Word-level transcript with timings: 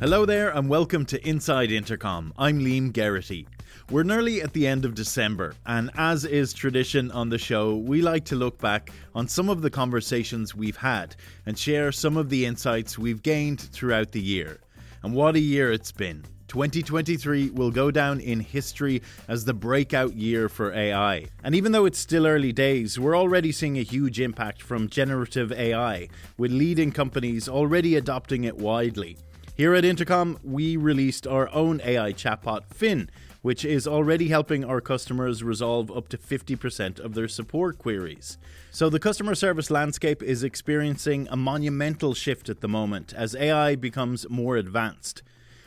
Hello 0.00 0.26
there, 0.26 0.50
and 0.50 0.68
welcome 0.68 1.06
to 1.06 1.26
Inside 1.26 1.70
Intercom. 1.70 2.32
I'm 2.36 2.58
Liam 2.58 2.92
Geraghty. 2.92 3.46
We're 3.90 4.02
nearly 4.02 4.42
at 4.42 4.52
the 4.52 4.66
end 4.66 4.84
of 4.84 4.96
December, 4.96 5.54
and 5.66 5.88
as 5.94 6.24
is 6.24 6.52
tradition 6.52 7.12
on 7.12 7.28
the 7.28 7.38
show, 7.38 7.76
we 7.76 8.02
like 8.02 8.24
to 8.26 8.34
look 8.34 8.58
back 8.58 8.90
on 9.14 9.28
some 9.28 9.48
of 9.48 9.62
the 9.62 9.70
conversations 9.70 10.52
we've 10.52 10.76
had 10.76 11.14
and 11.46 11.56
share 11.56 11.92
some 11.92 12.16
of 12.16 12.28
the 12.28 12.44
insights 12.44 12.98
we've 12.98 13.22
gained 13.22 13.60
throughout 13.60 14.10
the 14.10 14.20
year. 14.20 14.58
And 15.04 15.14
what 15.14 15.36
a 15.36 15.40
year 15.40 15.70
it's 15.70 15.92
been! 15.92 16.24
2023 16.48 17.50
will 17.50 17.70
go 17.70 17.92
down 17.92 18.18
in 18.20 18.40
history 18.40 19.00
as 19.28 19.44
the 19.44 19.54
breakout 19.54 20.14
year 20.14 20.48
for 20.48 20.72
AI. 20.72 21.26
And 21.44 21.54
even 21.54 21.70
though 21.70 21.84
it's 21.84 22.00
still 22.00 22.26
early 22.26 22.52
days, 22.52 22.98
we're 22.98 23.16
already 23.16 23.52
seeing 23.52 23.78
a 23.78 23.82
huge 23.82 24.18
impact 24.18 24.60
from 24.60 24.88
generative 24.88 25.52
AI, 25.52 26.08
with 26.36 26.50
leading 26.50 26.90
companies 26.90 27.48
already 27.48 27.94
adopting 27.94 28.42
it 28.42 28.56
widely. 28.56 29.18
Here 29.56 29.76
at 29.76 29.84
Intercom, 29.84 30.40
we 30.42 30.76
released 30.76 31.28
our 31.28 31.48
own 31.54 31.80
AI 31.84 32.12
chatbot, 32.12 32.64
Fin, 32.74 33.08
which 33.40 33.64
is 33.64 33.86
already 33.86 34.26
helping 34.26 34.64
our 34.64 34.80
customers 34.80 35.44
resolve 35.44 35.96
up 35.96 36.08
to 36.08 36.18
50% 36.18 36.98
of 36.98 37.14
their 37.14 37.28
support 37.28 37.78
queries. 37.78 38.36
So, 38.72 38.90
the 38.90 38.98
customer 38.98 39.36
service 39.36 39.70
landscape 39.70 40.24
is 40.24 40.42
experiencing 40.42 41.28
a 41.30 41.36
monumental 41.36 42.14
shift 42.14 42.48
at 42.48 42.62
the 42.62 42.68
moment 42.68 43.14
as 43.16 43.36
AI 43.36 43.76
becomes 43.76 44.28
more 44.28 44.56
advanced. 44.56 45.22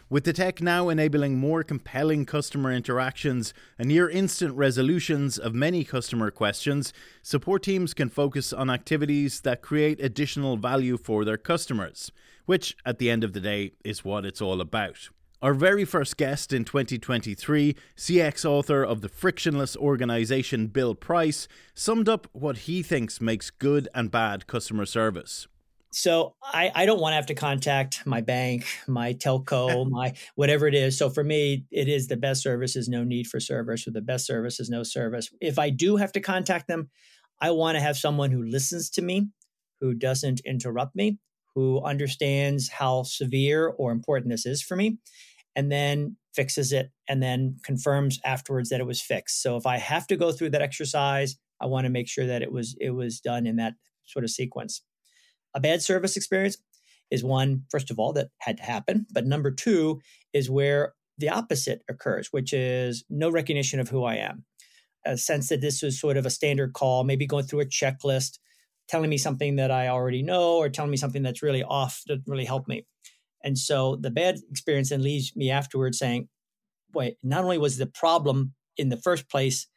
With 0.09 0.25
the 0.25 0.33
tech 0.33 0.61
now 0.61 0.89
enabling 0.89 1.37
more 1.37 1.63
compelling 1.63 2.25
customer 2.25 2.73
interactions 2.73 3.53
and 3.79 3.87
near 3.87 4.09
instant 4.09 4.53
resolutions 4.55 5.37
of 5.37 5.55
many 5.55 5.85
customer 5.85 6.29
questions, 6.29 6.91
support 7.21 7.63
teams 7.63 7.93
can 7.93 8.09
focus 8.09 8.51
on 8.51 8.69
activities 8.69 9.39
that 9.41 9.61
create 9.61 10.01
additional 10.01 10.57
value 10.57 10.97
for 10.97 11.23
their 11.23 11.37
customers, 11.37 12.11
which, 12.47 12.75
at 12.83 12.97
the 12.97 13.11
end 13.11 13.23
of 13.23 13.33
the 13.33 13.39
day, 13.39 13.73
is 13.85 14.03
what 14.03 14.25
it's 14.25 14.41
all 14.41 14.59
about. 14.59 15.09
Our 15.39 15.53
very 15.53 15.85
first 15.85 16.17
guest 16.17 16.51
in 16.51 16.65
2023, 16.65 17.75
CX 17.95 18.43
author 18.43 18.83
of 18.83 19.01
the 19.01 19.09
frictionless 19.09 19.77
organization 19.77 20.65
Bill 20.65 20.95
Price, 20.95 21.47
summed 21.75 22.09
up 22.09 22.27
what 22.31 22.57
he 22.59 22.81
thinks 22.81 23.21
makes 23.21 23.51
good 23.51 23.87
and 23.93 24.09
bad 24.09 24.47
customer 24.47 24.87
service. 24.87 25.47
So 25.91 26.35
I, 26.41 26.71
I 26.73 26.85
don't 26.87 26.99
want 26.99 27.11
to 27.11 27.17
have 27.17 27.27
to 27.27 27.35
contact 27.35 28.05
my 28.05 28.21
bank, 28.21 28.65
my 28.87 29.13
telco, 29.13 29.87
my 29.89 30.15
whatever 30.33 30.67
it 30.67 30.73
is. 30.73 30.97
So 30.97 31.09
for 31.09 31.23
me, 31.23 31.65
it 31.69 31.87
is 31.87 32.07
the 32.07 32.17
best 32.17 32.41
service 32.41 32.75
is 32.75 32.89
no 32.89 33.03
need 33.03 33.27
for 33.27 33.39
service, 33.39 33.87
or 33.87 33.91
the 33.91 34.01
best 34.01 34.25
service 34.25 34.59
is 34.59 34.71
no 34.71 34.81
service. 34.81 35.29
If 35.39 35.59
I 35.59 35.69
do 35.69 35.97
have 35.97 36.11
to 36.13 36.19
contact 36.19 36.67
them, 36.67 36.89
I 37.39 37.51
want 37.51 37.75
to 37.75 37.81
have 37.81 37.97
someone 37.97 38.31
who 38.31 38.43
listens 38.43 38.89
to 38.91 39.03
me, 39.03 39.27
who 39.81 39.93
doesn't 39.93 40.39
interrupt 40.39 40.95
me, 40.95 41.19
who 41.57 41.81
understands 41.81 42.69
how 42.69 43.01
severe 43.01 43.67
or 43.67 43.91
important 43.91 44.29
this 44.29 44.45
is 44.45 44.61
for 44.61 44.75
me, 44.75 44.99
and 45.55 45.71
then 45.71 46.15
fixes 46.35 46.71
it 46.71 46.91
and 47.09 47.23
then 47.23 47.57
confirms 47.63 48.19
afterwards 48.23 48.69
that 48.69 48.79
it 48.79 48.85
was 48.85 49.01
fixed. 49.01 49.41
So 49.41 49.57
if 49.57 49.65
I 49.65 49.79
have 49.79 50.05
to 50.07 50.15
go 50.15 50.31
through 50.31 50.51
that 50.51 50.61
exercise, 50.61 51.35
I 51.59 51.65
want 51.65 51.85
to 51.85 51.89
make 51.89 52.07
sure 52.07 52.27
that 52.27 52.43
it 52.43 52.51
was 52.51 52.75
it 52.79 52.91
was 52.91 53.19
done 53.19 53.47
in 53.47 53.55
that 53.55 53.73
sort 54.05 54.23
of 54.23 54.29
sequence. 54.29 54.83
A 55.55 55.59
bad 55.59 55.81
service 55.81 56.15
experience 56.15 56.57
is 57.09 57.23
one, 57.23 57.63
first 57.71 57.89
of 57.89 57.97
all, 57.97 58.13
that 58.13 58.27
had 58.37 58.57
to 58.57 58.63
happen. 58.63 59.07
But 59.11 59.25
number 59.25 59.49
two 59.49 59.99
is 60.33 60.51
where 60.51 60.93
the 61.17 61.29
opposite 61.29 61.81
occurs, 61.89 62.27
which 62.29 62.53
is 62.53 63.03
no 63.09 63.31
recognition 63.31 63.79
of 63.79 63.89
who 63.89 64.03
I 64.03 64.17
am. 64.17 64.45
A 65.07 65.17
sense 65.17 65.49
that 65.49 65.61
this 65.61 65.81
was 65.81 65.99
sort 65.99 66.17
of 66.17 66.27
a 66.27 66.29
standard 66.29 66.73
call, 66.73 67.03
maybe 67.03 67.25
going 67.25 67.45
through 67.45 67.61
a 67.61 67.65
checklist, 67.65 68.37
telling 68.87 69.09
me 69.09 69.17
something 69.17 69.57
that 69.57 69.71
I 69.71 69.89
already 69.89 70.23
know 70.23 70.57
or 70.57 70.69
telling 70.69 70.91
me 70.91 70.97
something 70.97 71.23
that's 71.23 71.43
really 71.43 71.63
off 71.63 72.01
that 72.07 72.21
really 72.25 72.45
help 72.45 72.67
me. 72.67 72.85
And 73.43 73.57
so 73.57 73.97
the 73.97 74.11
bad 74.11 74.39
experience 74.49 74.89
then 74.89 75.03
leaves 75.03 75.35
me 75.35 75.51
afterwards 75.51 75.99
saying, 75.99 76.27
wait, 76.93 77.17
not 77.23 77.43
only 77.43 77.57
was 77.57 77.77
the 77.77 77.87
problem 77.87 78.53
in 78.77 78.89
the 78.89 78.97
first 78.97 79.29
place 79.29 79.67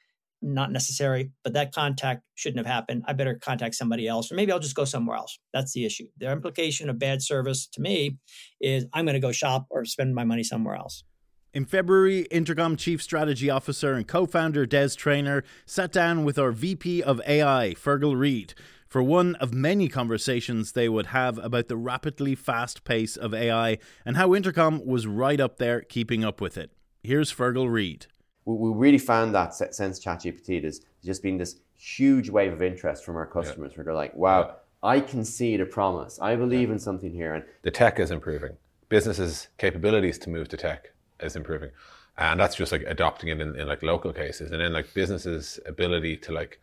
not 0.43 0.73
necessary, 0.73 1.33
but 1.45 1.53
that 1.53 1.73
contact 1.75 2.23
shouldn't 2.35 2.65
have 2.65 2.73
happened. 2.73 3.05
I 3.07 3.13
better 3.13 3.35
contact 3.35 3.75
somebody 3.75 4.09
else, 4.09 4.33
or 4.33 4.37
maybe 4.37 4.53
I'll 4.53 4.59
just 4.59 4.75
go 4.75 4.85
somewhere 4.85 5.17
else. 5.17 5.39
That's 5.53 5.73
the 5.73 5.85
issue. 5.85 6.07
The 6.19 6.33
implication 6.33 6.89
of 6.89 6.99
bad 6.99 7.23
service 7.23 7.67
to 7.73 7.81
me 7.81 8.19
is 8.61 8.87
I'm 8.93 9.05
going 9.05 9.15
to 9.15 9.21
go 9.21 9.33
shop 9.33 9.67
or 9.71 9.85
spend 9.85 10.15
my 10.15 10.25
money 10.25 10.43
somewhere 10.43 10.77
else. 10.77 11.05
In 11.53 11.65
February, 11.65 12.23
Intercom 12.31 12.77
Chief 12.77 13.03
Strategy 13.03 13.51
Officer 13.51 13.95
and 13.95 14.07
co 14.07 14.25
founder 14.25 14.67
Des 14.67 14.91
Traynor 14.91 15.43
sat 15.67 15.91
down 15.93 16.25
with 16.25 16.39
our 16.39 16.53
VP 16.53 17.03
of 17.03 17.21
AI, 17.27 17.75
Fergal 17.77 18.17
Reid, 18.17 18.55
for 18.91 19.03
one 19.03 19.37
of 19.37 19.55
many 19.55 19.89
conversations 19.89 20.73
they 20.73 20.89
would 20.89 21.07
have 21.07 21.39
about 21.39 21.69
the 21.69 21.77
rapidly 21.77 22.35
fast 22.35 22.85
pace 22.85 23.17
of 23.17 23.33
AI 23.33 23.79
and 24.05 24.17
how 24.17 24.35
Intercom 24.35 24.85
was 24.85 25.07
right 25.07 25.41
up 25.41 25.57
there 25.57 25.81
keeping 25.81 26.25
up 26.25 26.41
with 26.41 26.59
it. 26.59 26.73
Here's 27.03 27.33
Fergal 27.33 27.71
Reid 27.71 28.07
we, 28.45 28.71
really 28.71 28.99
found 28.99 29.35
that 29.35 29.55
since 29.55 30.01
ChatGPT, 30.01 30.63
there's 30.63 30.81
just 31.05 31.23
been 31.23 31.39
this 31.39 31.57
huge 31.77 32.31
wave 32.31 32.53
of 32.53 32.63
interest 32.63 33.05
from 33.05 33.17
our 33.17 33.27
customers 33.27 33.73
yeah. 33.73 33.77
where 33.79 33.85
they're 33.85 33.95
like, 33.95 34.15
wow, 34.15 34.41
yeah. 34.41 34.53
I 34.83 35.01
can 35.01 35.25
see 35.25 35.57
the 35.57 35.67
promise. 35.67 36.19
I 36.21 36.37
believe 36.37 36.69
yeah. 36.69 36.75
in 36.75 36.79
something 36.79 37.13
here. 37.13 37.35
And 37.35 37.45
the 37.63 37.71
tech 37.71 38.01
is 38.01 38.11
improving. 38.11 38.57
Businesses' 38.89 39.49
capabilities 39.59 40.19
to 40.19 40.31
move 40.31 40.49
to 40.49 40.57
tech 40.57 40.93
is 41.21 41.37
improving. 41.37 41.71
And 42.19 42.41
that's 42.41 42.57
just 42.57 42.73
like 42.73 42.85
adopting 42.87 43.29
it 43.29 43.41
in, 43.41 43.55
in 43.57 43.69
like 43.69 43.83
local 43.83 44.13
cases. 44.13 44.51
And 44.51 44.61
then 44.61 44.73
like 44.73 44.93
businesses' 44.95 45.61
ability 45.67 46.17
to 46.19 46.33
like, 46.33 46.61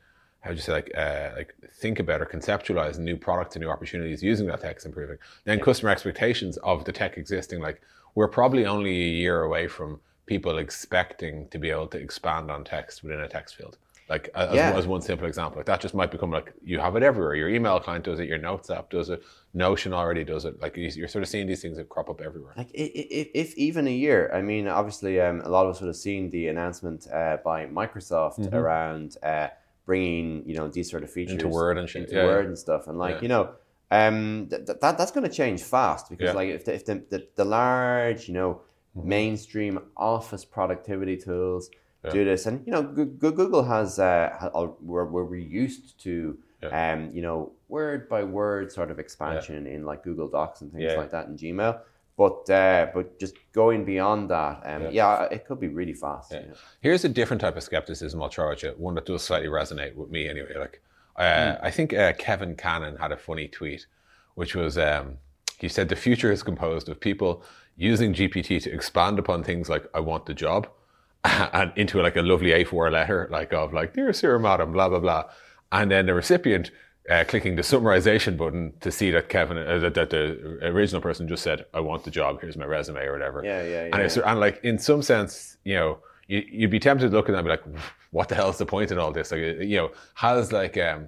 how 0.48 0.54
do 0.54 0.56
you 0.56 0.62
say 0.62 0.72
like 0.72 0.92
uh, 0.96 1.32
like 1.36 1.54
think 1.76 2.00
about 2.00 2.22
or 2.22 2.26
conceptualize 2.26 2.98
new 2.98 3.18
products 3.18 3.56
and 3.56 3.64
new 3.64 3.70
opportunities 3.70 4.24
using 4.24 4.48
that 4.48 4.62
tech 4.62 4.78
is 4.78 4.86
improving. 4.86 5.18
Then 5.44 5.60
customer 5.60 5.92
expectations 5.92 6.58
of 6.58 6.86
the 6.86 6.92
tech 6.92 7.18
existing, 7.18 7.60
like 7.62 7.82
we're 8.16 8.28
probably 8.28 8.66
only 8.66 8.92
a 8.92 9.10
year 9.10 9.44
away 9.44 9.68
from 9.68 10.00
people 10.26 10.58
expecting 10.58 11.48
to 11.50 11.60
be 11.60 11.70
able 11.70 11.88
to 11.88 11.98
expand 11.98 12.50
on 12.50 12.64
text 12.64 13.04
within 13.04 13.20
a 13.20 13.28
text 13.28 13.56
field. 13.56 13.78
Like 14.10 14.30
as, 14.36 14.56
yeah. 14.56 14.72
as, 14.72 14.88
one 14.88 15.02
simple 15.02 15.28
example, 15.28 15.58
like 15.58 15.66
that 15.66 15.82
just 15.82 15.94
might 15.94 16.12
become 16.12 16.32
like 16.32 16.54
you 16.64 16.80
have 16.80 16.96
it 16.96 17.04
everywhere. 17.04 17.36
Your 17.36 17.50
email 17.50 17.78
client 17.80 18.06
does 18.06 18.22
it, 18.22 18.30
your 18.30 18.38
Notes 18.38 18.70
app 18.70 18.90
does 18.90 19.10
it, 19.10 19.22
Notion 19.54 19.94
already 19.94 20.24
does 20.24 20.46
it. 20.46 20.62
Like 20.62 20.78
you're 20.78 21.10
sort 21.10 21.24
of 21.24 21.30
seeing 21.30 21.46
these 21.46 21.62
things 21.62 21.76
that 21.76 21.90
crop 21.90 22.10
up 22.10 22.22
everywhere. 22.22 22.54
Like 22.56 22.70
if, 22.74 23.28
if 23.34 23.58
even 23.58 23.86
a 23.86 23.92
year, 23.92 24.32
I 24.34 24.42
mean, 24.42 24.70
obviously, 24.70 25.20
um, 25.20 25.42
a 25.42 25.50
lot 25.50 25.66
of 25.66 25.76
us 25.76 25.82
would 25.82 25.88
have 25.88 25.98
seen 25.98 26.30
the 26.30 26.48
announcement 26.48 27.06
uh, 27.12 27.38
by 27.44 27.66
Microsoft 27.66 28.40
mm-hmm. 28.40 28.56
around 28.56 29.18
uh, 29.24 29.50
bringing 29.88 30.48
you 30.48 30.56
know 30.56 30.68
these 30.68 30.92
sort 30.92 31.02
of 31.02 31.10
features 31.10 31.34
into 31.34 31.48
Word 31.48 31.80
and 31.80 31.90
shit. 31.90 32.04
into 32.04 32.16
yeah, 32.16 32.26
Word 32.26 32.44
yeah. 32.44 32.50
and 32.50 32.58
stuff, 32.58 32.86
and 32.88 33.00
like 33.00 33.16
yeah. 33.16 33.22
you 33.24 33.28
know. 33.30 33.50
Um, 33.90 34.48
th- 34.50 34.66
that 34.66 34.98
that's 34.98 35.12
going 35.12 35.24
to 35.24 35.34
change 35.34 35.64
fast 35.64 36.10
because 36.10 36.36
like 36.36 36.50
if 36.50 36.66
the, 36.66 36.74
if 36.76 36.84
the, 36.84 37.06
the, 37.10 37.26
the 37.36 37.46
large 37.46 38.28
you 38.28 38.34
know 38.34 38.60
mm-hmm. 38.98 39.08
mainstream 39.08 39.80
office 39.96 40.44
productivity 40.44 41.16
tools 41.16 41.72
do 42.12 42.26
this. 42.26 42.46
And 42.46 42.66
you 42.66 42.72
know, 42.72 42.84
Google 42.84 43.64
has 43.64 44.00
uh, 44.00 44.50
where, 44.82 45.06
where 45.06 45.24
we're 45.24 45.36
used 45.38 46.00
to, 46.04 46.38
um, 46.72 47.12
you 47.14 47.22
know, 47.22 47.52
word 47.68 48.08
by 48.10 48.24
word 48.24 48.72
sort 48.72 48.92
of 48.92 49.00
expansion 49.00 49.68
in 49.68 49.86
like 49.86 50.04
Google 50.04 50.28
Docs 50.28 50.62
and 50.62 50.72
things 50.72 50.94
like 50.96 51.12
that 51.12 51.28
in 51.28 51.38
Gmail. 51.38 51.80
But 52.18 52.50
uh, 52.50 52.88
but 52.96 53.20
just 53.20 53.36
going 53.54 53.86
beyond 53.86 54.32
that, 54.32 54.62
um, 54.66 54.92
yeah. 54.92 55.28
it 55.30 55.46
could 55.46 55.60
be 55.60 55.68
really 55.68 55.94
fast. 55.94 56.34
Here's 56.82 57.06
a 57.06 57.10
different 57.10 57.42
type 57.42 57.56
of 57.56 57.62
skepticism 57.62 58.22
I'll 58.22 58.52
at 58.52 58.64
you. 58.64 58.74
One 58.78 58.96
that 58.96 59.06
does 59.06 59.24
slightly 59.24 59.50
resonate 59.50 59.96
with 59.96 60.10
me 60.10 60.28
anyway. 60.28 60.56
Like 60.58 60.82
uh, 61.16 61.22
mm. 61.22 61.60
I 61.62 61.70
think 61.70 61.94
uh, 61.94 62.14
Kevin 62.14 62.56
Cannon 62.56 62.98
had 62.98 63.12
a 63.12 63.18
funny 63.18 63.48
tweet, 63.48 63.86
which 64.34 64.56
was 64.56 64.80
um, 64.80 65.18
he 65.60 65.68
said 65.68 65.90
the 65.90 65.96
future 65.96 66.32
is 66.32 66.44
composed 66.44 66.90
of 66.90 67.00
people 67.00 67.44
using 67.76 68.14
GPT 68.14 68.62
to 68.64 68.72
expand 68.72 69.20
upon 69.20 69.44
things 69.44 69.70
like 69.70 69.86
I 69.94 70.00
want 70.00 70.26
the 70.26 70.34
job 70.34 70.68
and 71.24 71.72
into 71.76 72.02
like 72.02 72.16
a 72.16 72.22
lovely 72.22 72.50
A4 72.50 72.92
letter, 72.92 73.28
like 73.32 73.54
of 73.54 73.74
like, 73.74 73.94
dear 73.94 74.14
sir, 74.14 74.38
madam, 74.40 74.72
blah, 74.72 74.90
blah, 74.90 75.00
blah. 75.00 75.26
And 75.72 75.92
then 75.92 76.06
the 76.06 76.14
recipient 76.14 76.72
uh, 77.10 77.24
clicking 77.26 77.56
the 77.56 77.62
summarization 77.62 78.38
button 78.38 78.74
to 78.82 78.92
see 78.92 79.12
that 79.12 79.30
Kevin, 79.30 79.58
uh, 79.58 79.80
that, 79.80 79.94
that, 79.94 80.10
the 80.10 80.60
original 80.62 81.02
person 81.02 81.28
just 81.28 81.44
said, 81.44 81.66
I 81.74 81.80
want 81.80 82.04
the 82.04 82.12
job, 82.12 82.42
here's 82.42 82.58
my 82.58 82.66
resume 82.66 83.02
or 83.02 83.14
whatever. 83.14 83.44
Yeah, 83.44 83.64
yeah, 83.64 83.70
yeah. 83.70 83.90
And, 83.94 84.02
it's, 84.02 84.18
and 84.18 84.40
like, 84.40 84.60
in 84.64 84.78
some 84.78 85.02
sense, 85.02 85.58
you 85.64 85.76
know, 85.76 86.00
you, 86.28 86.44
would 86.62 86.72
be 86.72 86.80
tempted 86.80 87.10
to 87.10 87.16
look 87.16 87.30
at 87.30 87.32
that 87.32 87.40
and 87.40 87.46
be 87.46 87.52
like, 87.52 87.84
what 88.12 88.28
the 88.28 88.36
hell's 88.36 88.58
the 88.58 88.66
point 88.66 88.92
in 88.92 88.98
all 88.98 89.12
this? 89.12 89.32
Like, 89.32 89.40
you 89.40 89.78
know, 89.78 89.92
has 90.16 90.52
like, 90.52 90.78
um, 90.78 91.08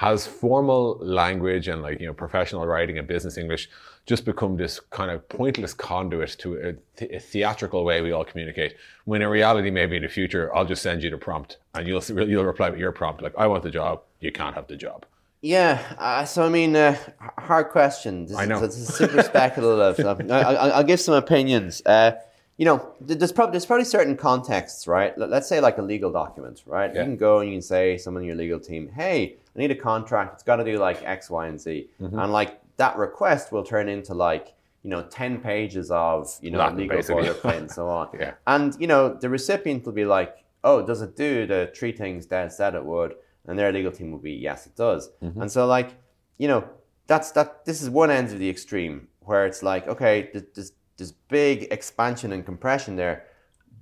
has 0.00 0.26
formal 0.26 0.96
language 1.02 1.68
and 1.68 1.82
like 1.82 2.00
you 2.00 2.06
know 2.06 2.14
professional 2.14 2.66
writing 2.66 2.96
and 2.96 3.06
business 3.06 3.36
english 3.36 3.68
just 4.06 4.24
become 4.24 4.56
this 4.56 4.80
kind 4.80 5.10
of 5.10 5.28
pointless 5.28 5.74
conduit 5.74 6.30
to 6.38 6.54
a, 6.54 6.72
th- 6.96 7.12
a, 7.12 7.20
theatrical 7.20 7.84
way 7.84 8.00
we 8.00 8.10
all 8.10 8.24
communicate 8.24 8.76
when 9.04 9.20
in 9.20 9.28
reality 9.28 9.70
maybe 9.70 9.96
in 9.96 10.02
the 10.02 10.08
future 10.08 10.50
i'll 10.56 10.64
just 10.64 10.80
send 10.80 11.02
you 11.02 11.10
the 11.10 11.18
prompt 11.18 11.58
and 11.74 11.86
you'll 11.86 12.02
you'll 12.26 12.46
reply 12.46 12.70
with 12.70 12.80
your 12.80 12.92
prompt 12.92 13.20
like 13.20 13.34
i 13.36 13.46
want 13.46 13.62
the 13.62 13.70
job 13.70 14.00
you 14.20 14.32
can't 14.32 14.54
have 14.54 14.66
the 14.68 14.76
job 14.76 15.04
yeah, 15.42 15.82
uh, 15.98 16.24
so 16.24 16.44
I 16.44 16.48
mean, 16.48 16.76
uh, 16.76 16.96
hard 17.38 17.70
question. 17.70 18.26
This, 18.26 18.36
I 18.36 18.44
know. 18.44 18.60
This 18.60 18.76
is 18.76 18.94
super 18.94 19.22
speculative. 19.22 20.04
I, 20.30 20.78
will 20.78 20.84
give 20.84 21.00
some 21.00 21.14
opinions. 21.14 21.82
Uh, 21.84 22.12
you 22.56 22.66
know, 22.66 22.94
there's 23.00 23.32
probably 23.32 23.52
there's 23.52 23.66
probably 23.66 23.86
certain 23.86 24.16
contexts, 24.16 24.86
right? 24.86 25.16
Let's 25.16 25.48
say 25.48 25.60
like 25.60 25.78
a 25.78 25.82
legal 25.82 26.12
document, 26.12 26.62
right? 26.66 26.94
Yeah. 26.94 27.00
You 27.00 27.06
can 27.06 27.16
go 27.16 27.38
and 27.38 27.48
you 27.48 27.54
can 27.56 27.62
say 27.62 27.96
someone 27.96 28.22
in 28.22 28.26
your 28.26 28.36
legal 28.36 28.60
team, 28.60 28.88
"Hey, 28.88 29.36
I 29.56 29.58
need 29.58 29.70
a 29.70 29.76
contract. 29.76 30.34
It's 30.34 30.42
got 30.42 30.56
to 30.56 30.64
do 30.64 30.78
like 30.78 31.02
X, 31.02 31.30
Y, 31.30 31.46
and 31.46 31.60
Z," 31.60 31.88
mm-hmm. 32.00 32.18
and 32.18 32.32
like 32.32 32.60
that 32.76 32.96
request 32.96 33.50
will 33.50 33.64
turn 33.64 33.88
into 33.88 34.12
like 34.14 34.54
you 34.82 34.90
know, 34.90 35.02
10 35.02 35.40
pages 35.40 35.90
of, 35.90 36.34
you 36.40 36.50
know, 36.50 36.58
Latin, 36.58 36.78
legal 36.78 36.96
basically. 36.96 37.24
boilerplate 37.24 37.58
and 37.58 37.70
so 37.70 37.88
on. 37.88 38.08
Yeah. 38.18 38.32
And, 38.46 38.74
you 38.80 38.86
know, 38.86 39.14
the 39.14 39.28
recipient 39.28 39.84
will 39.84 39.92
be 39.92 40.04
like, 40.04 40.36
oh, 40.64 40.84
does 40.84 41.02
it 41.02 41.16
do 41.16 41.46
the 41.46 41.70
three 41.74 41.92
things 41.92 42.26
Dad 42.26 42.52
said 42.52 42.74
it 42.74 42.84
would? 42.84 43.14
And 43.46 43.58
their 43.58 43.72
legal 43.72 43.90
team 43.92 44.12
will 44.12 44.18
be, 44.18 44.32
yes, 44.32 44.66
it 44.66 44.76
does. 44.76 45.10
Mm-hmm. 45.22 45.42
And 45.42 45.50
so, 45.52 45.66
like, 45.66 45.94
you 46.38 46.46
know, 46.48 46.68
that's 47.06 47.32
that. 47.32 47.64
This 47.64 47.82
is 47.82 47.90
one 47.90 48.10
end 48.10 48.28
of 48.32 48.38
the 48.38 48.48
extreme 48.48 49.08
where 49.20 49.46
it's 49.46 49.62
like, 49.62 49.88
okay, 49.88 50.24
th- 50.32 50.44
there's 50.54 50.72
there's 50.96 51.12
big 51.12 51.68
expansion 51.72 52.32
and 52.32 52.44
compression 52.44 52.96
there, 52.96 53.24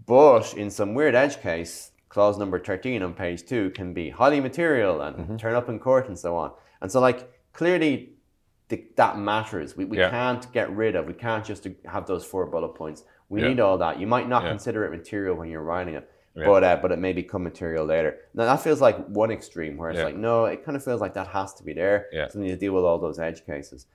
but 0.06 0.54
in 0.56 0.70
some 0.70 0.94
weird 0.94 1.14
edge 1.14 1.40
case, 1.42 1.90
clause 2.08 2.38
number 2.38 2.58
thirteen 2.58 3.02
on 3.02 3.12
page 3.14 3.44
two 3.44 3.70
can 3.70 3.92
be 3.92 4.10
highly 4.10 4.40
material 4.40 5.00
and 5.02 5.16
Mm-hmm. 5.16 5.36
turn 5.36 5.54
up 5.54 5.68
in 5.68 5.78
court 5.78 6.08
and 6.08 6.18
so 6.18 6.36
on. 6.36 6.52
And 6.80 6.90
so, 6.90 7.00
like, 7.00 7.28
clearly, 7.52 8.10
the, 8.68 8.84
that 8.96 9.18
matters. 9.18 9.76
We, 9.76 9.84
we 9.84 9.98
Yeah. 9.98 10.10
can't 10.10 10.50
get 10.52 10.70
rid 10.74 10.94
of. 10.94 11.06
We 11.06 11.14
can't 11.14 11.44
just 11.44 11.66
have 11.86 12.06
those 12.06 12.24
four 12.24 12.46
bullet 12.46 12.74
points. 12.76 13.02
We 13.28 13.42
Yeah. 13.42 13.48
need 13.48 13.60
all 13.60 13.78
that. 13.78 13.98
You 13.98 14.06
might 14.06 14.28
not 14.28 14.44
Yeah. 14.44 14.50
consider 14.50 14.84
it 14.84 14.90
material 14.90 15.34
when 15.36 15.48
you're 15.50 15.62
writing 15.62 15.94
it, 15.94 16.08
Yeah. 16.38 16.46
but 16.46 16.62
uh, 16.64 16.76
but 16.82 16.90
it 16.92 16.98
may 16.98 17.12
become 17.12 17.42
material 17.42 17.84
later. 17.84 18.10
Now 18.34 18.44
that 18.46 18.60
feels 18.62 18.80
like 18.80 18.96
one 19.08 19.30
extreme 19.30 19.76
where 19.76 19.90
it's 19.90 19.98
Yeah. 19.98 20.04
like 20.10 20.16
no, 20.16 20.44
it 20.46 20.64
kind 20.64 20.76
of 20.76 20.82
feels 20.84 21.00
like 21.00 21.14
that 21.14 21.28
has 21.28 21.52
to 21.54 21.62
be 21.64 21.72
there. 21.72 22.06
Yeah. 22.12 22.28
Something 22.28 22.50
to 22.50 22.56
deal 22.56 22.72
with 22.74 22.84
all 22.84 22.98
those 22.98 23.18
edge 23.18 23.44
cases. 23.46 23.86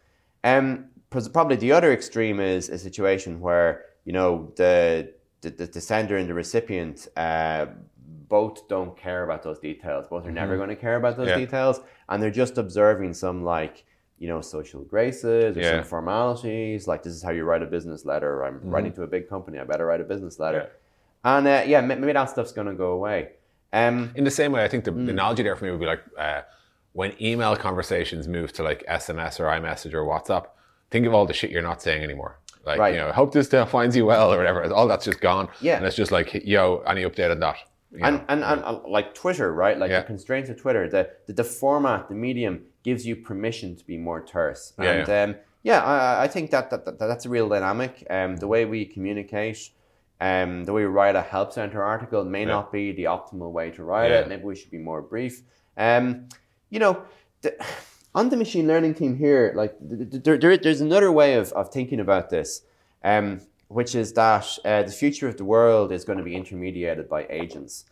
Um, 0.44 0.66
probably 1.10 1.56
the 1.58 1.72
other 1.72 1.92
extreme 1.94 2.40
is 2.40 2.70
a 2.70 2.78
situation 2.78 3.40
where 3.40 3.86
you 4.06 4.14
know 4.14 4.52
the 4.58 5.14
the, 5.42 5.50
the, 5.50 5.66
the 5.68 5.82
sender 5.82 6.18
and 6.18 6.28
the 6.30 6.34
recipient 6.34 7.08
uh, 7.18 7.66
both 8.30 8.68
don't 8.68 8.96
care 8.98 9.24
about 9.24 9.44
those 9.44 9.60
details. 9.60 10.08
Both 10.10 10.26
are 10.26 10.32
never 10.32 10.56
going 10.58 10.70
to 10.70 10.76
care 10.76 10.96
about 10.98 11.18
those 11.18 11.28
Mm-hmm. 11.28 11.40
Yeah. 11.40 11.46
details, 11.46 11.82
and 12.10 12.22
they're 12.22 12.32
just 12.44 12.58
observing 12.58 13.14
some 13.14 13.44
like 13.44 13.86
you 14.20 14.28
know 14.28 14.42
social 14.42 14.82
graces 14.84 15.56
or 15.58 15.62
Yeah. 15.62 15.72
some 15.82 15.84
formalities. 15.86 16.88
Like 16.88 17.04
this 17.04 17.14
is 17.14 17.22
how 17.24 17.32
you 17.32 17.44
write 17.46 17.62
a 17.62 17.66
business 17.78 18.06
letter. 18.06 18.44
I'm 18.46 18.60
writing 18.64 18.94
to 18.94 19.04
a 19.04 19.08
big 19.08 19.28
company. 19.30 19.60
I 19.60 19.64
better 19.64 19.86
write 19.86 20.02
a 20.02 20.06
business 20.14 20.40
letter. 20.40 20.60
Mm-hmm. 20.60 20.68
Yeah. 20.68 20.80
And 21.24 21.48
uh, 21.48 21.64
yeah, 21.66 21.82
maybe 21.82 22.12
that 22.14 22.30
stuff's 22.30 22.52
going 22.52 22.68
to 22.68 22.74
go 22.74 22.92
away. 22.92 23.30
Um, 23.72 24.12
In 24.16 24.24
the 24.24 24.32
same 24.32 24.52
way, 24.52 24.64
I 24.64 24.68
think 24.68 24.84
the, 24.84 24.92
Mm. 24.92 25.06
the 25.06 25.12
analogy 25.12 25.44
there 25.44 25.56
for 25.56 25.66
me 25.66 25.72
would 25.72 25.80
be 25.80 25.86
like 25.86 26.02
uh, 26.18 26.42
when 26.92 27.14
email 27.22 27.56
conversations 27.56 28.28
move 28.28 28.54
to 28.54 28.64
like 28.64 28.84
SMS 28.88 29.40
or 29.40 29.46
iMessage 29.46 29.94
or 29.94 30.04
WhatsApp. 30.06 30.46
Think 30.92 31.06
of 31.08 31.14
all 31.14 31.26
the 31.26 31.34
shit 31.34 31.50
you're 31.50 31.62
not 31.64 31.82
saying 31.82 32.04
anymore. 32.04 32.40
Like 32.66 32.80
Right. 32.80 32.94
you 32.94 33.00
know, 33.00 33.12
hope 33.12 33.32
this 33.34 33.48
finds 33.70 33.96
you 33.96 34.06
well 34.06 34.32
or 34.34 34.38
whatever. 34.38 34.72
All 34.74 34.88
that's 34.88 35.06
just 35.06 35.20
gone. 35.22 35.50
Yeah. 35.60 35.78
and 35.78 35.86
it's 35.86 35.96
just 35.96 36.12
like, 36.12 36.34
yo, 36.46 36.84
any 36.86 37.04
update 37.04 37.32
on 37.32 37.40
that? 37.40 37.56
You 37.92 38.00
and, 38.04 38.18
know? 38.18 38.24
and, 38.30 38.44
and 38.44 38.64
uh, 38.64 38.80
like 38.88 39.14
Twitter, 39.14 39.52
right? 39.54 39.78
Like 39.78 39.90
Yeah. 39.92 40.02
the 40.02 40.06
constraints 40.08 40.50
of 40.50 40.58
Twitter, 40.58 40.88
the, 40.90 41.10
the 41.28 41.34
the 41.34 41.44
format, 41.44 42.10
the 42.10 42.16
medium 42.16 42.64
gives 42.84 43.06
you 43.08 43.16
permission 43.16 43.76
to 43.76 43.86
be 43.86 43.98
more 43.98 44.22
terse. 44.24 44.74
Yeah, 44.80 44.92
and 44.92 45.08
yeah, 45.08 45.24
um, 45.24 45.36
yeah 45.64 45.80
I, 45.84 46.24
I 46.24 46.28
think 46.28 46.52
that, 46.52 46.70
that, 46.70 46.86
that 46.86 47.00
that's 47.00 47.26
a 47.26 47.30
real 47.30 47.50
dynamic. 47.50 48.06
Um, 48.10 48.36
the 48.38 48.48
way 48.48 48.66
we 48.66 48.86
communicate, 48.86 49.70
um, 50.28 50.64
the 50.66 50.72
way 50.76 50.82
we 50.88 50.92
write 51.00 51.16
a 51.16 51.22
help 51.22 51.50
center 51.60 51.82
article 51.84 52.22
may 52.38 52.46
not 52.54 52.66
be 52.78 52.84
the 53.00 53.06
optimal 53.16 53.52
way 53.58 53.68
to 53.72 53.82
write 53.90 54.10
Yeah. 54.12 54.20
it. 54.22 54.28
Maybe 54.32 54.44
we 54.52 54.56
should 54.60 54.72
be 54.72 54.84
more 54.92 55.02
brief. 55.14 55.34
Um, 55.88 56.04
you 56.74 56.80
know, 56.84 56.94
the, 57.42 57.52
on 58.20 58.30
the 58.30 58.38
machine 58.38 58.68
learning 58.72 58.94
team 59.02 59.14
here, 59.26 59.44
like 59.62 59.74
th- 59.90 60.10
th- 60.12 60.24
there, 60.26 60.38
there, 60.38 60.56
there's 60.58 60.82
another 60.82 61.12
way 61.12 61.30
of, 61.42 61.52
of 61.60 61.66
thinking 61.78 62.00
about 62.00 62.26
this, 62.30 62.50
um, 63.04 63.42
which 63.68 63.96
is 63.96 64.14
that 64.14 64.48
uh, 64.64 64.84
the 64.84 64.92
future 64.92 65.28
of 65.28 65.36
the 65.38 65.46
world 65.56 65.92
is 65.92 66.04
going 66.06 66.20
to 66.24 66.24
be 66.32 66.36
intermediated 66.42 67.10
by 67.10 67.22
agents. 67.30 67.86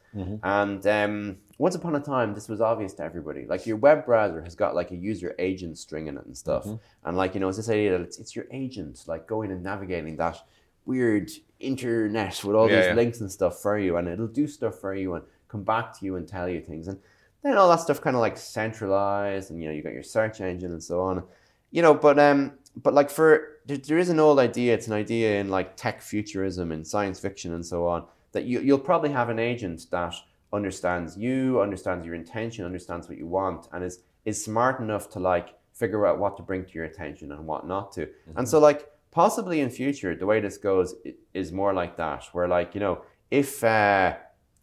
And 0.43 0.85
um, 0.87 1.37
once 1.57 1.75
upon 1.75 1.95
a 1.95 1.99
time, 2.01 2.33
this 2.33 2.49
was 2.49 2.59
obvious 2.59 2.93
to 2.95 3.03
everybody. 3.03 3.45
Like 3.53 3.65
your 3.65 3.77
web 3.77 4.05
browser 4.05 4.41
has 4.47 4.55
got 4.55 4.75
like 4.75 4.91
a 4.91 4.95
user 4.95 5.33
agent 5.39 5.77
string 5.77 6.07
in 6.07 6.17
it 6.17 6.25
and 6.25 6.37
stuff. 6.37 6.65
And 7.05 7.15
like, 7.21 7.33
you 7.33 7.39
know, 7.39 7.47
it's 7.47 7.55
this 7.61 7.69
idea 7.69 7.91
that 7.91 8.01
it's, 8.01 8.17
it's 8.19 8.35
your 8.35 8.45
agent, 8.51 8.95
like 9.07 9.23
going 9.25 9.51
and 9.53 9.63
navigating 9.63 10.17
that 10.17 10.37
weird 10.85 11.31
internet 11.59 12.43
with 12.43 12.55
all 12.55 12.69
Yeah, 12.69 12.77
these 12.77 12.85
yeah. 12.87 12.93
links 12.93 13.21
and 13.21 13.31
stuff 13.31 13.61
for 13.61 13.77
you. 13.77 13.97
And 13.97 14.07
it'll 14.07 14.27
do 14.27 14.47
stuff 14.47 14.79
for 14.79 14.93
you 14.95 15.13
and 15.15 15.23
come 15.47 15.63
back 15.63 15.97
to 15.99 16.05
you 16.05 16.15
and 16.15 16.27
tell 16.27 16.49
you 16.49 16.61
things. 16.61 16.87
And 16.87 16.99
then 17.43 17.57
all 17.57 17.69
that 17.69 17.79
stuff 17.81 18.01
kind 18.01 18.15
of 18.15 18.21
like 18.21 18.37
centralized 18.37 19.51
and, 19.51 19.61
you 19.61 19.67
know, 19.67 19.73
you 19.73 19.81
got 19.83 19.93
your 19.93 20.03
search 20.03 20.41
engine 20.41 20.71
and 20.71 20.83
so 20.83 21.01
on. 21.01 21.23
You 21.71 21.81
know, 21.81 21.93
but 21.93 22.19
um, 22.19 22.53
but 22.75 22.93
like 22.93 23.09
for 23.09 23.59
there, 23.65 23.77
there 23.77 23.97
is 23.97 24.09
an 24.09 24.19
old 24.19 24.39
idea. 24.39 24.73
It's 24.73 24.87
an 24.87 24.93
idea 24.93 25.39
in 25.39 25.49
like 25.49 25.75
tech 25.77 26.01
futurism 26.01 26.71
and 26.71 26.85
science 26.85 27.19
fiction 27.19 27.53
and 27.53 27.65
so 27.65 27.87
on 27.87 28.05
that 28.33 28.43
you 28.45 28.59
you'll 28.61 28.79
probably 28.79 29.09
have 29.11 29.29
an 29.29 29.39
agent 29.39 29.85
that 29.91 30.13
understands 30.53 31.17
you, 31.17 31.61
understands 31.61 32.05
your 32.05 32.15
intention, 32.15 32.65
understands 32.65 33.07
what 33.07 33.17
you 33.17 33.25
want, 33.27 33.67
and 33.71 33.83
is 33.83 33.99
is 34.25 34.43
smart 34.43 34.79
enough 34.79 35.09
to 35.11 35.19
like 35.19 35.55
figure 35.73 36.05
out 36.05 36.19
what 36.19 36.35
to 36.37 36.43
bring 36.43 36.65
to 36.65 36.71
your 36.73 36.85
attention 36.85 37.31
and 37.31 37.45
what 37.47 37.65
not 37.65 37.91
to. 37.93 38.07
And 38.35 38.47
so 38.47 38.59
like 38.59 38.87
possibly 39.11 39.59
in 39.59 39.69
future, 39.69 40.15
the 40.15 40.25
way 40.25 40.39
this 40.39 40.57
goes 40.57 40.95
is 41.33 41.51
more 41.51 41.73
like 41.73 41.97
that, 41.97 42.25
where 42.31 42.47
like 42.47 42.73
you 42.73 42.79
know 42.81 43.01
if 43.29 43.63
uh, 43.63 44.15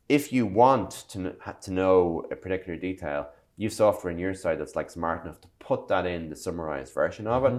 if 0.09 0.33
you 0.33 0.47
want 0.47 1.05
to 1.11 1.35
to 1.61 1.71
know 1.73 2.25
a 2.31 2.37
particular 2.37 2.79
detail, 2.79 3.29
you 3.57 3.71
software 3.71 4.13
on 4.13 4.19
your 4.19 4.35
side 4.35 4.59
that's 4.59 4.77
like 4.77 4.91
smart 4.91 5.25
enough 5.25 5.41
to 5.41 5.49
put 5.59 5.89
that 5.89 6.07
in 6.07 6.31
the 6.31 6.37
summarized 6.37 6.95
version 6.95 7.27
of 7.27 7.45
it. 7.45 7.53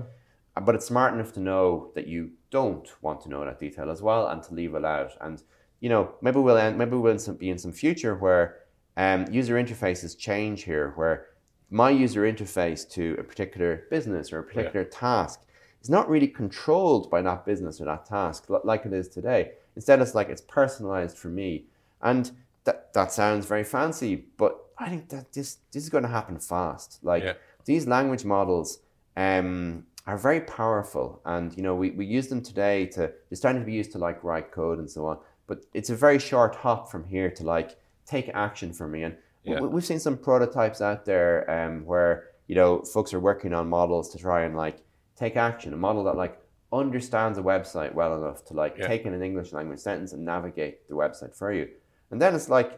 Uh, 0.55 0.61
But 0.61 0.75
it's 0.75 0.87
smart 0.87 1.13
enough 1.13 1.33
to 1.33 1.39
know 1.39 1.91
that 1.95 2.07
you 2.07 2.31
don't 2.49 2.87
want 3.01 3.21
to 3.21 3.29
know 3.29 3.45
that 3.45 3.59
detail 3.59 3.89
as 3.89 4.01
well, 4.01 4.27
and 4.27 4.43
to 4.43 4.53
leave 4.53 4.73
it 4.75 4.85
out. 4.85 5.11
And 5.21 5.41
you 5.79 5.89
know, 5.89 6.15
maybe 6.21 6.39
we'll 6.39 6.57
end, 6.57 6.77
maybe 6.77 6.97
we'll 6.97 7.17
be 7.37 7.49
in 7.49 7.57
some 7.57 7.71
future 7.71 8.15
where 8.15 8.57
um, 8.97 9.25
user 9.31 9.55
interfaces 9.55 10.17
change 10.17 10.63
here, 10.63 10.91
where 10.95 11.27
my 11.69 11.89
user 11.89 12.23
interface 12.23 12.89
to 12.89 13.15
a 13.19 13.23
particular 13.23 13.83
business 13.89 14.33
or 14.33 14.39
a 14.39 14.43
particular 14.43 14.83
task 14.85 15.39
is 15.81 15.89
not 15.89 16.09
really 16.09 16.27
controlled 16.27 17.09
by 17.09 17.21
that 17.21 17.45
business 17.45 17.79
or 17.79 17.85
that 17.85 18.05
task 18.05 18.45
like 18.63 18.85
it 18.85 18.93
is 18.93 19.07
today. 19.07 19.51
Instead, 19.75 20.01
it's 20.01 20.15
like 20.15 20.29
it's 20.29 20.41
personalized 20.41 21.17
for 21.17 21.29
me, 21.29 21.65
and 22.01 22.31
that 22.65 22.93
that 22.93 23.11
sounds 23.11 23.45
very 23.45 23.63
fancy, 23.63 24.25
but 24.37 24.57
I 24.77 24.89
think 24.89 25.09
that 25.09 25.33
this 25.33 25.57
this 25.71 25.83
is 25.83 25.89
going 25.89 26.03
to 26.03 26.09
happen 26.09 26.37
fast. 26.39 26.99
Like 27.03 27.23
Yeah. 27.23 27.33
these 27.65 27.87
language 27.87 28.25
models 28.25 28.79
um, 29.15 29.85
are 30.05 30.17
very 30.17 30.41
powerful, 30.41 31.21
and 31.25 31.55
you 31.55 31.63
know 31.63 31.75
we, 31.75 31.91
we 31.91 32.05
use 32.05 32.27
them 32.27 32.41
today 32.41 32.85
to 32.87 32.99
they're 33.29 33.35
starting 33.35 33.61
to 33.61 33.65
be 33.65 33.73
used 33.73 33.91
to 33.93 33.97
like 33.97 34.23
write 34.23 34.51
code 34.51 34.79
and 34.79 34.89
so 34.89 35.05
on. 35.05 35.17
But 35.47 35.65
it's 35.73 35.89
a 35.89 35.95
very 35.95 36.19
short 36.19 36.55
hop 36.55 36.91
from 36.91 37.03
here 37.05 37.31
to 37.31 37.43
like 37.43 37.77
take 38.05 38.29
action 38.33 38.73
for 38.73 38.87
me, 38.87 39.03
and 39.03 39.15
Yeah. 39.43 39.61
we, 39.61 39.67
we've 39.67 39.85
seen 39.85 39.99
some 39.99 40.17
prototypes 40.17 40.81
out 40.81 41.05
there 41.05 41.49
um, 41.49 41.85
where 41.85 42.25
you 42.47 42.55
know 42.55 42.81
folks 42.81 43.13
are 43.13 43.19
working 43.19 43.53
on 43.53 43.69
models 43.69 44.09
to 44.11 44.17
try 44.17 44.43
and 44.43 44.55
like 44.57 44.77
take 45.19 45.35
action, 45.35 45.73
a 45.73 45.77
model 45.77 46.03
that 46.05 46.15
like 46.15 46.39
understands 46.71 47.37
a 47.37 47.41
website 47.41 47.93
well 47.93 48.15
enough 48.17 48.45
to 48.45 48.53
like 48.53 48.75
Yeah. 48.77 48.87
take 48.87 49.05
in 49.05 49.13
an 49.13 49.21
English 49.23 49.51
language 49.53 49.79
sentence 49.79 50.13
and 50.13 50.23
navigate 50.23 50.87
the 50.87 50.95
website 50.95 51.35
for 51.35 51.51
you. 51.51 51.67
And 52.11 52.21
then 52.21 52.33
it's 52.35 52.49
like, 52.49 52.69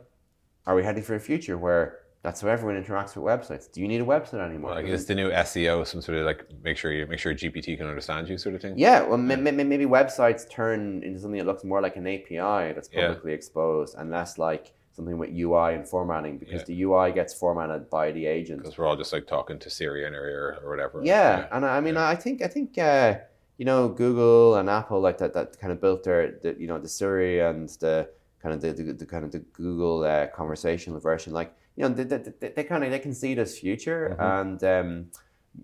are 0.65 0.75
we 0.75 0.83
heading 0.83 1.03
for 1.03 1.15
a 1.15 1.19
future 1.19 1.57
where 1.57 1.99
that's 2.23 2.41
how 2.41 2.47
everyone 2.49 2.81
interacts 2.81 3.15
with 3.15 3.25
websites? 3.25 3.71
Do 3.71 3.81
you 3.81 3.87
need 3.87 4.01
a 4.01 4.05
website 4.05 4.45
anymore? 4.47 4.71
like 4.75 4.85
is 4.85 5.05
the 5.05 5.15
new 5.15 5.29
SEO 5.31 5.85
some 5.85 6.01
sort 6.01 6.17
of 6.19 6.25
like 6.25 6.45
make 6.63 6.77
sure 6.77 6.91
you 6.91 7.05
make 7.07 7.19
sure 7.19 7.33
GPT 7.33 7.77
can 7.77 7.87
understand 7.87 8.29
you 8.29 8.37
sort 8.37 8.55
of 8.55 8.61
thing? 8.61 8.75
Yeah, 8.77 9.01
well, 9.07 9.17
ma- 9.17 9.35
ma- 9.35 9.51
maybe 9.51 9.85
websites 9.85 10.49
turn 10.49 11.03
into 11.03 11.19
something 11.19 11.39
that 11.39 11.45
looks 11.47 11.63
more 11.63 11.81
like 11.81 11.95
an 11.97 12.07
API 12.07 12.73
that's 12.73 12.89
Yeah. 12.91 13.07
publicly 13.07 13.33
exposed 13.33 13.95
and 13.97 14.09
less 14.11 14.37
like 14.37 14.71
something 15.01 15.17
with 15.17 15.31
UI 15.31 15.73
and 15.75 15.87
formatting 15.87 16.37
because 16.37 16.61
Yeah. 16.61 16.65
the 16.71 16.81
UI 16.83 17.11
gets 17.11 17.33
formatted 17.33 17.89
by 17.89 18.11
the 18.11 18.25
agent. 18.27 18.59
Because 18.61 18.77
we're 18.77 18.85
all 18.85 18.95
just 18.95 19.13
like 19.13 19.25
talking 19.27 19.57
to 19.59 19.69
Siri 19.69 20.05
in 20.05 20.13
our 20.13 20.27
ear 20.27 20.59
or 20.63 20.69
whatever. 20.69 21.01
Yeah, 21.03 21.47
and 21.51 21.65
I 21.65 21.77
I 21.77 21.81
mean, 21.81 21.95
Yeah. 21.95 22.07
I 22.07 22.15
think 22.15 22.41
I 22.41 22.47
think 22.47 22.77
uh, 22.77 23.15
you 23.57 23.65
know 23.65 23.89
Google 23.89 24.55
and 24.57 24.69
Apple 24.69 24.99
like 25.01 25.17
that 25.17 25.33
that 25.33 25.59
kind 25.59 25.73
of 25.73 25.81
built 25.81 26.03
their 26.03 26.21
the, 26.43 26.55
you 26.59 26.67
know 26.67 26.79
the 26.79 26.87
Siri 26.87 27.39
and 27.39 27.67
the 27.85 28.09
kind 28.41 28.53
of 28.55 28.61
the, 28.61 28.71
the, 28.73 28.93
the 28.93 29.05
kind 29.05 29.23
of 29.25 29.31
the 29.31 29.39
Google 29.61 30.03
uh, 30.03 30.27
conversational 30.27 30.99
version. 30.99 31.33
Like 31.33 31.49
you 31.75 31.81
know 31.83 31.89
they, 31.89 32.03
they, 32.03 32.49
they, 32.57 32.63
kind 32.63 32.83
of 32.83 32.91
they 32.91 32.99
can 32.99 33.13
see 33.13 33.33
this 33.33 33.57
future 33.59 34.15
and 34.19 34.63
um, 34.63 34.89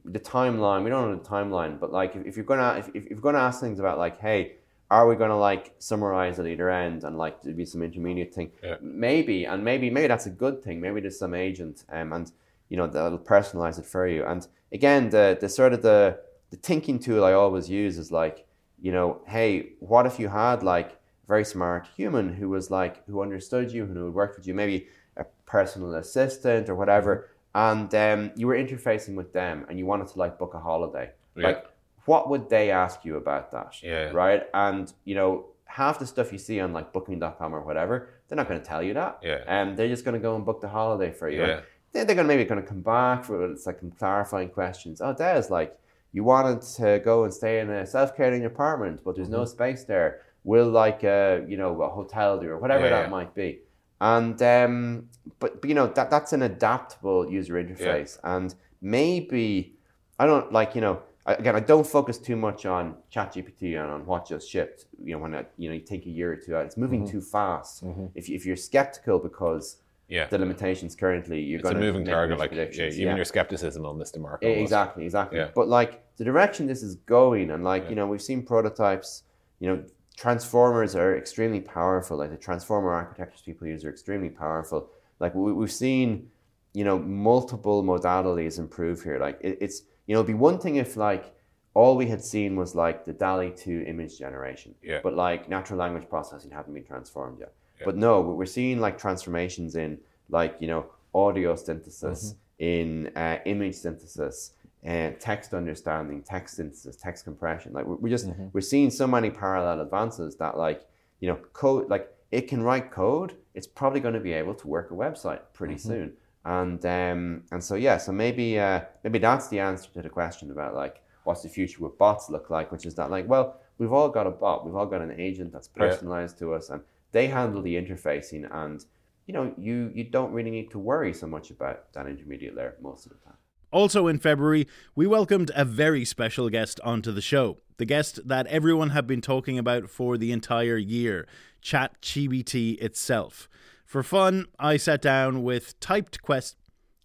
the 0.05 0.19
timeline. 0.19 0.83
We 0.83 0.89
don't 0.89 1.11
know 1.11 1.17
the 1.23 1.29
timeline, 1.29 1.79
but 1.79 1.91
like 1.91 2.15
if, 2.15 2.25
if 2.25 2.35
you're 2.35 2.45
gonna 2.53 2.71
if, 2.79 2.87
if 2.95 3.09
you're 3.09 3.19
gonna 3.19 3.39
ask 3.49 3.59
things 3.61 3.79
about 3.79 3.97
like 3.99 4.19
hey. 4.19 4.41
Are 4.89 5.07
we 5.07 5.15
going 5.15 5.29
to 5.31 5.35
like 5.35 5.73
summarize 5.79 6.39
at 6.39 6.47
either 6.47 6.69
end 6.69 7.03
and 7.03 7.17
like 7.17 7.41
to 7.41 7.51
be 7.53 7.65
some 7.65 7.83
intermediate 7.83 8.33
thing? 8.33 8.51
Yeah. 8.63 8.75
Maybe, 8.81 9.45
and 9.45 9.63
maybe 9.63 9.89
maybe 9.89 10.07
that's 10.07 10.27
a 10.27 10.29
good 10.31 10.63
thing. 10.63 10.79
Maybe 10.79 11.01
there's 11.01 11.19
some 11.19 11.33
agent, 11.33 11.83
um, 11.89 12.13
and 12.13 12.31
you 12.69 12.77
know 12.77 12.87
that'll 12.87 13.19
personalize 13.19 13.77
it 13.79 13.85
for 13.85 14.07
you. 14.07 14.23
And 14.25 14.47
again, 14.71 15.09
the 15.09 15.37
the 15.39 15.49
sort 15.49 15.73
of 15.73 15.81
the 15.81 16.19
the 16.51 16.57
thinking 16.57 16.99
tool 16.99 17.25
I 17.25 17.33
always 17.33 17.69
use 17.69 17.97
is 17.97 18.11
like, 18.11 18.45
you 18.81 18.91
know, 18.93 19.21
hey, 19.27 19.73
what 19.79 20.05
if 20.05 20.19
you 20.19 20.29
had 20.29 20.63
like 20.63 20.91
a 20.91 21.27
very 21.27 21.43
smart 21.43 21.87
human 21.97 22.33
who 22.33 22.47
was 22.49 22.71
like 22.71 23.05
who 23.07 23.21
understood 23.21 23.71
you 23.73 23.83
and 23.83 23.93
who 23.97 24.09
worked 24.11 24.37
with 24.37 24.47
you, 24.47 24.53
maybe 24.53 24.87
a 25.17 25.25
personal 25.45 25.95
assistant 25.95 26.69
or 26.69 26.75
whatever, 26.75 27.29
and 27.53 27.93
um, 27.93 28.31
you 28.37 28.47
were 28.47 28.55
interfacing 28.55 29.15
with 29.15 29.33
them 29.33 29.65
and 29.67 29.77
you 29.77 29.85
wanted 29.85 30.07
to 30.07 30.17
like 30.19 30.37
book 30.39 30.53
a 30.53 30.59
holiday, 30.59 31.11
Yeah. 31.35 31.47
like 31.47 31.65
what 32.07 32.29
would 32.29 32.49
they 32.49 32.71
ask 32.71 33.03
you 33.05 33.17
about 33.17 33.51
that? 33.51 33.75
Yeah. 33.83 34.11
Right. 34.11 34.43
And 34.53 34.91
you 35.03 35.13
know, 35.13 35.47
half 35.65 35.99
the 35.99 36.07
stuff 36.07 36.31
you 36.31 36.39
see 36.39 36.59
on 36.59 36.71
like 36.73 36.93
booking.com 36.93 37.53
or 37.53 37.61
whatever, 37.61 38.09
they're 38.27 38.37
not 38.37 38.47
going 38.47 38.59
to 38.59 38.65
tell 38.65 38.81
you 38.81 38.93
that. 38.93 39.19
Yeah. 39.21 39.43
And 39.45 39.77
they're 39.77 39.89
just 39.89 40.05
going 40.05 40.13
to 40.13 40.19
go 40.19 40.35
and 40.35 40.45
book 40.45 40.61
the 40.61 40.69
holiday 40.69 41.11
for 41.11 41.29
you. 41.29 41.41
Yeah. 41.41 41.61
Then 41.91 42.07
they're 42.07 42.15
going 42.15 42.27
to 42.27 42.33
maybe 42.33 42.45
going 42.45 42.61
to 42.61 42.67
come 42.67 42.81
back 42.81 43.25
for 43.25 43.51
it's 43.51 43.65
like 43.65 43.79
some 43.79 43.91
clarifying 43.91 44.49
questions. 44.49 45.01
Oh, 45.01 45.13
Des, 45.13 45.47
like, 45.49 45.77
you 46.13 46.23
wanted 46.23 46.61
to 46.77 46.99
go 47.03 47.25
and 47.25 47.33
stay 47.33 47.59
in 47.59 47.69
a 47.69 47.85
self-catering 47.85 48.45
apartment, 48.45 49.01
but 49.03 49.15
there's 49.15 49.27
mm-hmm. 49.27 49.37
no 49.37 49.45
space 49.45 49.83
there. 49.83 50.21
Will 50.43 50.69
like 50.69 51.03
a 51.03 51.45
you 51.45 51.57
know 51.57 51.81
a 51.81 51.89
hotel 51.89 52.39
do 52.39 52.47
or 52.49 52.57
whatever 52.57 52.85
yeah, 52.85 52.91
that 52.91 53.01
yeah. 53.03 53.09
might 53.09 53.35
be. 53.35 53.59
And 53.99 54.41
um, 54.41 55.09
but, 55.39 55.59
but 55.59 55.67
you 55.67 55.75
know 55.75 55.87
that 55.87 56.09
that's 56.09 56.31
an 56.31 56.41
adaptable 56.41 57.29
user 57.29 57.55
interface, 57.55 58.17
yeah. 58.23 58.35
and 58.37 58.55
maybe 58.81 59.75
I 60.17 60.25
don't 60.25 60.53
like 60.53 60.73
you 60.73 60.79
know 60.79 61.01
again 61.27 61.55
I 61.55 61.59
don't 61.59 61.85
focus 61.85 62.17
too 62.17 62.35
much 62.35 62.65
on 62.65 62.95
ChatGPT 63.13 63.79
and 63.81 63.91
on 63.91 64.05
what 64.05 64.27
just 64.27 64.49
shipped. 64.49 64.85
You 65.03 65.15
know 65.15 65.19
when 65.19 65.35
I, 65.35 65.45
you 65.57 65.69
know 65.69 65.75
you 65.75 65.81
take 65.81 66.05
a 66.05 66.09
year 66.09 66.33
or 66.33 66.35
two 66.35 66.55
out, 66.55 66.65
it's 66.65 66.77
moving 66.77 67.03
mm-hmm. 67.03 67.11
too 67.11 67.21
fast. 67.21 67.83
Mm-hmm. 67.83 68.05
If 68.15 68.29
if 68.29 68.45
you're 68.45 68.55
skeptical 68.55 69.19
because 69.19 69.77
yeah. 70.07 70.27
the 70.27 70.37
limitations 70.37 70.95
currently, 70.95 71.41
you're 71.41 71.61
going 71.61 71.75
to 71.75 71.81
moving 71.81 72.05
target. 72.05 72.39
Like 72.39 72.53
yeah, 72.53 72.85
even 72.85 72.99
yeah. 72.99 73.15
your 73.15 73.25
skepticism 73.25 73.85
on 73.85 73.97
miss 73.97 74.11
the 74.11 74.19
mark. 74.19 74.43
Exactly, 74.43 75.05
exactly. 75.05 75.39
Yeah. 75.39 75.49
But 75.53 75.67
like 75.67 76.03
the 76.17 76.23
direction 76.23 76.65
this 76.67 76.81
is 76.81 76.95
going, 76.95 77.51
and 77.51 77.63
like 77.63 77.89
you 77.89 77.95
know 77.95 78.07
we've 78.07 78.21
seen 78.21 78.43
prototypes. 78.43 79.23
You 79.59 79.69
know 79.69 79.83
transformers 80.17 80.95
are 80.95 81.15
extremely 81.15 81.61
powerful. 81.61 82.17
Like 82.17 82.31
the 82.31 82.37
transformer 82.37 82.91
architectures 82.91 83.41
people 83.41 83.67
use 83.67 83.85
are 83.85 83.89
extremely 83.89 84.29
powerful. 84.29 84.89
Like 85.19 85.33
we, 85.35 85.53
we've 85.53 85.71
seen, 85.71 86.29
you 86.73 86.83
know, 86.83 86.99
multiple 86.99 87.83
modalities 87.83 88.59
improve 88.59 89.01
here. 89.03 89.19
Like 89.19 89.37
it, 89.41 89.59
it's, 89.61 89.83
you 90.07 90.13
know, 90.13 90.21
it'd 90.21 90.27
be 90.27 90.33
one 90.33 90.57
thing 90.57 90.77
if 90.77 90.97
like 90.97 91.35
all 91.73 91.95
we 91.95 92.07
had 92.07 92.23
seen 92.23 92.55
was 92.55 92.73
like 92.73 93.05
the 93.05 93.13
DALL-E 93.13 93.53
2 93.55 93.83
image 93.85 94.17
generation. 94.17 94.73
Yeah. 94.81 94.99
But 95.03 95.13
like 95.15 95.47
natural 95.47 95.77
language 95.77 96.09
processing 96.09 96.49
hadn't 96.49 96.73
been 96.73 96.85
transformed 96.85 97.39
yet. 97.39 97.53
Yeah. 97.79 97.85
But 97.85 97.97
no, 97.97 98.21
we're 98.21 98.45
seeing 98.45 98.79
like 98.79 98.97
transformations 98.97 99.75
in 99.75 99.99
like, 100.29 100.55
you 100.59 100.67
know, 100.67 100.87
audio 101.13 101.55
synthesis, 101.55 102.33
mm-hmm. 102.33 102.63
in 102.63 103.11
uh, 103.15 103.39
image 103.45 103.75
synthesis, 103.75 104.53
and 104.83 105.19
text 105.19 105.53
understanding, 105.53 106.21
text 106.23 106.55
synthesis, 106.55 106.95
text 106.95 107.25
compression. 107.25 107.73
Like 107.73 107.85
we're, 107.85 108.09
just 108.09 108.27
mm-hmm. 108.27 108.47
we're 108.53 108.61
seeing 108.61 108.89
so 108.89 109.05
many 109.05 109.29
parallel 109.29 109.81
advances 109.81 110.35
that 110.37 110.57
like 110.57 110.87
you 111.19 111.27
know 111.27 111.35
code 111.53 111.89
like 111.89 112.11
it 112.31 112.47
can 112.47 112.61
write 112.63 112.91
code. 112.91 113.35
It's 113.53 113.67
probably 113.67 113.99
going 113.99 114.13
to 114.13 114.19
be 114.19 114.33
able 114.33 114.53
to 114.55 114.67
work 114.67 114.91
a 114.91 114.93
website 114.93 115.41
pretty 115.53 115.75
mm-hmm. 115.75 115.89
soon. 115.89 116.13
And 116.47 116.83
um, 116.85 117.43
and 117.51 117.61
so 117.61 117.75
yeah, 117.75 117.97
so 117.97 118.13
maybe 118.13 118.57
uh, 118.57 118.79
maybe 119.03 119.19
that's 119.19 119.49
the 119.49 119.59
answer 119.59 119.89
to 119.93 120.01
the 120.01 120.09
question 120.09 120.49
about 120.49 120.73
like 120.75 121.03
what's 121.25 121.43
the 121.43 121.49
future 121.49 121.83
with 121.83 121.97
bots 121.97 122.29
look 122.29 122.49
like, 122.49 122.71
which 122.71 122.85
is 122.85 122.95
that 122.95 123.11
like 123.11 123.27
well 123.27 123.59
we've 123.77 123.91
all 123.91 124.07
got 124.07 124.25
a 124.25 124.31
bot, 124.31 124.65
we've 124.65 124.75
all 124.75 124.85
got 124.85 125.01
an 125.01 125.11
agent 125.19 125.51
that's 125.51 125.67
personalized 125.67 126.37
yeah. 126.37 126.47
to 126.47 126.53
us, 126.53 126.69
and 126.69 126.81
they 127.11 127.27
handle 127.27 127.61
the 127.61 127.75
interfacing 127.75 128.47
and 128.49 128.85
you 129.25 129.33
know 129.33 129.53
you 129.57 129.91
you 129.93 130.05
don't 130.05 130.31
really 130.31 130.49
need 130.49 130.71
to 130.71 130.79
worry 130.79 131.13
so 131.13 131.27
much 131.27 131.51
about 131.51 131.91
that 131.91 132.07
intermediate 132.07 132.55
layer 132.55 132.77
most 132.81 133.05
of 133.05 133.11
the 133.11 133.17
time. 133.17 133.35
Also 133.69 134.07
in 134.07 134.17
February, 134.17 134.69
we 134.95 135.05
welcomed 135.05 135.51
a 135.53 135.65
very 135.65 136.05
special 136.05 136.49
guest 136.49 136.79
onto 136.81 137.11
the 137.11 137.21
show. 137.21 137.57
The 137.75 137.83
guest 137.83 138.25
that 138.25 138.47
everyone 138.47 138.91
had 138.91 139.05
been 139.05 139.19
talking 139.19 139.59
about 139.59 139.89
for 139.89 140.17
the 140.17 140.31
entire 140.31 140.77
year, 140.77 141.27
ChatGPT 141.61 142.81
itself. 142.81 143.49
For 143.87 144.03
fun, 144.03 144.47
I 144.59 144.75
sat 144.75 145.01
down 145.01 145.43
with 145.43 145.79
typed 145.79 146.21
quest 146.21 146.57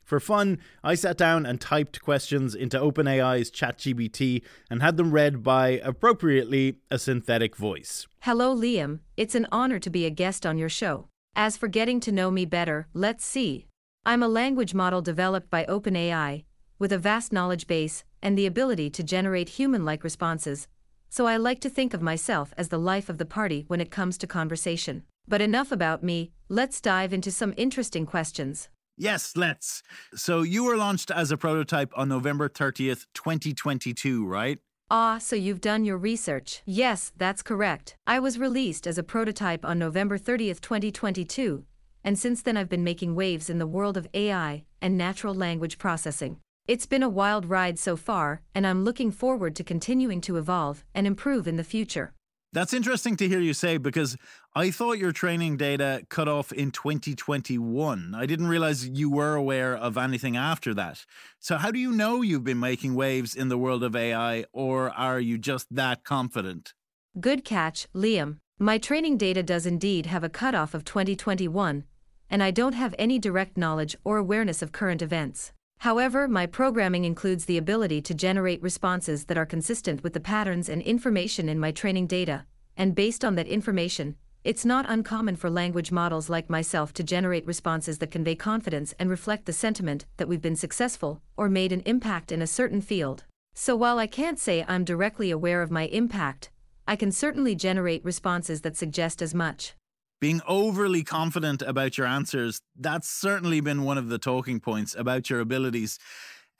for 0.02 0.18
fun, 0.20 0.58
I 0.82 0.94
sat 0.94 1.16
down 1.16 1.46
and 1.46 1.60
typed 1.60 2.02
questions 2.02 2.54
into 2.54 2.78
OpenAI's 2.78 3.50
ChatGPT 3.50 4.42
and 4.68 4.82
had 4.82 4.98
them 4.98 5.12
read 5.12 5.42
by, 5.42 5.80
appropriately, 5.82 6.80
a 6.90 6.98
synthetic 6.98 7.56
voice. 7.56 8.06
Hello, 8.20 8.54
Liam. 8.54 8.98
It's 9.16 9.34
an 9.34 9.46
honor 9.50 9.78
to 9.78 9.88
be 9.88 10.04
a 10.04 10.10
guest 10.10 10.44
on 10.44 10.58
your 10.58 10.68
show. 10.68 11.06
As 11.34 11.56
for 11.56 11.68
getting 11.68 11.98
to 12.00 12.12
know 12.12 12.30
me 12.30 12.44
better, 12.44 12.88
let's 12.92 13.24
see. 13.24 13.68
I'm 14.04 14.22
a 14.22 14.28
language 14.28 14.74
model 14.74 15.00
developed 15.00 15.48
by 15.48 15.64
OpenAI, 15.64 16.44
with 16.78 16.92
a 16.92 16.98
vast 16.98 17.32
knowledge 17.32 17.66
base 17.66 18.04
and 18.20 18.36
the 18.36 18.44
ability 18.44 18.90
to 18.90 19.02
generate 19.02 19.50
human 19.50 19.84
like 19.84 20.04
responses, 20.04 20.66
so 21.08 21.26
I 21.26 21.36
like 21.36 21.60
to 21.60 21.70
think 21.70 21.94
of 21.94 22.02
myself 22.02 22.52
as 22.58 22.68
the 22.68 22.78
life 22.78 23.08
of 23.08 23.18
the 23.18 23.24
party 23.24 23.64
when 23.68 23.80
it 23.80 23.90
comes 23.90 24.18
to 24.18 24.26
conversation. 24.26 25.04
But 25.28 25.40
enough 25.40 25.70
about 25.70 26.02
me, 26.02 26.32
let's 26.52 26.82
dive 26.82 27.14
into 27.14 27.30
some 27.30 27.54
interesting 27.56 28.04
questions. 28.04 28.68
Yes, 28.98 29.32
let's. 29.36 29.82
So 30.14 30.42
you 30.42 30.64
were 30.64 30.76
launched 30.76 31.10
as 31.10 31.30
a 31.30 31.38
prototype 31.38 31.96
on 31.96 32.10
November 32.10 32.46
30th, 32.46 33.06
2022, 33.14 34.26
right? 34.26 34.58
Ah, 34.90 35.16
so 35.16 35.34
you've 35.34 35.62
done 35.62 35.86
your 35.86 35.96
research. 35.96 36.60
Yes, 36.66 37.10
that's 37.16 37.42
correct. 37.42 37.96
I 38.06 38.18
was 38.18 38.38
released 38.38 38.86
as 38.86 38.98
a 38.98 39.02
prototype 39.02 39.64
on 39.64 39.78
November 39.78 40.18
30th, 40.18 40.60
2022, 40.60 41.64
and 42.04 42.18
since 42.18 42.42
then 42.42 42.58
I've 42.58 42.68
been 42.68 42.84
making 42.84 43.14
waves 43.14 43.48
in 43.48 43.56
the 43.58 43.66
world 43.66 43.96
of 43.96 44.06
AI 44.12 44.64
and 44.82 44.98
natural 44.98 45.34
language 45.34 45.78
processing. 45.78 46.36
It's 46.68 46.84
been 46.84 47.02
a 47.02 47.08
wild 47.08 47.46
ride 47.46 47.78
so 47.78 47.96
far, 47.96 48.42
and 48.54 48.66
I'm 48.66 48.84
looking 48.84 49.10
forward 49.10 49.56
to 49.56 49.64
continuing 49.64 50.20
to 50.22 50.36
evolve 50.36 50.84
and 50.94 51.06
improve 51.06 51.48
in 51.48 51.56
the 51.56 51.64
future. 51.64 52.12
That's 52.54 52.74
interesting 52.74 53.16
to 53.16 53.28
hear 53.28 53.40
you 53.40 53.54
say 53.54 53.78
because 53.78 54.18
I 54.54 54.70
thought 54.70 54.98
your 54.98 55.12
training 55.12 55.56
data 55.56 56.04
cut 56.10 56.28
off 56.28 56.52
in 56.52 56.70
2021. 56.70 58.14
I 58.14 58.26
didn't 58.26 58.48
realize 58.48 58.86
you 58.86 59.10
were 59.10 59.34
aware 59.34 59.74
of 59.74 59.96
anything 59.96 60.36
after 60.36 60.74
that. 60.74 61.06
So, 61.38 61.56
how 61.56 61.70
do 61.70 61.78
you 61.78 61.90
know 61.92 62.20
you've 62.20 62.44
been 62.44 62.60
making 62.60 62.94
waves 62.94 63.34
in 63.34 63.48
the 63.48 63.56
world 63.56 63.82
of 63.82 63.96
AI, 63.96 64.44
or 64.52 64.90
are 64.90 65.18
you 65.18 65.38
just 65.38 65.74
that 65.74 66.04
confident? 66.04 66.74
Good 67.18 67.42
catch, 67.42 67.88
Liam. 67.94 68.36
My 68.58 68.76
training 68.76 69.16
data 69.16 69.42
does 69.42 69.64
indeed 69.64 70.04
have 70.06 70.22
a 70.22 70.28
cutoff 70.28 70.74
of 70.74 70.84
2021, 70.84 71.84
and 72.28 72.42
I 72.42 72.50
don't 72.50 72.74
have 72.74 72.94
any 72.98 73.18
direct 73.18 73.56
knowledge 73.56 73.96
or 74.04 74.18
awareness 74.18 74.60
of 74.60 74.72
current 74.72 75.00
events. 75.00 75.52
However, 75.82 76.28
my 76.28 76.46
programming 76.46 77.04
includes 77.04 77.44
the 77.44 77.58
ability 77.58 78.02
to 78.02 78.14
generate 78.14 78.62
responses 78.62 79.24
that 79.24 79.36
are 79.36 79.44
consistent 79.44 80.04
with 80.04 80.12
the 80.12 80.20
patterns 80.20 80.68
and 80.68 80.80
information 80.80 81.48
in 81.48 81.58
my 81.58 81.72
training 81.72 82.06
data, 82.06 82.46
and 82.76 82.94
based 82.94 83.24
on 83.24 83.34
that 83.34 83.48
information, 83.48 84.14
it's 84.44 84.64
not 84.64 84.86
uncommon 84.88 85.34
for 85.34 85.50
language 85.50 85.90
models 85.90 86.30
like 86.30 86.48
myself 86.48 86.92
to 86.92 87.02
generate 87.02 87.44
responses 87.48 87.98
that 87.98 88.12
convey 88.12 88.36
confidence 88.36 88.94
and 89.00 89.10
reflect 89.10 89.44
the 89.44 89.52
sentiment 89.52 90.06
that 90.18 90.28
we've 90.28 90.40
been 90.40 90.54
successful 90.54 91.20
or 91.36 91.48
made 91.48 91.72
an 91.72 91.82
impact 91.84 92.30
in 92.30 92.42
a 92.42 92.46
certain 92.46 92.80
field. 92.80 93.24
So 93.52 93.74
while 93.74 93.98
I 93.98 94.06
can't 94.06 94.38
say 94.38 94.64
I'm 94.68 94.84
directly 94.84 95.32
aware 95.32 95.62
of 95.62 95.72
my 95.72 95.86
impact, 95.86 96.50
I 96.86 96.94
can 96.94 97.10
certainly 97.10 97.56
generate 97.56 98.04
responses 98.04 98.60
that 98.60 98.76
suggest 98.76 99.20
as 99.20 99.34
much 99.34 99.74
being 100.22 100.40
overly 100.46 101.02
confident 101.02 101.62
about 101.62 101.98
your 101.98 102.06
answers, 102.06 102.60
that's 102.78 103.08
certainly 103.08 103.60
been 103.60 103.82
one 103.82 103.98
of 103.98 104.08
the 104.08 104.18
talking 104.18 104.60
points 104.60 104.94
about 104.94 105.28
your 105.28 105.40
abilities. 105.40 105.98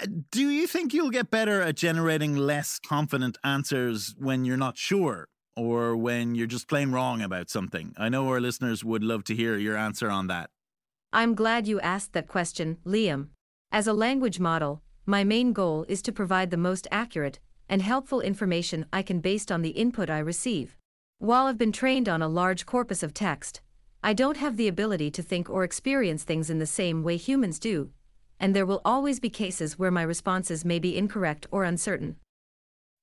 Uh, 0.03 0.07
do 0.33 0.51
you 0.51 0.67
think 0.67 0.93
you'll 0.93 1.11
get 1.11 1.31
better 1.31 1.63
at 1.63 1.77
generating 1.77 2.35
less 2.35 2.81
confident 2.85 3.39
answers 3.45 4.17
when 4.19 4.45
you're 4.45 4.57
not 4.57 4.77
sure 4.77 5.29
or 5.55 5.97
when 5.97 6.35
you're 6.35 6.49
just 6.49 6.67
plain 6.67 6.91
wrong 6.91 7.23
about 7.23 7.49
something? 7.49 7.95
I 7.97 8.09
know 8.09 8.27
our 8.31 8.41
listeners 8.41 8.83
would 8.85 9.05
love 9.05 9.23
to 9.25 9.35
hear 9.37 9.57
your 9.57 9.77
answer 9.77 10.11
on 10.11 10.27
that. 10.27 10.51
I'm 11.13 11.37
glad 11.37 11.69
you 11.69 11.79
asked 11.79 12.15
that 12.15 12.27
question, 12.27 12.79
Liam. 12.85 13.29
As 13.71 13.87
a 13.87 13.93
language 13.93 14.41
model, 14.41 14.83
my 15.07 15.23
main 15.23 15.53
goal 15.53 15.87
is 15.89 16.03
to 16.03 16.11
provide 16.11 16.51
the 16.51 16.57
most 16.57 16.89
accurate 16.91 17.39
and 17.69 17.81
helpful 17.81 18.21
information 18.21 18.87
I 18.93 19.03
can 19.03 19.21
based 19.21 19.53
on 19.53 19.63
the 19.63 19.71
input 19.71 20.11
I 20.11 20.19
receive. 20.19 20.77
While 21.23 21.47
I've 21.47 21.57
been 21.57 21.71
trained 21.71 22.09
on 22.09 22.21
a 22.21 22.27
large 22.27 22.67
corpus 22.67 23.05
of 23.05 23.15
text, 23.15 23.61
I 24.03 24.13
don't 24.13 24.39
have 24.39 24.57
the 24.57 24.67
ability 24.67 25.13
to 25.13 25.23
think 25.23 25.49
or 25.49 25.63
experience 25.63 26.25
things 26.25 26.51
in 26.51 26.59
the 26.59 26.67
same 26.67 27.05
way 27.05 27.17
humans 27.17 27.61
do, 27.61 27.91
and 28.41 28.57
there 28.57 28.67
will 28.67 28.81
always 28.85 29.21
be 29.21 29.31
cases 29.31 29.79
where 29.79 29.93
my 29.93 30.03
responses 30.03 30.65
may 30.65 30.81
be 30.81 30.97
incorrect 30.97 31.47
or 31.53 31.63
uncertain. 31.63 32.17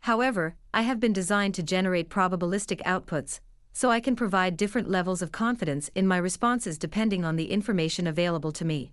However, 0.01 0.57
I 0.73 0.81
have 0.81 0.99
been 0.99 1.13
designed 1.13 1.55
to 1.55 1.63
generate 1.63 2.09
probabilistic 2.09 2.81
outputs, 2.81 3.39
so 3.71 3.89
I 3.89 4.01
can 4.01 4.17
provide 4.17 4.57
different 4.57 4.89
levels 4.89 5.21
of 5.21 5.31
confidence 5.31 5.89
in 5.95 6.05
my 6.05 6.17
responses 6.17 6.77
depending 6.77 7.23
on 7.23 7.37
the 7.37 7.49
information 7.49 8.05
available 8.05 8.51
to 8.51 8.65
me. 8.65 8.91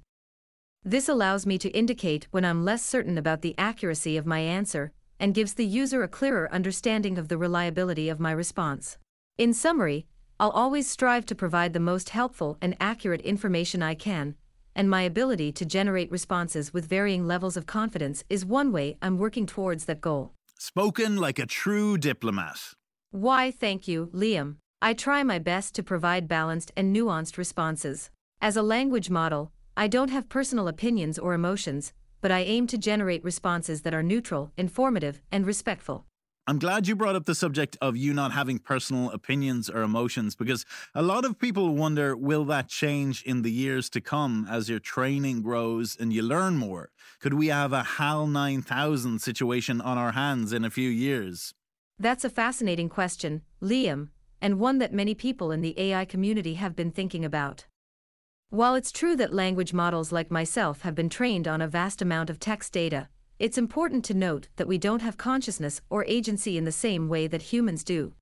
This 0.85 1.09
allows 1.09 1.45
me 1.45 1.59
to 1.59 1.71
indicate 1.71 2.29
when 2.31 2.45
I'm 2.45 2.65
less 2.65 2.85
certain 2.85 3.19
about 3.19 3.43
the 3.43 3.57
accuracy 3.59 4.17
of 4.17 4.25
my 4.25 4.39
answer 4.39 4.93
and 5.19 5.35
gives 5.35 5.55
the 5.55 5.67
user 5.67 6.05
a 6.05 6.09
clearer 6.09 6.49
understanding 6.53 7.19
of 7.19 7.27
the 7.27 7.37
reliability 7.37 8.09
of 8.09 8.21
my 8.21 8.31
response. 8.31 8.99
In 9.39 9.53
summary, 9.53 10.07
I'll 10.41 10.51
always 10.51 10.89
strive 10.89 11.27
to 11.27 11.35
provide 11.35 11.75
the 11.75 11.81
most 11.81 12.09
helpful 12.09 12.57
and 12.63 12.75
accurate 12.81 13.21
information 13.21 13.83
I 13.83 13.95
can, 13.95 14.35
and 14.75 14.89
my 14.89 15.03
ability 15.03 15.53
to 15.53 15.67
generate 15.67 16.11
responses 16.11 16.73
with 16.73 16.89
varying 16.89 17.27
levels 17.27 17.55
of 17.55 17.67
confidence 17.67 18.25
is 18.31 18.47
one 18.47 18.73
way 18.73 18.97
I'm 19.03 19.19
working 19.19 19.45
towards 19.45 19.85
that 19.85 20.01
goal. 20.01 20.33
Spoken 20.59 21.17
like 21.17 21.39
a 21.39 21.45
true 21.45 21.99
diplomat. 21.99 22.73
Why, 23.11 23.51
thank 23.51 23.87
you, 23.87 24.09
Liam. 24.15 24.57
I 24.81 24.95
try 24.95 25.23
my 25.23 25.39
best 25.39 25.75
to 25.75 25.83
provide 25.83 26.29
balanced 26.29 26.73
and 26.75 26.97
nuanced 26.97 27.37
responses. 27.37 28.09
As 28.41 28.57
a 28.57 28.63
language 28.63 29.11
model, 29.11 29.53
I 29.77 29.87
don't 29.87 30.11
have 30.11 30.31
personal 30.31 30.67
opinions 30.67 31.19
or 31.19 31.35
emotions, 31.35 31.93
but 32.23 32.31
I 32.31 32.41
aim 32.41 32.67
to 32.69 32.79
generate 32.79 33.23
responses 33.23 33.83
that 33.83 33.93
are 33.93 34.03
neutral, 34.03 34.53
informative, 34.57 35.21
and 35.31 35.47
respectful. 35.47 36.07
I'm 36.49 36.61
glad 36.61 36.87
you 36.87 36.95
brought 36.95 37.17
up 37.17 37.25
the 37.25 37.35
subject 37.35 37.77
of 37.81 37.97
you 37.97 38.15
not 38.15 38.31
having 38.31 38.61
personal 38.61 39.11
opinions 39.11 39.69
or 39.69 39.83
emotions 39.83 40.37
because 40.37 40.65
a 40.95 41.03
lot 41.03 41.25
of 41.25 41.41
people 41.41 41.75
wonder 41.75 42.17
will 42.17 42.45
that 42.45 42.69
change 42.69 43.25
in 43.25 43.43
the 43.43 43.51
years 43.51 43.91
to 43.91 44.01
come 44.01 44.47
as 44.49 44.69
your 44.69 44.79
training 44.79 45.43
grows 45.43 45.97
and 45.99 46.13
you 46.13 46.23
learn 46.23 46.57
more? 46.57 46.91
Could 47.19 47.35
we 47.35 47.49
have 47.49 47.73
a 47.73 47.83
HAL 47.83 48.29
9000 48.29 49.19
situation 49.19 49.81
on 49.81 49.99
our 49.99 50.13
hands 50.13 50.53
in 50.53 50.65
a 50.65 50.71
few 50.71 50.89
years? 50.89 51.53
That's 51.99 52.25
a 52.25 52.31
fascinating 52.31 52.91
question, 52.91 53.43
Liam, 53.61 54.11
and 54.41 54.61
one 54.61 54.79
that 54.79 54.93
many 54.93 55.17
people 55.17 55.51
in 55.51 55.63
the 55.63 55.75
AI 55.77 56.05
community 56.05 56.55
have 56.55 56.77
been 56.77 56.93
thinking 56.93 57.25
about. 57.25 57.67
While 58.51 58.77
it's 58.77 58.93
true 58.93 59.17
that 59.17 59.35
language 59.35 59.73
models 59.73 60.13
like 60.13 60.31
myself 60.31 60.83
have 60.83 60.95
been 60.95 61.09
trained 61.09 61.49
on 61.49 61.61
a 61.61 61.67
vast 61.67 62.01
amount 62.01 62.31
of 62.31 62.39
text 62.39 62.73
data, 62.73 63.09
it's 63.39 63.59
important 63.59 64.05
to 64.07 64.15
note 64.15 64.49
that 64.57 64.67
we 64.67 64.79
don't 64.79 65.03
have 65.03 65.19
consciousness 65.19 65.81
or 65.91 66.05
agency 66.07 66.57
in 66.57 66.65
the 66.65 66.73
same 66.73 67.09
way 67.09 67.27
that 67.27 67.53
humans 67.53 67.85
do. 67.85 68.15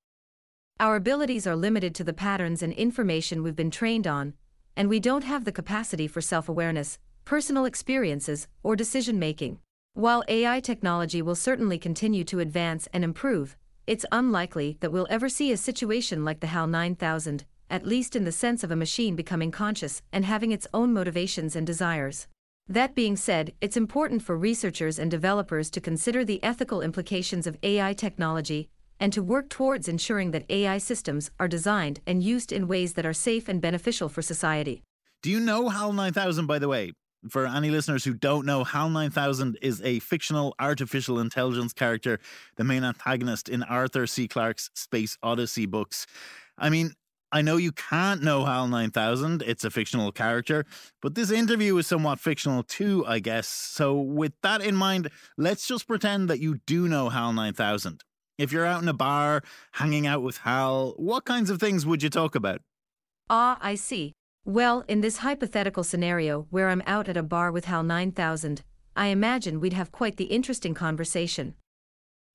Our 0.80 0.97
abilities 0.97 1.47
are 1.47 1.54
limited 1.54 1.94
to 1.97 2.04
the 2.04 2.12
patterns 2.12 2.62
and 2.62 2.73
information 2.73 3.42
we've 3.42 3.54
been 3.54 3.71
trained 3.71 4.09
on, 4.09 4.35
and 4.76 4.88
we 4.88 4.99
don't 4.99 5.23
have 5.23 5.44
the 5.44 5.52
capacity 5.52 6.09
for 6.09 6.21
self 6.21 6.49
awareness, 6.49 6.99
personal 7.25 7.64
experiences, 7.64 8.49
or 8.64 8.75
decision 8.75 9.18
making. 9.18 9.61
While 9.92 10.25
AI 10.26 10.59
technology 10.59 11.23
will 11.23 11.37
certainly 11.37 11.78
continue 11.78 12.25
to 12.25 12.40
advance 12.40 12.88
and 12.92 13.04
improve, 13.04 13.56
it's 13.87 14.04
unlikely 14.11 14.78
that 14.80 14.90
we'll 14.90 15.06
ever 15.09 15.28
see 15.28 15.52
a 15.52 15.56
situation 15.56 16.25
like 16.25 16.40
the 16.40 16.49
HAL 16.49 16.66
9000, 16.66 17.44
at 17.71 17.87
least 17.87 18.16
in 18.16 18.25
the 18.25 18.33
sense 18.33 18.64
of 18.64 18.73
a 18.73 18.76
machine 18.76 19.14
becoming 19.14 19.52
conscious 19.52 20.02
and 20.12 20.25
having 20.25 20.50
its 20.50 20.66
own 20.75 20.92
motivations 20.92 21.54
and 21.54 21.64
desires. 21.64 22.26
That 22.68 22.94
being 22.94 23.14
said, 23.16 23.52
it's 23.61 23.76
important 23.76 24.23
for 24.23 24.38
researchers 24.38 24.99
and 24.99 25.11
developers 25.11 25.68
to 25.68 25.83
consider 25.83 26.25
the 26.25 26.42
ethical 26.42 26.80
implications 26.80 27.47
of 27.47 27.59
AI 27.62 27.92
technology 27.92 28.71
and 28.99 29.12
to 29.12 29.23
work 29.23 29.50
towards 29.50 29.87
ensuring 29.87 30.30
that 30.30 30.47
AI 30.49 30.78
systems 30.78 31.30
are 31.38 31.47
designed 31.47 32.00
and 32.06 32.23
used 32.23 32.52
in 32.52 32.66
ways 32.66 32.94
that 32.94 33.04
are 33.04 33.12
safe 33.12 33.50
and 33.50 33.61
beneficial 33.61 34.09
for 34.09 34.23
society. 34.23 34.83
Do 35.23 35.30
you 35.30 35.40
know 35.40 35.68
HAL 35.68 35.92
9000, 35.92 36.47
by 36.47 36.59
the 36.59 36.68
way? 36.68 36.92
For 37.28 37.47
any 37.47 37.68
listeners 37.68 38.02
who 38.02 38.14
don't 38.14 38.47
know, 38.47 38.64
HAL 38.64 38.88
9000 38.88 39.59
is 39.61 39.83
a 39.83 39.99
fictional 39.99 40.54
artificial 40.59 41.18
intelligence 41.18 41.75
character, 41.75 42.18
the 42.56 42.64
main 42.64 42.83
antagonist 42.83 43.50
in 43.50 43.62
Arthur 43.62 44.06
C. 44.06 44.26
Clarke's 44.26 44.71
Space 44.75 45.18
Odyssey 45.23 45.66
books. 45.66 46.06
I 46.56 46.71
mean, 46.71 46.94
I 47.35 47.43
know 47.43 47.57
you 47.57 47.73
can't 47.73 48.23
know 48.23 48.45
HAL 48.45 48.69
9000, 48.69 49.43
it's 49.43 49.64
a 49.64 49.71
fictional 49.71 50.12
character, 50.12 50.64
but 51.03 51.17
this 51.17 51.33
interview 51.33 51.76
is 51.79 51.87
somewhat 51.88 52.21
fictional 52.21 52.62
too, 52.62 53.05
I 53.09 53.19
guess. 53.19 53.49
So, 53.49 53.99
with 54.00 54.35
that 54.45 54.62
in 54.62 54.76
mind, 54.76 55.11
let's 55.37 55.67
just 55.67 55.88
pretend 55.88 56.31
that 56.31 56.38
you 56.38 56.61
do 56.64 56.87
know 56.87 57.09
HAL 57.09 57.33
9000. 57.33 58.05
If 58.38 58.53
you're 58.53 58.64
out 58.64 58.83
in 58.83 58.88
a 58.88 58.93
bar, 58.93 59.43
hanging 59.73 60.07
out 60.07 60.23
with 60.23 60.38
Hal, 60.38 60.95
what 60.97 61.25
kinds 61.25 61.50
of 61.50 61.59
things 61.59 61.85
would 61.85 62.05
you 62.05 62.09
talk 62.09 62.37
about? 62.37 62.61
Ah, 63.29 63.59
I 63.61 63.75
see. 63.75 64.12
Well, 64.45 64.85
in 64.87 65.00
this 65.00 65.19
hypothetical 65.19 65.83
scenario 65.83 66.47
where 66.50 66.69
I'm 66.69 66.85
out 66.87 67.09
at 67.09 67.17
a 67.17 67.23
bar 67.25 67.50
with 67.50 67.64
HAL 67.64 67.83
9000, 67.83 68.62
I 68.95 69.09
imagine 69.09 69.59
we'd 69.59 69.73
have 69.73 69.91
quite 69.91 70.19
the 70.19 70.26
interesting 70.26 70.73
conversation. 70.73 71.57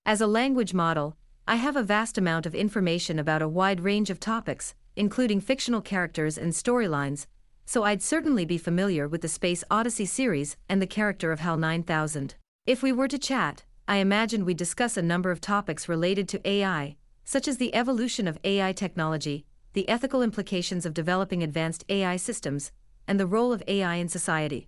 As 0.05 0.19
a 0.19 0.27
language 0.27 0.73
model, 0.73 1.15
I 1.47 1.55
have 1.55 1.77
a 1.77 1.83
vast 1.83 2.17
amount 2.17 2.45
of 2.45 2.53
information 2.53 3.17
about 3.17 3.41
a 3.41 3.47
wide 3.47 3.79
range 3.79 4.09
of 4.09 4.19
topics, 4.19 4.75
including 4.99 5.39
fictional 5.39 5.79
characters 5.81 6.37
and 6.37 6.51
storylines, 6.51 7.25
so 7.65 7.83
I'd 7.83 8.01
certainly 8.01 8.43
be 8.43 8.57
familiar 8.57 9.07
with 9.07 9.21
the 9.21 9.29
Space 9.29 9.63
Odyssey 9.71 10.05
series 10.05 10.57
and 10.67 10.81
the 10.81 10.87
character 10.87 11.31
of 11.31 11.39
HAL 11.39 11.55
9000. 11.55 12.35
If 12.65 12.83
we 12.83 12.91
were 12.91 13.07
to 13.07 13.17
chat, 13.17 13.63
I 13.87 13.97
imagine 13.97 14.43
we'd 14.43 14.57
discuss 14.57 14.97
a 14.97 15.01
number 15.01 15.31
of 15.31 15.39
topics 15.39 15.87
related 15.87 16.27
to 16.29 16.47
AI, 16.47 16.97
such 17.23 17.47
as 17.47 17.57
the 17.57 17.73
evolution 17.73 18.27
of 18.27 18.39
AI 18.43 18.73
technology, 18.73 19.45
the 19.71 19.87
ethical 19.87 20.21
implications 20.21 20.85
of 20.85 20.93
developing 20.93 21.43
advanced 21.43 21.85
AI 21.87 22.17
systems, 22.17 22.73
and 23.07 23.17
the 23.17 23.25
role 23.25 23.53
of 23.53 23.63
AI 23.67 23.95
in 23.95 24.09
society. 24.09 24.67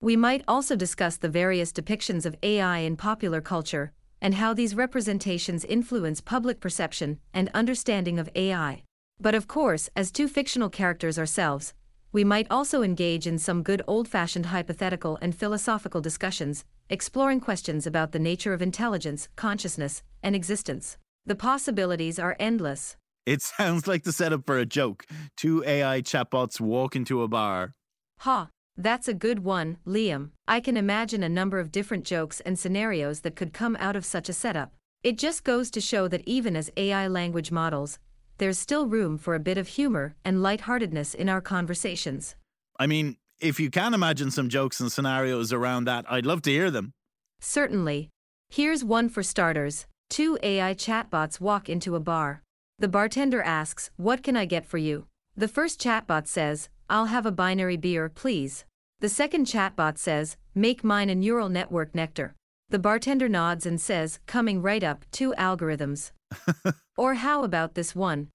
We 0.00 0.16
might 0.16 0.44
also 0.48 0.76
discuss 0.76 1.18
the 1.18 1.28
various 1.28 1.72
depictions 1.72 2.24
of 2.24 2.36
AI 2.42 2.78
in 2.78 2.96
popular 2.96 3.42
culture 3.42 3.92
and 4.20 4.36
how 4.36 4.54
these 4.54 4.74
representations 4.74 5.64
influence 5.66 6.22
public 6.22 6.58
perception 6.58 7.18
and 7.34 7.50
understanding 7.52 8.18
of 8.18 8.30
AI. 8.34 8.84
But 9.20 9.34
of 9.34 9.46
course, 9.46 9.88
as 9.94 10.10
two 10.10 10.28
fictional 10.28 10.68
characters 10.68 11.18
ourselves, 11.18 11.74
we 12.12 12.24
might 12.24 12.46
also 12.50 12.82
engage 12.82 13.26
in 13.26 13.38
some 13.38 13.62
good 13.62 13.82
old 13.86 14.06
fashioned 14.06 14.46
hypothetical 14.46 15.18
and 15.22 15.34
philosophical 15.34 16.00
discussions, 16.00 16.64
exploring 16.90 17.40
questions 17.40 17.86
about 17.86 18.12
the 18.12 18.18
nature 18.18 18.52
of 18.52 18.60
intelligence, 18.60 19.28
consciousness, 19.34 20.02
and 20.22 20.36
existence. 20.36 20.98
The 21.24 21.34
possibilities 21.34 22.18
are 22.18 22.36
endless. 22.38 22.96
It 23.24 23.40
sounds 23.58 23.86
like 23.86 24.02
the 24.02 24.12
setup 24.12 24.44
for 24.44 24.58
a 24.58 24.66
joke. 24.66 25.06
Two 25.36 25.64
AI 25.64 26.02
chatbots 26.02 26.60
walk 26.60 26.94
into 26.96 27.22
a 27.22 27.28
bar. 27.28 27.74
Ha, 28.20 28.48
that's 28.76 29.08
a 29.08 29.14
good 29.14 29.44
one, 29.44 29.78
Liam. 29.86 30.30
I 30.48 30.60
can 30.60 30.76
imagine 30.76 31.22
a 31.22 31.28
number 31.28 31.58
of 31.58 31.72
different 31.72 32.04
jokes 32.04 32.40
and 32.40 32.58
scenarios 32.58 33.20
that 33.20 33.36
could 33.36 33.52
come 33.52 33.76
out 33.80 33.96
of 33.96 34.04
such 34.04 34.28
a 34.28 34.32
setup. 34.32 34.72
It 35.02 35.18
just 35.18 35.44
goes 35.44 35.70
to 35.72 35.80
show 35.80 36.08
that 36.08 36.22
even 36.26 36.56
as 36.56 36.70
AI 36.76 37.06
language 37.06 37.50
models, 37.50 37.98
there's 38.42 38.58
still 38.58 38.86
room 38.86 39.18
for 39.18 39.36
a 39.36 39.38
bit 39.38 39.56
of 39.56 39.68
humor 39.68 40.16
and 40.24 40.42
lightheartedness 40.42 41.14
in 41.14 41.28
our 41.28 41.40
conversations. 41.40 42.34
I 42.76 42.88
mean, 42.88 43.16
if 43.40 43.60
you 43.60 43.70
can 43.70 43.94
imagine 43.94 44.32
some 44.32 44.48
jokes 44.48 44.80
and 44.80 44.90
scenarios 44.90 45.52
around 45.52 45.84
that, 45.84 46.04
I'd 46.10 46.26
love 46.26 46.42
to 46.42 46.50
hear 46.50 46.68
them. 46.68 46.92
Certainly. 47.40 48.10
Here's 48.50 48.82
one 48.82 49.08
for 49.08 49.22
starters. 49.22 49.86
Two 50.10 50.40
AI 50.42 50.74
chatbots 50.74 51.38
walk 51.38 51.68
into 51.68 51.94
a 51.94 52.00
bar. 52.00 52.42
The 52.80 52.88
bartender 52.88 53.42
asks, 53.42 53.90
What 53.96 54.24
can 54.24 54.36
I 54.36 54.44
get 54.44 54.66
for 54.66 54.78
you? 54.78 55.06
The 55.36 55.46
first 55.46 55.80
chatbot 55.80 56.26
says, 56.26 56.68
I'll 56.90 57.06
have 57.06 57.26
a 57.26 57.30
binary 57.30 57.76
beer, 57.76 58.08
please. 58.08 58.64
The 58.98 59.08
second 59.08 59.46
chatbot 59.46 59.98
says, 59.98 60.36
Make 60.52 60.82
mine 60.82 61.10
a 61.10 61.14
neural 61.14 61.48
network 61.48 61.94
nectar. 61.94 62.34
The 62.70 62.80
bartender 62.80 63.28
nods 63.28 63.66
and 63.66 63.80
says, 63.80 64.18
Coming 64.26 64.62
right 64.62 64.82
up, 64.82 65.04
two 65.12 65.32
algorithms. 65.38 66.10
or 66.96 67.14
how 67.14 67.44
about 67.44 67.74
this 67.74 67.94
one? 67.94 68.31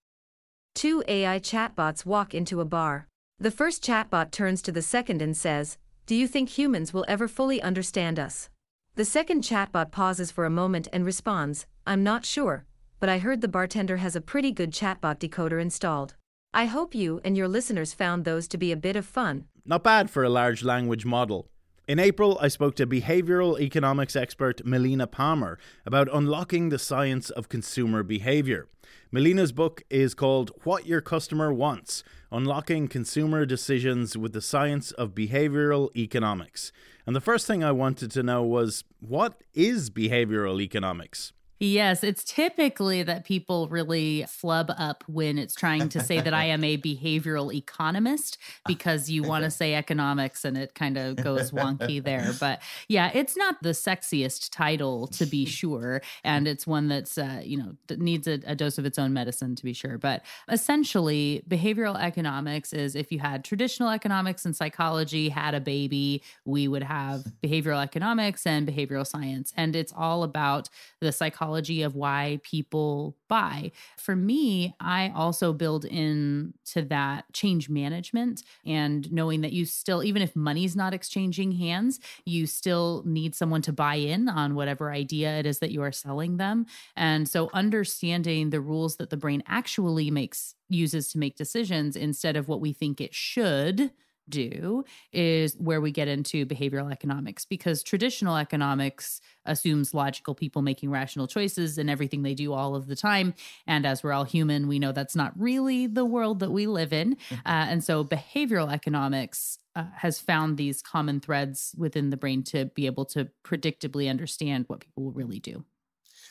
Two 0.78 1.04
AI 1.08 1.40
chatbots 1.40 2.06
walk 2.06 2.36
into 2.36 2.62
a 2.62 2.66
bar. 2.66 3.08
The 3.40 3.50
first 3.50 3.84
chatbot 3.84 4.30
turns 4.30 4.62
to 4.62 4.72
the 4.72 4.84
second 4.84 5.24
and 5.24 5.36
says, 5.36 5.80
Do 6.06 6.14
you 6.14 6.28
think 6.28 6.50
humans 6.50 6.94
will 6.94 7.04
ever 7.08 7.28
fully 7.28 7.60
understand 7.60 8.20
us? 8.20 8.52
The 8.94 9.04
second 9.04 9.42
chatbot 9.42 9.90
pauses 9.90 10.30
for 10.30 10.46
a 10.46 10.52
moment 10.52 10.88
and 10.94 11.04
responds, 11.04 11.66
I'm 11.88 12.04
not 12.04 12.28
sure, 12.28 12.64
but 13.00 13.10
I 13.10 13.18
heard 13.18 13.42
the 13.42 13.48
bartender 13.48 13.98
has 13.98 14.16
a 14.16 14.22
pretty 14.22 14.52
good 14.52 14.70
chatbot 14.72 15.18
decoder 15.18 15.60
installed. 15.60 16.14
I 16.54 16.66
hope 16.66 16.94
you 16.94 17.22
and 17.26 17.36
your 17.36 17.48
listeners 17.48 17.96
found 17.96 18.24
those 18.24 18.48
to 18.50 18.60
be 18.60 18.72
a 18.72 18.78
bit 18.78 18.96
of 18.96 19.04
fun. 19.04 19.46
Not 19.66 19.84
bad 19.84 20.12
for 20.12 20.24
a 20.24 20.30
large 20.30 20.64
language 20.64 21.06
model. 21.06 21.50
In 21.88 22.00
April, 22.00 22.38
I 22.42 22.50
spoke 22.50 22.76
to 22.76 22.86
behavioral 22.86 23.58
economics 23.62 24.18
expert 24.18 24.66
Melina 24.66 25.08
Palmer 25.08 25.58
about 25.86 26.10
unlocking 26.14 26.68
the 26.68 26.78
science 26.78 27.30
of 27.30 27.48
consumer 27.48 28.04
behavior. 28.04 28.68
Melina's 29.10 29.54
book 29.54 29.84
is 29.90 30.14
called 30.14 30.52
What 30.66 30.86
Your 30.86 31.00
Customer 31.00 31.54
Wants 31.54 32.04
Unlocking 32.30 32.90
Consumer 32.90 33.46
Decisions 33.46 34.18
with 34.18 34.34
the 34.34 34.42
Science 34.42 34.92
of 34.92 35.16
Behavioral 35.16 35.96
Economics. 35.96 36.74
And 37.06 37.16
the 37.16 37.22
first 37.22 37.48
thing 37.48 37.64
I 37.64 37.72
wanted 37.72 38.12
to 38.12 38.22
know 38.22 38.44
was 38.44 38.84
what 39.00 39.42
is 39.54 39.90
behavioral 39.90 40.62
economics? 40.62 41.32
Yes, 41.60 42.04
it's 42.04 42.24
typically 42.24 43.02
that 43.02 43.26
people 43.26 43.68
really 43.68 44.26
flub 44.28 44.72
up 44.78 45.04
when 45.08 45.40
it's 45.40 45.56
trying 45.56 45.90
to 45.90 46.00
say 46.02 46.22
that 46.22 46.34
I 46.34 46.46
am 46.46 46.64
a 46.64 46.78
behavioral 46.88 47.52
economist 47.52 48.38
because 48.68 49.10
you 49.10 49.24
want 49.24 49.44
to 49.44 49.50
say 49.50 49.74
economics 49.74 50.46
and 50.46 50.56
it 50.56 50.76
kind 50.76 50.98
of 50.98 51.16
goes 51.16 51.52
wonky 51.52 52.04
there. 52.04 52.32
But 52.40 52.62
yeah, 52.88 53.10
it's 53.14 53.36
not 53.36 53.64
the 53.64 53.70
sexiest 53.70 54.52
title 54.52 55.08
to 55.08 55.26
be 55.26 55.46
sure. 55.58 56.02
And 56.24 56.48
it's 56.48 56.68
one 56.68 56.88
that's, 56.88 57.18
uh, 57.18 57.42
you 57.44 57.58
know, 57.58 57.76
needs 57.98 58.28
a, 58.28 58.40
a 58.46 58.56
dose 58.56 58.78
of 58.78 58.86
its 58.86 59.00
own 59.00 59.12
medicine 59.12 59.56
to 59.56 59.64
be 59.64 59.74
sure. 59.74 59.98
But 59.98 60.24
essentially, 60.50 61.44
behavioral 61.50 62.00
economics 62.00 62.74
is 62.74 62.96
if 62.96 63.12
you 63.12 63.20
had 63.20 63.44
traditional 63.44 63.90
economics 63.90 64.46
and 64.46 64.56
psychology 64.56 65.30
had 65.30 65.56
a 65.56 65.60
baby, 65.60 66.22
we 66.46 66.68
would 66.68 66.84
have 66.84 67.24
behavioral 67.42 67.82
economics 67.82 68.46
and 68.46 68.68
behavioral 68.68 69.08
science. 69.08 69.52
And 69.58 69.76
it's 69.76 69.94
all 69.96 70.22
about 70.22 70.70
the 71.00 71.12
psychology 71.12 71.47
psychology 71.48 71.82
of 71.82 71.96
why 71.96 72.40
people 72.44 73.16
buy. 73.30 73.72
For 73.98 74.16
me, 74.16 74.76
I 74.80 75.12
also 75.16 75.54
build 75.54 75.86
in 75.86 76.54
to 76.74 76.82
that 76.84 77.26
change 77.34 77.70
management 77.70 78.44
and 78.66 79.10
knowing 79.12 79.42
that 79.42 79.54
you 79.54 79.66
still, 79.66 80.04
even 80.04 80.22
if 80.22 80.36
money's 80.36 80.76
not 80.76 80.94
exchanging 80.94 81.54
hands, 81.54 82.00
you 82.26 82.48
still 82.48 83.04
need 83.06 83.34
someone 83.34 83.62
to 83.62 83.72
buy 83.74 83.96
in 83.96 84.28
on 84.28 84.56
whatever 84.56 84.92
idea 84.92 85.40
it 85.40 85.46
is 85.46 85.60
that 85.60 85.72
you 85.72 85.82
are 85.82 85.92
selling 85.92 86.38
them. 86.38 86.66
And 86.96 87.30
so 87.30 87.50
understanding 87.54 88.50
the 88.50 88.62
rules 88.62 88.98
that 88.98 89.10
the 89.10 89.18
brain 89.18 89.42
actually 89.48 90.12
makes 90.12 90.54
uses 90.70 91.10
to 91.10 91.18
make 91.18 91.38
decisions 91.38 91.96
instead 91.96 92.36
of 92.36 92.50
what 92.50 92.60
we 92.60 92.74
think 92.74 93.00
it 93.00 93.16
should 93.16 93.92
do 94.30 94.84
is 95.12 95.56
where 95.58 95.82
we 95.82 95.92
get 95.92 96.08
into 96.08 96.46
behavioral 96.46 96.92
economics 96.92 97.46
because 97.46 97.84
traditional 97.84 98.38
economics 98.38 99.22
assumes 99.46 99.94
logical 99.94 100.36
people 100.36 100.62
making 100.62 100.90
rational 100.90 101.28
choices 101.28 101.78
and 101.78 101.90
everything 101.90 102.24
they 102.24 102.34
do 102.34 102.54
all 102.54 102.76
of 102.76 102.88
the 102.88 102.96
time. 102.96 103.34
And 103.66 103.86
as 103.86 104.04
we're 104.04 104.14
all 104.14 104.26
human, 104.26 104.68
we 104.68 104.80
know 104.80 104.92
that's 104.92 105.16
not 105.16 105.34
really 105.40 105.88
the 105.88 106.06
world 106.06 106.40
that 106.40 106.52
we 106.52 106.68
live 106.68 106.94
in. 106.94 107.16
Mm-hmm. 107.16 107.36
Uh, 107.46 107.66
and 107.70 107.84
so 107.84 108.04
behavioral 108.04 108.72
economics 108.72 109.60
uh, 109.76 109.86
has 109.96 110.20
found 110.20 110.58
these 110.58 110.82
common 110.82 111.20
threads 111.20 111.76
within 111.78 112.10
the 112.10 112.18
brain 112.18 112.44
to 112.44 112.66
be 112.66 112.86
able 112.88 113.06
to 113.06 113.30
predictably 113.44 114.10
understand 114.10 114.66
what 114.68 114.80
people 114.80 115.04
will 115.04 115.12
really 115.12 115.40
do. 115.40 115.64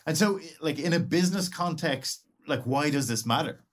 And 0.04 0.16
so, 0.16 0.40
like 0.60 0.78
in 0.78 0.92
a 0.92 1.00
business 1.00 1.48
context, 1.48 2.22
like 2.46 2.62
why 2.62 2.90
does 2.90 3.08
this 3.08 3.26
matter? 3.26 3.65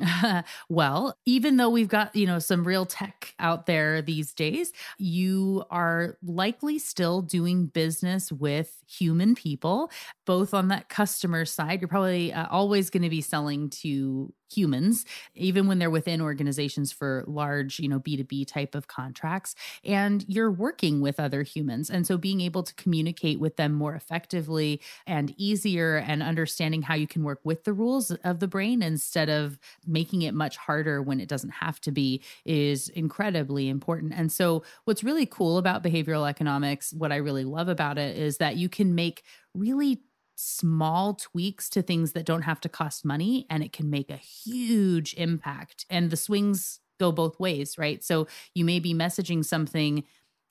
well, 0.68 1.16
even 1.24 1.56
though 1.56 1.70
we've 1.70 1.88
got, 1.88 2.14
you 2.16 2.26
know, 2.26 2.38
some 2.38 2.66
real 2.66 2.84
tech 2.84 3.34
out 3.38 3.66
there 3.66 4.02
these 4.02 4.32
days, 4.32 4.72
you 4.98 5.64
are 5.70 6.18
likely 6.24 6.78
still 6.78 7.22
doing 7.22 7.66
business 7.66 8.32
with 8.32 8.82
human 8.88 9.34
people, 9.34 9.90
both 10.26 10.52
on 10.52 10.68
that 10.68 10.88
customer 10.88 11.44
side. 11.44 11.80
You're 11.80 11.88
probably 11.88 12.32
uh, 12.32 12.46
always 12.50 12.90
going 12.90 13.04
to 13.04 13.10
be 13.10 13.20
selling 13.20 13.70
to 13.70 14.32
humans 14.56 15.04
even 15.34 15.66
when 15.66 15.78
they're 15.78 15.90
within 15.90 16.20
organizations 16.20 16.92
for 16.92 17.24
large 17.26 17.78
you 17.78 17.88
know 17.88 18.00
b2b 18.00 18.46
type 18.46 18.74
of 18.74 18.88
contracts. 18.88 19.54
And 19.84 20.24
you're 20.28 20.50
working 20.50 21.00
with 21.00 21.18
other 21.18 21.42
humans. 21.42 21.90
And 21.90 22.06
so 22.06 22.16
being 22.16 22.40
able 22.40 22.62
to 22.62 22.74
communicate 22.74 23.40
with 23.40 23.56
them 23.56 23.72
more 23.72 23.94
effectively 23.94 24.80
and 25.06 25.34
easier 25.36 25.96
and 25.96 26.22
understanding 26.22 26.82
how 26.82 26.94
you 26.94 27.06
can 27.06 27.22
work 27.22 27.40
with 27.44 27.64
the 27.64 27.72
rules 27.72 28.10
of 28.10 28.40
the 28.40 28.48
brain 28.48 28.82
instead 28.82 29.28
of 29.28 29.58
making 29.86 30.22
it 30.22 30.34
much 30.34 30.56
harder 30.56 31.02
when 31.02 31.20
it 31.20 31.28
doesn't 31.28 31.50
have 31.50 31.80
to 31.80 31.90
be 31.90 32.22
is 32.44 32.88
incredibly 32.90 33.68
important. 33.68 34.12
And 34.14 34.30
so 34.30 34.62
what's 34.84 35.04
really 35.04 35.26
cool 35.26 35.58
about 35.58 35.82
behavioral 35.82 36.28
economics 36.28 36.92
what 36.92 37.12
i 37.12 37.16
really 37.16 37.44
love 37.44 37.68
about 37.68 37.98
it 37.98 38.16
is 38.16 38.38
that 38.38 38.56
you 38.56 38.68
can 38.68 38.94
make 38.94 39.24
really 39.54 40.02
small 40.34 41.14
tweaks 41.14 41.68
to 41.70 41.82
things 41.82 42.12
that 42.12 42.26
don't 42.26 42.42
have 42.42 42.60
to 42.60 42.68
cost 42.68 43.04
money 43.04 43.46
and 43.48 43.62
it 43.62 43.72
can 43.72 43.90
make 43.90 44.10
a 44.10 44.16
huge 44.16 45.14
impact. 45.14 45.86
And 45.88 46.10
the 46.10 46.16
swings 46.16 46.80
go 46.98 47.12
both 47.12 47.38
ways, 47.38 47.78
right? 47.78 48.02
So 48.02 48.26
you 48.54 48.64
may 48.64 48.78
be 48.80 48.94
messaging 48.94 49.44
something 49.44 50.04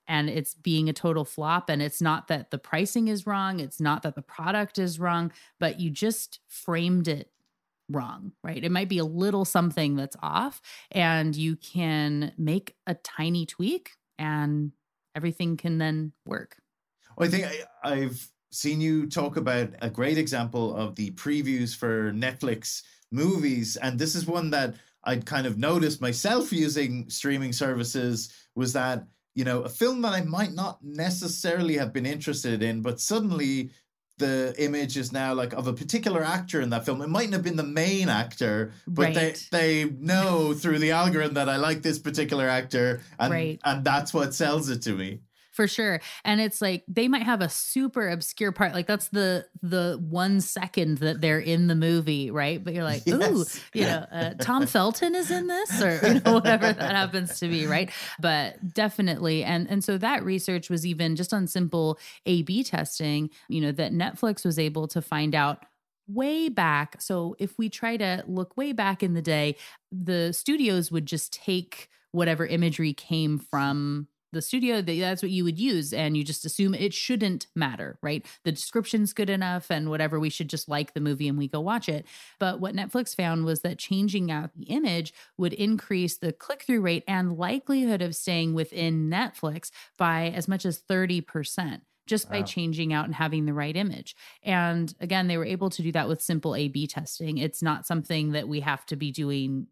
and 0.07 0.29
it's 0.29 0.53
being 0.53 0.89
a 0.89 0.93
total 0.93 1.25
flop 1.25 1.69
and 1.69 1.81
it's 1.81 2.01
not 2.01 2.27
that 2.27 2.51
the 2.51 2.57
pricing 2.57 3.07
is 3.07 3.25
wrong, 3.25 3.59
it's 3.59 3.79
not 3.79 4.03
that 4.03 4.15
the 4.15 4.21
product 4.21 4.77
is 4.77 4.99
wrong, 4.99 5.31
but 5.59 5.79
you 5.79 5.89
just 5.89 6.39
framed 6.47 7.07
it 7.07 7.31
wrong, 7.89 8.33
right? 8.43 8.63
It 8.63 8.71
might 8.71 8.89
be 8.89 8.97
a 8.97 9.05
little 9.05 9.45
something 9.45 9.95
that's 9.95 10.17
off 10.21 10.61
and 10.91 11.35
you 11.35 11.55
can 11.55 12.33
make 12.37 12.75
a 12.87 12.95
tiny 12.95 13.45
tweak 13.45 13.91
and 14.17 14.71
everything 15.15 15.57
can 15.57 15.77
then 15.77 16.13
work. 16.25 16.57
Well, 17.17 17.27
I 17.27 17.31
think 17.31 17.45
I, 17.45 17.89
I've 17.89 18.29
seen 18.53 18.81
you 18.81 19.07
talk 19.07 19.37
about 19.37 19.69
a 19.81 19.89
great 19.89 20.17
example 20.17 20.75
of 20.75 20.95
the 20.95 21.11
previews 21.11 21.75
for 21.75 22.11
Netflix 22.11 22.83
movies. 23.11 23.77
And 23.77 23.97
this 23.97 24.15
is 24.15 24.25
one 24.25 24.51
that 24.51 24.75
I'd 25.03 25.25
kind 25.25 25.45
of 25.47 25.57
noticed 25.57 26.01
myself 26.01 26.51
using 26.51 27.09
streaming 27.09 27.53
services 27.53 28.31
was 28.55 28.73
that, 28.73 29.05
you 29.35 29.43
know, 29.43 29.61
a 29.61 29.69
film 29.69 30.01
that 30.01 30.13
I 30.13 30.21
might 30.21 30.53
not 30.53 30.83
necessarily 30.83 31.77
have 31.77 31.93
been 31.93 32.05
interested 32.05 32.63
in, 32.63 32.81
but 32.81 32.99
suddenly 32.99 33.71
the 34.19 34.53
image 34.59 34.95
is 34.95 35.11
now 35.11 35.33
like 35.33 35.53
of 35.53 35.67
a 35.67 35.73
particular 35.73 36.23
actor 36.23 36.61
in 36.61 36.69
that 36.69 36.85
film. 36.85 37.01
It 37.01 37.09
mightn't 37.09 37.33
have 37.33 37.43
been 37.43 37.55
the 37.55 37.63
main 37.63 38.09
actor, 38.09 38.71
but 38.87 39.15
right. 39.15 39.47
they 39.51 39.83
they 39.83 39.89
know 39.89 40.53
through 40.53 40.79
the 40.79 40.91
algorithm 40.91 41.33
that 41.33 41.49
I 41.49 41.57
like 41.57 41.81
this 41.81 41.97
particular 41.97 42.47
actor 42.47 43.01
and 43.19 43.33
right. 43.33 43.59
and 43.63 43.83
that's 43.83 44.13
what 44.13 44.33
sells 44.33 44.69
it 44.69 44.83
to 44.83 44.93
me 44.93 45.21
for 45.53 45.67
sure. 45.67 46.01
And 46.25 46.41
it's 46.41 46.61
like 46.61 46.83
they 46.87 47.07
might 47.07 47.23
have 47.23 47.41
a 47.41 47.47
super 47.47 48.09
obscure 48.09 48.51
part 48.51 48.73
like 48.73 48.87
that's 48.87 49.07
the 49.09 49.45
the 49.61 50.03
one 50.09 50.41
second 50.41 50.97
that 50.97 51.21
they're 51.21 51.39
in 51.39 51.67
the 51.67 51.75
movie 51.75 52.31
right? 52.31 52.61
But 52.61 52.73
you're 52.73 52.83
like 52.83 53.03
yes. 53.05 53.31
ooh 53.31 53.45
you 53.73 53.85
know 53.85 54.05
uh, 54.11 54.33
tom 54.41 54.65
felton 54.65 55.15
is 55.15 55.31
in 55.31 55.47
this? 55.47 55.81
Or 55.81 55.99
you 56.07 56.21
know 56.21 56.33
whatever 56.33 56.73
that 56.73 56.95
happens 56.95 57.39
to 57.39 57.47
be 57.47 57.67
right? 57.67 57.91
But 58.19 58.73
definitely. 58.73 59.43
And 59.43 59.69
and 59.69 59.83
so 59.83 59.97
that 59.99 60.25
research 60.25 60.69
was 60.69 60.85
even 60.85 61.15
just 61.15 61.33
on 61.33 61.47
simple 61.47 61.99
a 62.25 62.41
b 62.41 62.63
testing 62.63 63.29
you 63.47 63.61
know 63.61 63.71
that 63.71 63.93
netflix 63.93 64.43
was 64.43 64.57
able 64.57 64.87
to 64.89 65.01
find 65.01 65.35
out 65.35 65.65
way 66.07 66.49
back. 66.49 67.01
So 67.01 67.35
if 67.39 67.57
we 67.57 67.69
try 67.69 67.95
to 67.95 68.23
look 68.27 68.57
way 68.57 68.73
back 68.73 69.03
in 69.03 69.13
the 69.13 69.21
day 69.21 69.55
the 69.91 70.33
studios 70.33 70.91
would 70.91 71.05
just 71.05 71.31
take 71.31 71.89
whatever 72.11 72.45
imagery 72.45 72.93
came 72.93 73.37
from 73.37 74.07
the 74.33 74.41
studio 74.41 74.81
that's 74.81 75.21
what 75.21 75.31
you 75.31 75.43
would 75.43 75.59
use 75.59 75.93
and 75.93 76.17
you 76.17 76.23
just 76.23 76.45
assume 76.45 76.73
it 76.73 76.93
shouldn't 76.93 77.47
matter 77.55 77.97
right 78.01 78.25
the 78.43 78.51
description's 78.51 79.13
good 79.13 79.29
enough 79.29 79.69
and 79.69 79.89
whatever 79.89 80.19
we 80.19 80.29
should 80.29 80.49
just 80.49 80.67
like 80.67 80.93
the 80.93 80.99
movie 80.99 81.27
and 81.27 81.37
we 81.37 81.47
go 81.47 81.59
watch 81.59 81.87
it 81.87 82.05
but 82.39 82.59
what 82.59 82.75
netflix 82.75 83.15
found 83.15 83.45
was 83.45 83.61
that 83.61 83.77
changing 83.77 84.31
out 84.31 84.51
the 84.55 84.65
image 84.65 85.13
would 85.37 85.53
increase 85.53 86.17
the 86.17 86.33
click-through 86.33 86.81
rate 86.81 87.03
and 87.07 87.37
likelihood 87.37 88.01
of 88.01 88.15
staying 88.15 88.53
within 88.53 89.09
netflix 89.09 89.71
by 89.97 90.29
as 90.29 90.47
much 90.47 90.65
as 90.65 90.79
30% 90.79 91.81
just 92.05 92.29
wow. 92.29 92.39
by 92.39 92.41
changing 92.41 92.91
out 92.91 93.05
and 93.05 93.15
having 93.15 93.45
the 93.45 93.53
right 93.53 93.77
image. 93.77 94.15
And 94.43 94.93
again, 94.99 95.27
they 95.27 95.37
were 95.37 95.45
able 95.45 95.69
to 95.69 95.81
do 95.81 95.91
that 95.93 96.07
with 96.09 96.21
simple 96.21 96.55
A 96.55 96.67
B 96.67 96.85
testing. 96.85 97.37
It's 97.37 97.61
not 97.61 97.85
something 97.85 98.33
that 98.33 98.47
we 98.47 98.59
have 98.59 98.85
to 98.87 98.95
be 98.95 99.11
doing 99.11 99.67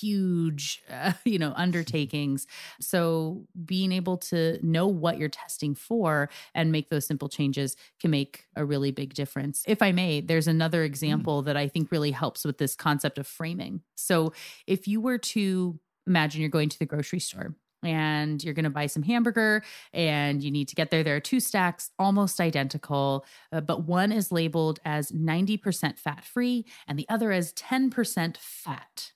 huge 0.00 0.82
uh, 0.90 1.12
you 1.24 1.38
know 1.38 1.52
undertakings 1.56 2.46
so 2.80 3.46
being 3.64 3.92
able 3.92 4.16
to 4.16 4.58
know 4.64 4.86
what 4.86 5.18
you're 5.18 5.28
testing 5.28 5.74
for 5.74 6.28
and 6.54 6.72
make 6.72 6.90
those 6.90 7.06
simple 7.06 7.28
changes 7.28 7.76
can 8.00 8.10
make 8.10 8.46
a 8.56 8.64
really 8.64 8.90
big 8.90 9.14
difference 9.14 9.64
if 9.66 9.82
i 9.82 9.92
may 9.92 10.20
there's 10.20 10.48
another 10.48 10.82
mm. 10.82 10.86
example 10.86 11.42
mm. 11.42 11.46
that 11.46 11.56
i 11.56 11.68
think 11.68 11.90
really 11.90 12.10
helps 12.10 12.44
with 12.44 12.58
this 12.58 12.74
concept 12.74 13.18
of 13.18 13.26
framing 13.26 13.80
so 13.94 14.32
if 14.66 14.88
you 14.88 15.00
were 15.00 15.18
to 15.18 15.78
imagine 16.06 16.40
you're 16.40 16.50
going 16.50 16.68
to 16.68 16.78
the 16.78 16.86
grocery 16.86 17.20
store 17.20 17.54
and 17.82 18.42
you're 18.44 18.54
going 18.54 18.64
to 18.64 18.70
buy 18.70 18.86
some 18.86 19.02
hamburger 19.02 19.62
and 19.92 20.42
you 20.42 20.50
need 20.50 20.68
to 20.68 20.74
get 20.74 20.90
there 20.90 21.02
there 21.02 21.16
are 21.16 21.20
two 21.20 21.40
stacks 21.40 21.90
almost 21.98 22.40
identical 22.40 23.24
uh, 23.52 23.60
but 23.60 23.84
one 23.84 24.12
is 24.12 24.32
labeled 24.32 24.78
as 24.84 25.10
90% 25.10 25.98
fat 25.98 26.24
free 26.24 26.64
and 26.86 26.98
the 26.98 27.08
other 27.08 27.32
as 27.32 27.52
10% 27.54 28.36
fat 28.36 29.12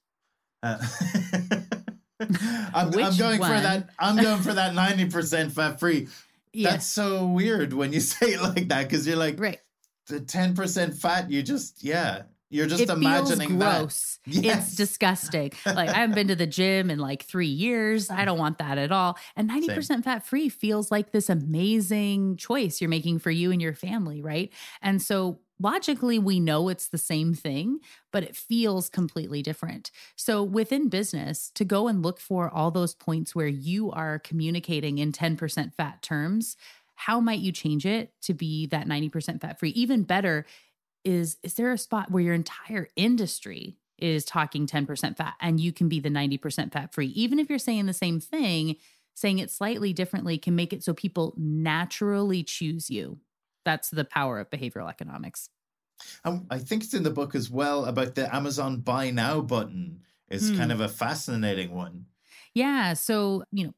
uh, 0.62 0.79
I'm, 2.21 2.88
I'm, 2.99 3.16
going 3.16 3.40
one? 3.40 3.51
for 3.51 3.61
that. 3.61 3.90
I'm 3.99 4.16
going 4.16 4.42
for 4.42 4.55
that 4.55 4.75
ninety 4.75 5.07
percent 5.07 5.53
fat 5.53 5.79
free. 5.79 6.09
Yeah. 6.53 6.71
That's 6.71 6.87
so 6.87 7.27
weird 7.27 7.73
when 7.73 7.92
you 7.92 8.01
say 8.12 8.35
it 8.35 8.42
like 8.42 8.69
that 8.69 8.88
because 8.88 9.07
you're 9.07 9.16
like, 9.16 9.38
right, 9.38 9.61
the 10.09 10.21
ten 10.21 10.55
percent 10.55 10.95
fat. 10.95 11.31
You 11.31 11.42
just 11.42 11.85
yeah, 11.85 12.23
you're 12.49 12.66
just 12.66 12.83
it 12.83 12.90
imagining 12.90 13.59
gross. 13.59 14.19
That. 14.25 14.35
Yes. 14.35 14.69
It's 14.69 14.77
disgusting. 14.77 15.53
like 15.66 15.88
I 15.88 15.95
haven't 15.95 16.14
been 16.14 16.29
to 16.29 16.37
the 16.37 16.47
gym 16.47 16.90
in 16.90 16.99
like 16.99 17.25
three 17.25 17.47
years. 17.49 18.09
I 18.09 18.25
don't 18.25 18.38
want 18.38 18.59
that 18.59 18.79
at 18.79 18.92
all. 18.92 19.19
And 19.35 19.51
90% 19.51 20.05
fat 20.05 20.25
free 20.25 20.49
feels 20.49 20.90
like 20.90 21.11
this 21.11 21.29
amazing 21.29 22.37
choice 22.37 22.81
you're 22.81 22.90
making 22.90 23.19
for 23.19 23.31
you 23.31 23.51
and 23.51 23.61
your 23.61 23.75
family, 23.75 24.23
right? 24.23 24.53
And 24.81 25.03
so 25.03 25.40
logically 25.59 26.19
we 26.19 26.40
know 26.40 26.69
it's 26.69 26.88
the 26.88 26.99
same 26.99 27.35
thing, 27.35 27.81
but 28.12 28.23
it 28.23 28.37
feels 28.37 28.88
completely 28.88 29.42
different. 29.42 29.90
So 30.16 30.42
within 30.42 30.88
business, 30.88 31.51
to 31.55 31.64
go 31.64 31.88
and 31.88 32.03
look 32.03 32.21
for 32.21 32.51
all 32.51 32.71
those 32.71 32.95
points 32.95 33.35
where 33.35 33.47
you 33.47 33.90
are 33.90 34.19
communicating 34.19 34.99
in 34.99 35.12
10% 35.12 35.75
fat 35.75 36.03
terms, 36.03 36.57
how 36.95 37.21
might 37.21 37.40
you 37.40 37.53
change 37.53 37.87
it 37.87 38.12
to 38.23 38.35
be 38.35 38.66
that 38.66 38.87
90% 38.87 39.40
fat 39.40 39.59
free? 39.59 39.71
Even 39.71 40.03
better 40.03 40.47
is 41.05 41.37
is 41.45 41.55
there 41.55 41.71
a 41.71 41.79
spot 41.79 42.11
where 42.11 42.23
your 42.23 42.35
entire 42.35 42.88
industry 42.97 43.79
is 43.97 44.25
talking 44.25 44.66
10% 44.66 45.16
fat 45.16 45.35
and 45.40 45.61
you 45.61 45.73
can 45.73 45.88
be 45.88 46.01
the 46.01 46.09
90% 46.09 46.73
fat 46.73 46.92
free? 46.92 47.09
Even 47.09 47.38
if 47.38 47.49
you're 47.49 47.59
saying 47.59 47.87
the 47.87 47.92
same 47.92 48.19
thing, 48.19 48.77
saying 49.14 49.38
it 49.38 49.51
slightly 49.51 49.92
differently 49.92 50.37
can 50.37 50.57
make 50.57 50.73
it 50.73 50.83
so 50.83 50.92
people 50.92 51.33
naturally 51.37 52.42
choose 52.42 52.90
you 52.90 53.19
that's 53.67 53.91
the 53.91 54.07
power 54.07 54.41
of 54.41 54.49
behavioral 54.49 54.89
economics. 54.89 55.51
Um, 56.25 56.47
I 56.51 56.59
think 56.59 56.85
it's 56.85 56.95
in 56.95 57.03
the 57.03 57.11
book 57.11 57.35
as 57.35 57.51
well 57.51 57.85
about 57.85 58.15
the 58.15 58.35
Amazon 58.35 58.81
Buy 58.81 59.11
Now 59.11 59.43
button. 59.43 60.01
Is 60.29 60.51
hmm. 60.51 60.57
kind 60.57 60.73
of 60.73 60.81
a 60.81 60.89
fascinating 60.89 61.73
one. 61.73 62.07
Yeah. 62.53 62.95
So, 62.95 63.45
you 63.53 63.67
know, 63.67 63.75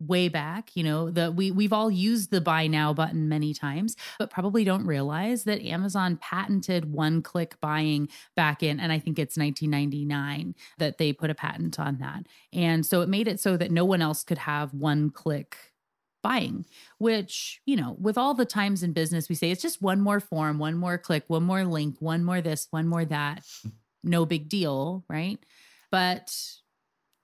way 0.00 0.28
back 0.28 0.76
you 0.76 0.84
know 0.84 1.10
the 1.10 1.30
we 1.30 1.50
we've 1.50 1.72
all 1.72 1.90
used 1.90 2.30
the 2.30 2.40
buy 2.40 2.68
now 2.68 2.92
button 2.92 3.28
many 3.28 3.52
times 3.52 3.96
but 4.18 4.30
probably 4.30 4.62
don't 4.62 4.86
realize 4.86 5.42
that 5.42 5.60
Amazon 5.60 6.16
patented 6.18 6.92
one 6.92 7.20
click 7.20 7.56
buying 7.60 8.08
back 8.36 8.62
in 8.62 8.78
and 8.78 8.92
I 8.92 9.00
think 9.00 9.18
it's 9.18 9.36
1999 9.36 10.54
that 10.78 10.98
they 10.98 11.12
put 11.12 11.30
a 11.30 11.34
patent 11.34 11.80
on 11.80 11.98
that 11.98 12.26
and 12.52 12.86
so 12.86 13.00
it 13.00 13.08
made 13.08 13.26
it 13.26 13.40
so 13.40 13.56
that 13.56 13.72
no 13.72 13.84
one 13.84 14.00
else 14.00 14.22
could 14.22 14.38
have 14.38 14.72
one 14.72 15.10
click 15.10 15.56
buying, 16.22 16.66
which, 16.98 17.60
you 17.66 17.76
know, 17.76 17.96
with 18.00 18.18
all 18.18 18.34
the 18.34 18.44
times 18.44 18.82
in 18.82 18.92
business, 18.92 19.28
we 19.28 19.34
say 19.34 19.50
it's 19.50 19.62
just 19.62 19.82
one 19.82 20.00
more 20.00 20.20
form, 20.20 20.58
one 20.58 20.76
more 20.76 20.98
click, 20.98 21.24
one 21.28 21.44
more 21.44 21.64
link, 21.64 21.96
one 22.00 22.24
more 22.24 22.40
this, 22.40 22.68
one 22.70 22.86
more 22.86 23.04
that. 23.04 23.44
No 24.04 24.24
big 24.26 24.48
deal, 24.48 25.04
right? 25.08 25.38
But 25.90 26.34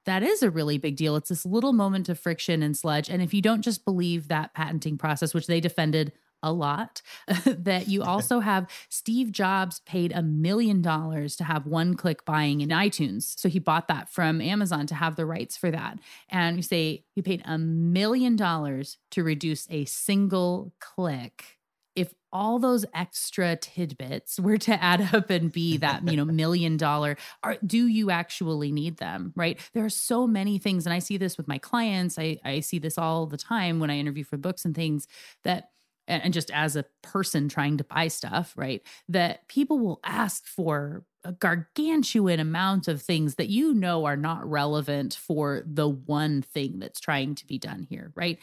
that 0.07 0.23
is 0.23 0.43
a 0.43 0.51
really 0.51 0.79
big 0.79 0.97
deal. 0.97 1.17
It's 1.17 1.29
this 1.29 1.47
little 1.47 1.73
moment 1.73 2.09
of 2.09 2.19
friction 2.19 2.63
and 2.63 2.77
sludge. 2.77 3.09
And 3.09 3.23
if 3.23 3.33
you 3.33 3.41
don't 3.41 3.63
just 3.63 3.85
believe 3.85 4.29
that 4.29 4.55
patenting 4.55 4.99
process, 4.99 5.33
which 5.33 5.47
they 5.47 5.61
defended 5.61 6.13
a 6.45 6.53
lot, 6.53 7.03
that 7.45 7.89
you 7.89 8.03
also 8.03 8.41
have 8.41 8.69
Steve 8.89 9.33
Jobs 9.33 9.81
paid 9.81 10.13
a 10.13 10.23
million 10.23 10.83
dollars 10.83 11.35
to 11.37 11.45
have 11.45 11.67
one 11.67 11.95
click 11.95 12.25
buying 12.25 12.61
in 12.61 12.69
iTunes. 12.69 13.39
So 13.39 13.49
he 13.49 13.59
bought 13.59 13.89
that 13.89 14.09
from 14.09 14.41
Amazon 14.41 14.87
to 14.89 14.95
have 14.95 15.17
the 15.17 15.27
rights 15.27 15.57
for 15.57 15.71
that. 15.71 15.99
And 16.29 16.57
you 16.57 16.63
say 16.63 17.05
he 17.15 17.23
paid 17.23 17.43
a 17.45 17.59
million 17.59 18.37
dollars 18.37 18.99
to 19.13 19.25
reduce 19.25 19.67
a 19.71 19.87
single 19.87 20.73
click 20.79 21.59
if 21.97 22.13
all 22.33 22.59
those 22.59 22.85
extra 22.93 23.55
tidbits 23.57 24.41
were 24.41 24.59
to 24.59 24.83
add 24.83 25.01
up 25.15 25.31
and 25.31 25.53
be 25.53 25.77
that 25.77 26.07
you 26.09 26.17
know 26.17 26.25
million 26.25 26.77
dollar 26.77 27.17
are 27.43 27.57
do 27.65 27.87
you 27.87 28.11
actually 28.11 28.73
need 28.73 28.97
them 28.99 29.33
right 29.37 29.59
there 29.73 29.85
are 29.85 29.91
so 29.91 30.27
many 30.27 30.59
things 30.59 30.87
and 30.87 30.93
i 30.93 30.99
see 30.99 31.17
this 31.17 31.37
with 31.37 31.47
my 31.47 31.59
clients 31.59 32.19
i 32.19 32.37
i 32.45 32.61
see 32.61 32.79
this 32.79 32.99
all 32.99 33.27
the 33.27 33.37
time 33.37 33.79
when 33.79 33.91
i 33.91 33.97
interview 33.97 34.25
for 34.25 34.37
books 34.37 34.65
and 34.65 34.75
things 34.75 35.07
that 35.45 35.71
and 36.07 36.35
just 36.35 36.51
as 36.51 36.77
a 36.77 36.85
person 37.03 37.49
trying 37.49 37.77
to 37.77 37.85
buy 37.85 38.09
stuff 38.09 38.53
right 38.57 38.83
that 39.09 39.47
people 39.49 39.79
will 39.79 40.01
ask 40.05 40.47
for 40.47 41.05
a 41.25 41.33
gargantuan 41.33 42.41
amount 42.41 42.89
of 42.89 43.01
things 43.01 43.37
that 43.37 43.49
you 43.49 43.73
know 43.73 44.05
are 44.05 44.17
not 44.17 44.49
relevant 44.49 45.15
for 45.15 45.63
the 45.67 45.89
one 45.89 46.43
thing 46.43 46.79
that's 46.79 47.01
trying 47.01 47.35
to 47.35 47.47
be 47.47 47.59
done 47.59 47.87
here 47.89 48.13
right 48.15 48.39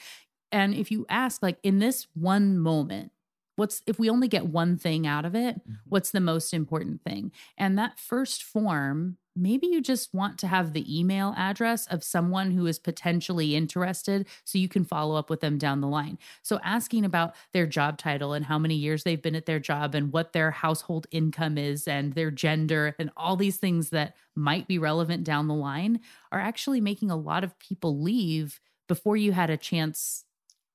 and 0.52 0.74
if 0.74 0.91
you 0.91 1.06
ask 1.10 1.41
like 1.43 1.58
in 1.63 1.80
this 1.80 2.08
one 2.13 2.58
moment 2.58 3.12
what's 3.56 3.82
if 3.86 4.00
we 4.00 4.10
only 4.10 4.28
get 4.28 4.47
one 4.47 4.78
thing 4.78 5.06
out 5.06 5.26
of 5.26 5.36
it 5.36 5.60
mm-hmm. 5.60 5.74
what's 5.88 6.12
the 6.12 6.19
most 6.19 6.54
important 6.54 7.02
thing 7.04 7.32
and 7.58 7.78
that 7.78 8.00
first 8.00 8.43
form 8.43 9.17
maybe 9.36 9.67
you 9.67 9.82
just 9.82 10.13
want 10.13 10.38
to 10.39 10.48
have 10.48 10.74
the 10.74 11.00
email 11.00 11.34
address 11.38 11.88
of 11.88 12.04
someone 12.04 12.52
who 12.52 12.65
is 12.65 12.80
potentially 12.80 13.56
interested 13.56 14.28
so 14.44 14.58
you 14.58 14.67
can 14.67 14.84
follow 14.84 15.15
up 15.15 15.30
with 15.30 15.39
them 15.39 15.58
down 15.58 15.82
the 15.82 15.88
line 15.88 16.17
so 16.41 16.60
asking 16.63 17.06
about 17.06 17.34
their 17.54 17.65
job 17.65 17.98
title 17.98 18.34
and 18.34 18.46
how 18.46 18.60
many 18.60 18.76
years 18.76 19.04
they've 19.04 19.22
been 19.22 19.36
at 19.36 19.46
their 19.46 19.60
job 19.60 19.96
and 19.96 20.12
what 20.12 20.34
their 20.34 20.52
household 20.52 21.08
income 21.12 21.58
is 21.58 21.88
and 21.88 22.13
their 22.13 22.32
gender 22.32 22.96
and 23.00 23.10
all 23.15 23.36
these 23.36 23.58
things 23.58 23.89
that 23.89 24.15
might 24.36 24.67
be 24.67 24.78
relevant 24.78 25.24
down 25.24 25.48
the 25.48 25.54
line 25.54 26.00
are 26.32 26.39
actually 26.39 26.82
making 26.82 27.10
a 27.10 27.15
lot 27.15 27.44
of 27.44 27.58
people 27.60 28.02
leave 28.02 28.60
before 28.88 29.15
you 29.15 29.32
had 29.32 29.50
a 29.50 29.58
chance 29.58 30.26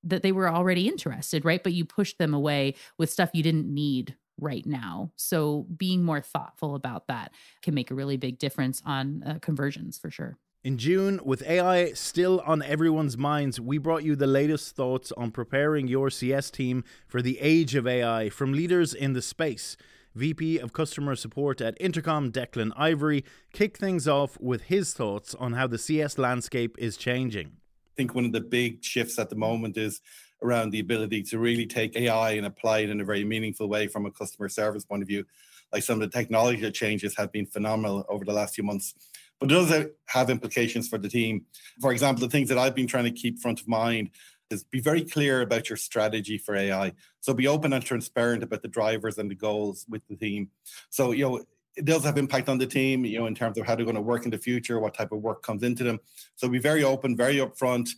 that 0.02 0.22
they 0.22 0.32
were 0.32 0.48
already 0.48 0.88
interested, 0.88 1.44
right? 1.44 1.62
But 1.62 1.72
you 1.72 1.84
pushed 1.84 2.18
them 2.18 2.32
away 2.32 2.74
with 2.96 3.10
stuff 3.10 3.30
you 3.32 3.42
didn't 3.42 3.66
need 3.72 4.16
right 4.38 4.66
now. 4.66 5.12
So 5.16 5.66
being 5.76 6.04
more 6.04 6.20
thoughtful 6.20 6.74
about 6.74 7.06
that 7.08 7.32
can 7.62 7.74
make 7.74 7.90
a 7.90 7.94
really 7.94 8.16
big 8.16 8.38
difference 8.38 8.82
on 8.84 9.22
uh, 9.24 9.38
conversions 9.40 9.98
for 9.98 10.10
sure. 10.10 10.38
In 10.64 10.78
June, 10.78 11.20
with 11.24 11.42
AI 11.46 11.92
still 11.92 12.42
on 12.44 12.60
everyone's 12.60 13.16
minds, 13.16 13.60
we 13.60 13.78
brought 13.78 14.02
you 14.02 14.16
the 14.16 14.26
latest 14.26 14.74
thoughts 14.74 15.12
on 15.12 15.30
preparing 15.30 15.86
your 15.86 16.10
CS 16.10 16.50
team 16.50 16.82
for 17.06 17.22
the 17.22 17.38
age 17.40 17.76
of 17.76 17.86
AI 17.86 18.30
from 18.30 18.52
leaders 18.52 18.92
in 18.92 19.12
the 19.12 19.22
space. 19.22 19.76
VP 20.16 20.58
of 20.58 20.72
Customer 20.72 21.14
Support 21.14 21.60
at 21.60 21.76
Intercom, 21.78 22.32
Declan 22.32 22.72
Ivory, 22.74 23.24
kicked 23.52 23.76
things 23.76 24.08
off 24.08 24.40
with 24.40 24.62
his 24.62 24.92
thoughts 24.92 25.34
on 25.36 25.52
how 25.52 25.66
the 25.66 25.78
CS 25.78 26.18
landscape 26.18 26.74
is 26.78 26.96
changing 26.96 27.52
I 27.96 27.96
think 27.96 28.14
one 28.14 28.26
of 28.26 28.32
the 28.32 28.42
big 28.42 28.84
shifts 28.84 29.18
at 29.18 29.30
the 29.30 29.36
moment 29.36 29.78
is 29.78 30.02
around 30.42 30.70
the 30.70 30.80
ability 30.80 31.22
to 31.22 31.38
really 31.38 31.66
take 31.66 31.96
AI 31.96 32.32
and 32.32 32.46
apply 32.46 32.80
it 32.80 32.90
in 32.90 33.00
a 33.00 33.04
very 33.04 33.24
meaningful 33.24 33.68
way 33.68 33.86
from 33.86 34.06
a 34.06 34.10
customer 34.10 34.48
service 34.48 34.84
point 34.84 35.02
of 35.02 35.08
view. 35.08 35.24
Like 35.72 35.82
some 35.82 36.00
of 36.00 36.10
the 36.10 36.16
technology 36.16 36.70
changes 36.70 37.16
have 37.16 37.32
been 37.32 37.46
phenomenal 37.46 38.04
over 38.08 38.24
the 38.24 38.32
last 38.32 38.54
few 38.54 38.64
months, 38.64 38.94
but 39.40 39.50
it 39.50 39.54
does 39.54 39.86
have 40.06 40.30
implications 40.30 40.88
for 40.88 40.98
the 40.98 41.08
team. 41.08 41.44
For 41.80 41.92
example, 41.92 42.20
the 42.20 42.30
things 42.30 42.48
that 42.50 42.58
I've 42.58 42.74
been 42.74 42.86
trying 42.86 43.04
to 43.04 43.10
keep 43.10 43.40
front 43.40 43.60
of 43.60 43.68
mind 43.68 44.10
is 44.50 44.62
be 44.62 44.80
very 44.80 45.02
clear 45.02 45.40
about 45.40 45.68
your 45.68 45.76
strategy 45.76 46.38
for 46.38 46.54
AI. 46.54 46.92
So 47.20 47.34
be 47.34 47.48
open 47.48 47.72
and 47.72 47.84
transparent 47.84 48.44
about 48.44 48.62
the 48.62 48.68
drivers 48.68 49.18
and 49.18 49.28
the 49.28 49.34
goals 49.34 49.84
with 49.88 50.06
the 50.08 50.14
team. 50.14 50.50
So, 50.90 51.10
you 51.10 51.28
know, 51.28 51.44
it 51.76 51.84
does 51.84 52.04
have 52.04 52.16
impact 52.16 52.48
on 52.48 52.58
the 52.58 52.66
team, 52.66 53.04
you 53.04 53.18
know, 53.18 53.26
in 53.26 53.34
terms 53.34 53.58
of 53.58 53.66
how 53.66 53.74
they're 53.74 53.84
going 53.84 53.96
to 53.96 54.00
work 54.00 54.24
in 54.24 54.30
the 54.30 54.38
future, 54.38 54.78
what 54.78 54.94
type 54.94 55.12
of 55.12 55.20
work 55.20 55.42
comes 55.42 55.62
into 55.62 55.84
them. 55.84 55.98
So 56.36 56.48
be 56.48 56.58
very 56.58 56.84
open, 56.84 57.16
very 57.16 57.36
upfront, 57.36 57.90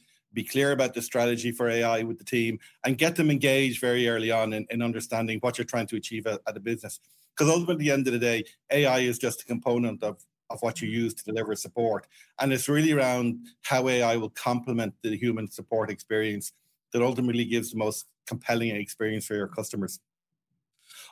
be 0.43 0.49
clear 0.55 0.73
about 0.73 0.95
the 0.95 1.03
strategy 1.03 1.51
for 1.53 1.69
AI 1.69 2.03
with 2.03 2.19
the 2.19 2.25
team, 2.25 2.59
and 2.85 2.99
get 3.05 3.17
them 3.17 3.31
engaged 3.31 3.81
very 3.81 4.09
early 4.09 4.31
on 4.31 4.53
in, 4.53 4.67
in 4.71 4.83
understanding 4.83 5.39
what 5.41 5.59
you're 5.59 5.73
trying 5.75 5.87
to 5.89 5.97
achieve 5.97 6.27
at, 6.27 6.41
at 6.47 6.57
a 6.57 6.61
business. 6.61 7.01
Because 7.31 7.51
ultimately, 7.53 7.75
at 7.75 7.79
the 7.79 7.91
end 7.91 8.07
of 8.09 8.13
the 8.13 8.19
day, 8.19 8.45
AI 8.71 9.01
is 9.01 9.19
just 9.19 9.43
a 9.43 9.47
component 9.47 10.03
of 10.03 10.17
of 10.51 10.63
what 10.63 10.81
you 10.81 10.89
use 10.89 11.13
to 11.13 11.25
deliver 11.25 11.55
support, 11.55 12.07
and 12.39 12.53
it's 12.55 12.69
really 12.69 12.93
around 12.93 13.29
how 13.71 13.87
AI 13.87 14.17
will 14.17 14.35
complement 14.49 14.95
the 15.03 15.15
human 15.25 15.47
support 15.51 15.91
experience 15.91 16.53
that 16.93 17.03
ultimately 17.03 17.45
gives 17.45 17.73
the 17.73 17.77
most 17.77 18.07
compelling 18.27 18.75
experience 18.75 19.27
for 19.27 19.35
your 19.35 19.49
customers 19.49 20.01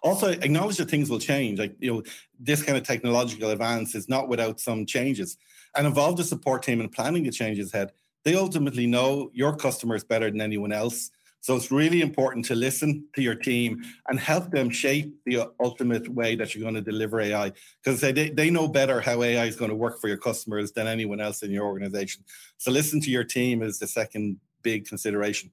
also 0.02 0.28
acknowledge 0.28 0.76
that 0.76 0.90
things 0.90 1.10
will 1.10 1.18
change. 1.18 1.58
Like, 1.58 1.74
you 1.80 1.92
know, 1.92 2.02
this 2.38 2.62
kind 2.62 2.78
of 2.78 2.84
technological 2.84 3.50
advance 3.50 3.94
is 3.94 4.08
not 4.08 4.28
without 4.28 4.60
some 4.60 4.86
changes 4.86 5.36
and 5.76 5.86
involve 5.86 6.16
the 6.16 6.24
support 6.24 6.62
team 6.62 6.80
in 6.80 6.88
planning 6.88 7.24
the 7.24 7.30
changes 7.30 7.72
ahead. 7.72 7.92
They 8.26 8.34
ultimately 8.34 8.88
know 8.88 9.30
your 9.32 9.54
customers 9.54 10.02
better 10.02 10.28
than 10.28 10.40
anyone 10.40 10.72
else. 10.72 11.12
So 11.42 11.54
it's 11.54 11.70
really 11.70 12.00
important 12.00 12.44
to 12.46 12.56
listen 12.56 13.06
to 13.14 13.22
your 13.22 13.36
team 13.36 13.84
and 14.08 14.18
help 14.18 14.50
them 14.50 14.68
shape 14.68 15.14
the 15.26 15.48
ultimate 15.60 16.08
way 16.08 16.34
that 16.34 16.52
you're 16.52 16.62
going 16.62 16.74
to 16.74 16.80
deliver 16.80 17.20
AI 17.20 17.52
because 17.84 18.00
they, 18.00 18.30
they 18.30 18.50
know 18.50 18.66
better 18.66 19.00
how 19.00 19.22
AI 19.22 19.44
is 19.44 19.54
going 19.54 19.70
to 19.70 19.76
work 19.76 20.00
for 20.00 20.08
your 20.08 20.16
customers 20.16 20.72
than 20.72 20.88
anyone 20.88 21.20
else 21.20 21.44
in 21.44 21.52
your 21.52 21.66
organization. 21.66 22.24
So 22.58 22.72
listen 22.72 23.00
to 23.02 23.10
your 23.10 23.22
team 23.22 23.62
is 23.62 23.78
the 23.78 23.86
second 23.86 24.40
big 24.60 24.88
consideration. 24.88 25.52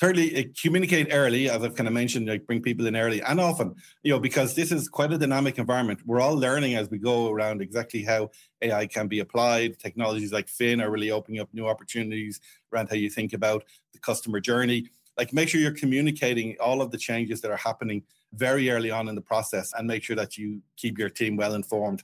Thirdly, 0.00 0.36
uh, 0.36 0.42
communicate 0.60 1.08
early, 1.12 1.48
as 1.48 1.62
I've 1.62 1.76
kind 1.76 1.86
of 1.86 1.94
mentioned, 1.94 2.26
like 2.26 2.46
bring 2.46 2.60
people 2.60 2.86
in 2.86 2.96
early 2.96 3.22
and 3.22 3.40
often, 3.40 3.76
you 4.02 4.12
know, 4.12 4.18
because 4.18 4.54
this 4.54 4.72
is 4.72 4.88
quite 4.88 5.12
a 5.12 5.18
dynamic 5.18 5.56
environment. 5.58 6.00
We're 6.04 6.20
all 6.20 6.34
learning 6.34 6.74
as 6.74 6.90
we 6.90 6.98
go 6.98 7.30
around 7.30 7.62
exactly 7.62 8.02
how 8.02 8.30
AI 8.60 8.88
can 8.88 9.06
be 9.06 9.20
applied. 9.20 9.78
Technologies 9.78 10.32
like 10.32 10.48
Fin 10.48 10.80
are 10.80 10.90
really 10.90 11.12
opening 11.12 11.40
up 11.40 11.48
new 11.52 11.68
opportunities 11.68 12.40
around 12.72 12.88
how 12.88 12.96
you 12.96 13.08
think 13.08 13.34
about 13.34 13.64
the 13.92 14.00
customer 14.00 14.40
journey. 14.40 14.88
Like 15.16 15.32
make 15.32 15.48
sure 15.48 15.60
you're 15.60 15.70
communicating 15.70 16.56
all 16.60 16.82
of 16.82 16.90
the 16.90 16.98
changes 16.98 17.40
that 17.42 17.52
are 17.52 17.56
happening 17.56 18.02
very 18.32 18.70
early 18.70 18.90
on 18.90 19.08
in 19.08 19.14
the 19.14 19.20
process 19.20 19.72
and 19.78 19.86
make 19.86 20.02
sure 20.02 20.16
that 20.16 20.36
you 20.36 20.60
keep 20.76 20.98
your 20.98 21.08
team 21.08 21.36
well 21.36 21.54
informed. 21.54 22.02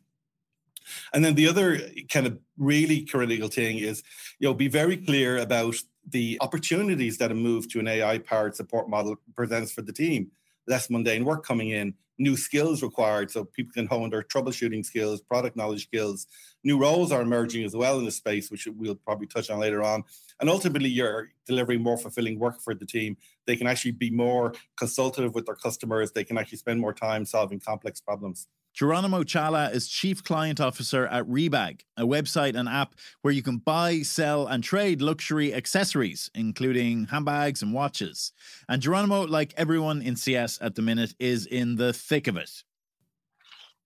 And 1.13 1.25
then 1.25 1.35
the 1.35 1.49
other 1.49 1.81
kind 2.09 2.27
of 2.27 2.39
really 2.57 3.05
critical 3.05 3.49
thing 3.49 3.79
is, 3.79 4.03
you 4.39 4.49
know, 4.49 4.55
be 4.55 4.69
very 4.69 4.97
clear 4.97 5.39
about 5.39 5.75
the 6.11 6.39
opportunities 6.41 7.19
that 7.19 7.31
a 7.31 7.35
move 7.35 7.69
to 7.71 7.81
an 7.81 7.89
AI 7.89 8.19
powered 8.19 8.57
support 8.57 8.89
model 8.89 9.17
presents 9.35 9.73
for 9.73 9.83
the 9.83 9.93
team. 9.93 10.31
Less 10.67 10.91
mundane 10.91 11.25
work 11.25 11.45
coming 11.45 11.71
in, 11.71 11.95
new 12.19 12.37
skills 12.37 12.83
required 12.83 13.31
so 13.31 13.45
people 13.45 13.73
can 13.73 13.87
hone 13.87 14.11
their 14.11 14.23
troubleshooting 14.23 14.85
skills, 14.85 15.21
product 15.23 15.57
knowledge 15.57 15.85
skills. 15.85 16.27
New 16.63 16.79
roles 16.79 17.11
are 17.11 17.23
emerging 17.23 17.65
as 17.65 17.75
well 17.75 17.99
in 17.99 18.05
the 18.05 18.11
space, 18.11 18.51
which 18.51 18.69
we'll 18.77 18.95
probably 18.95 19.27
touch 19.27 19.51
on 19.51 19.59
later 19.59 19.83
on. 19.83 20.05
And 20.39 20.51
ultimately, 20.51 20.91
you're 20.91 21.31
delivering 21.47 21.83
more 21.83 21.97
fulfilling 21.97 22.39
work 22.39 22.61
for 22.61 22.75
the 22.75 22.85
team. 22.85 23.17
They 23.47 23.57
can 23.57 23.67
actually 23.67 23.93
be 23.93 24.11
more 24.11 24.53
consultative 24.77 25.35
with 25.35 25.47
their 25.47 25.55
customers, 25.55 26.13
they 26.13 26.25
can 26.25 26.39
actually 26.39 26.59
spend 26.59 26.81
more 26.81 26.93
time 26.93 27.25
solving 27.25 27.59
complex 27.59 28.01
problems. 28.01 28.47
Geronimo 28.73 29.25
Chala 29.25 29.73
is 29.75 29.89
Chief 29.89 30.23
Client 30.23 30.61
Officer 30.61 31.07
at 31.07 31.27
Rebag, 31.27 31.81
a 31.97 32.05
website 32.05 32.55
and 32.55 32.69
app 32.69 32.95
where 33.21 33.35
you 33.35 33.43
can 33.43 33.59
buy, 33.59 34.03
sell, 34.03 34.47
and 34.47 34.63
trade 34.63 35.03
luxury 35.03 35.53
accessories, 35.53 36.31
including 36.35 37.07
handbags 37.07 37.63
and 37.63 37.75
watches. 37.75 38.33
And 38.69 38.81
Geronimo, 38.81 39.23
like 39.23 39.53
everyone 39.57 40.03
in 40.03 40.17
CS 40.17 40.59
at 40.63 40.77
the 40.77 40.83
minute, 40.83 41.15
is 41.19 41.47
in 41.47 41.77
the 41.77 41.93
thick 41.93 42.29
of 42.29 42.37
it. 42.37 42.63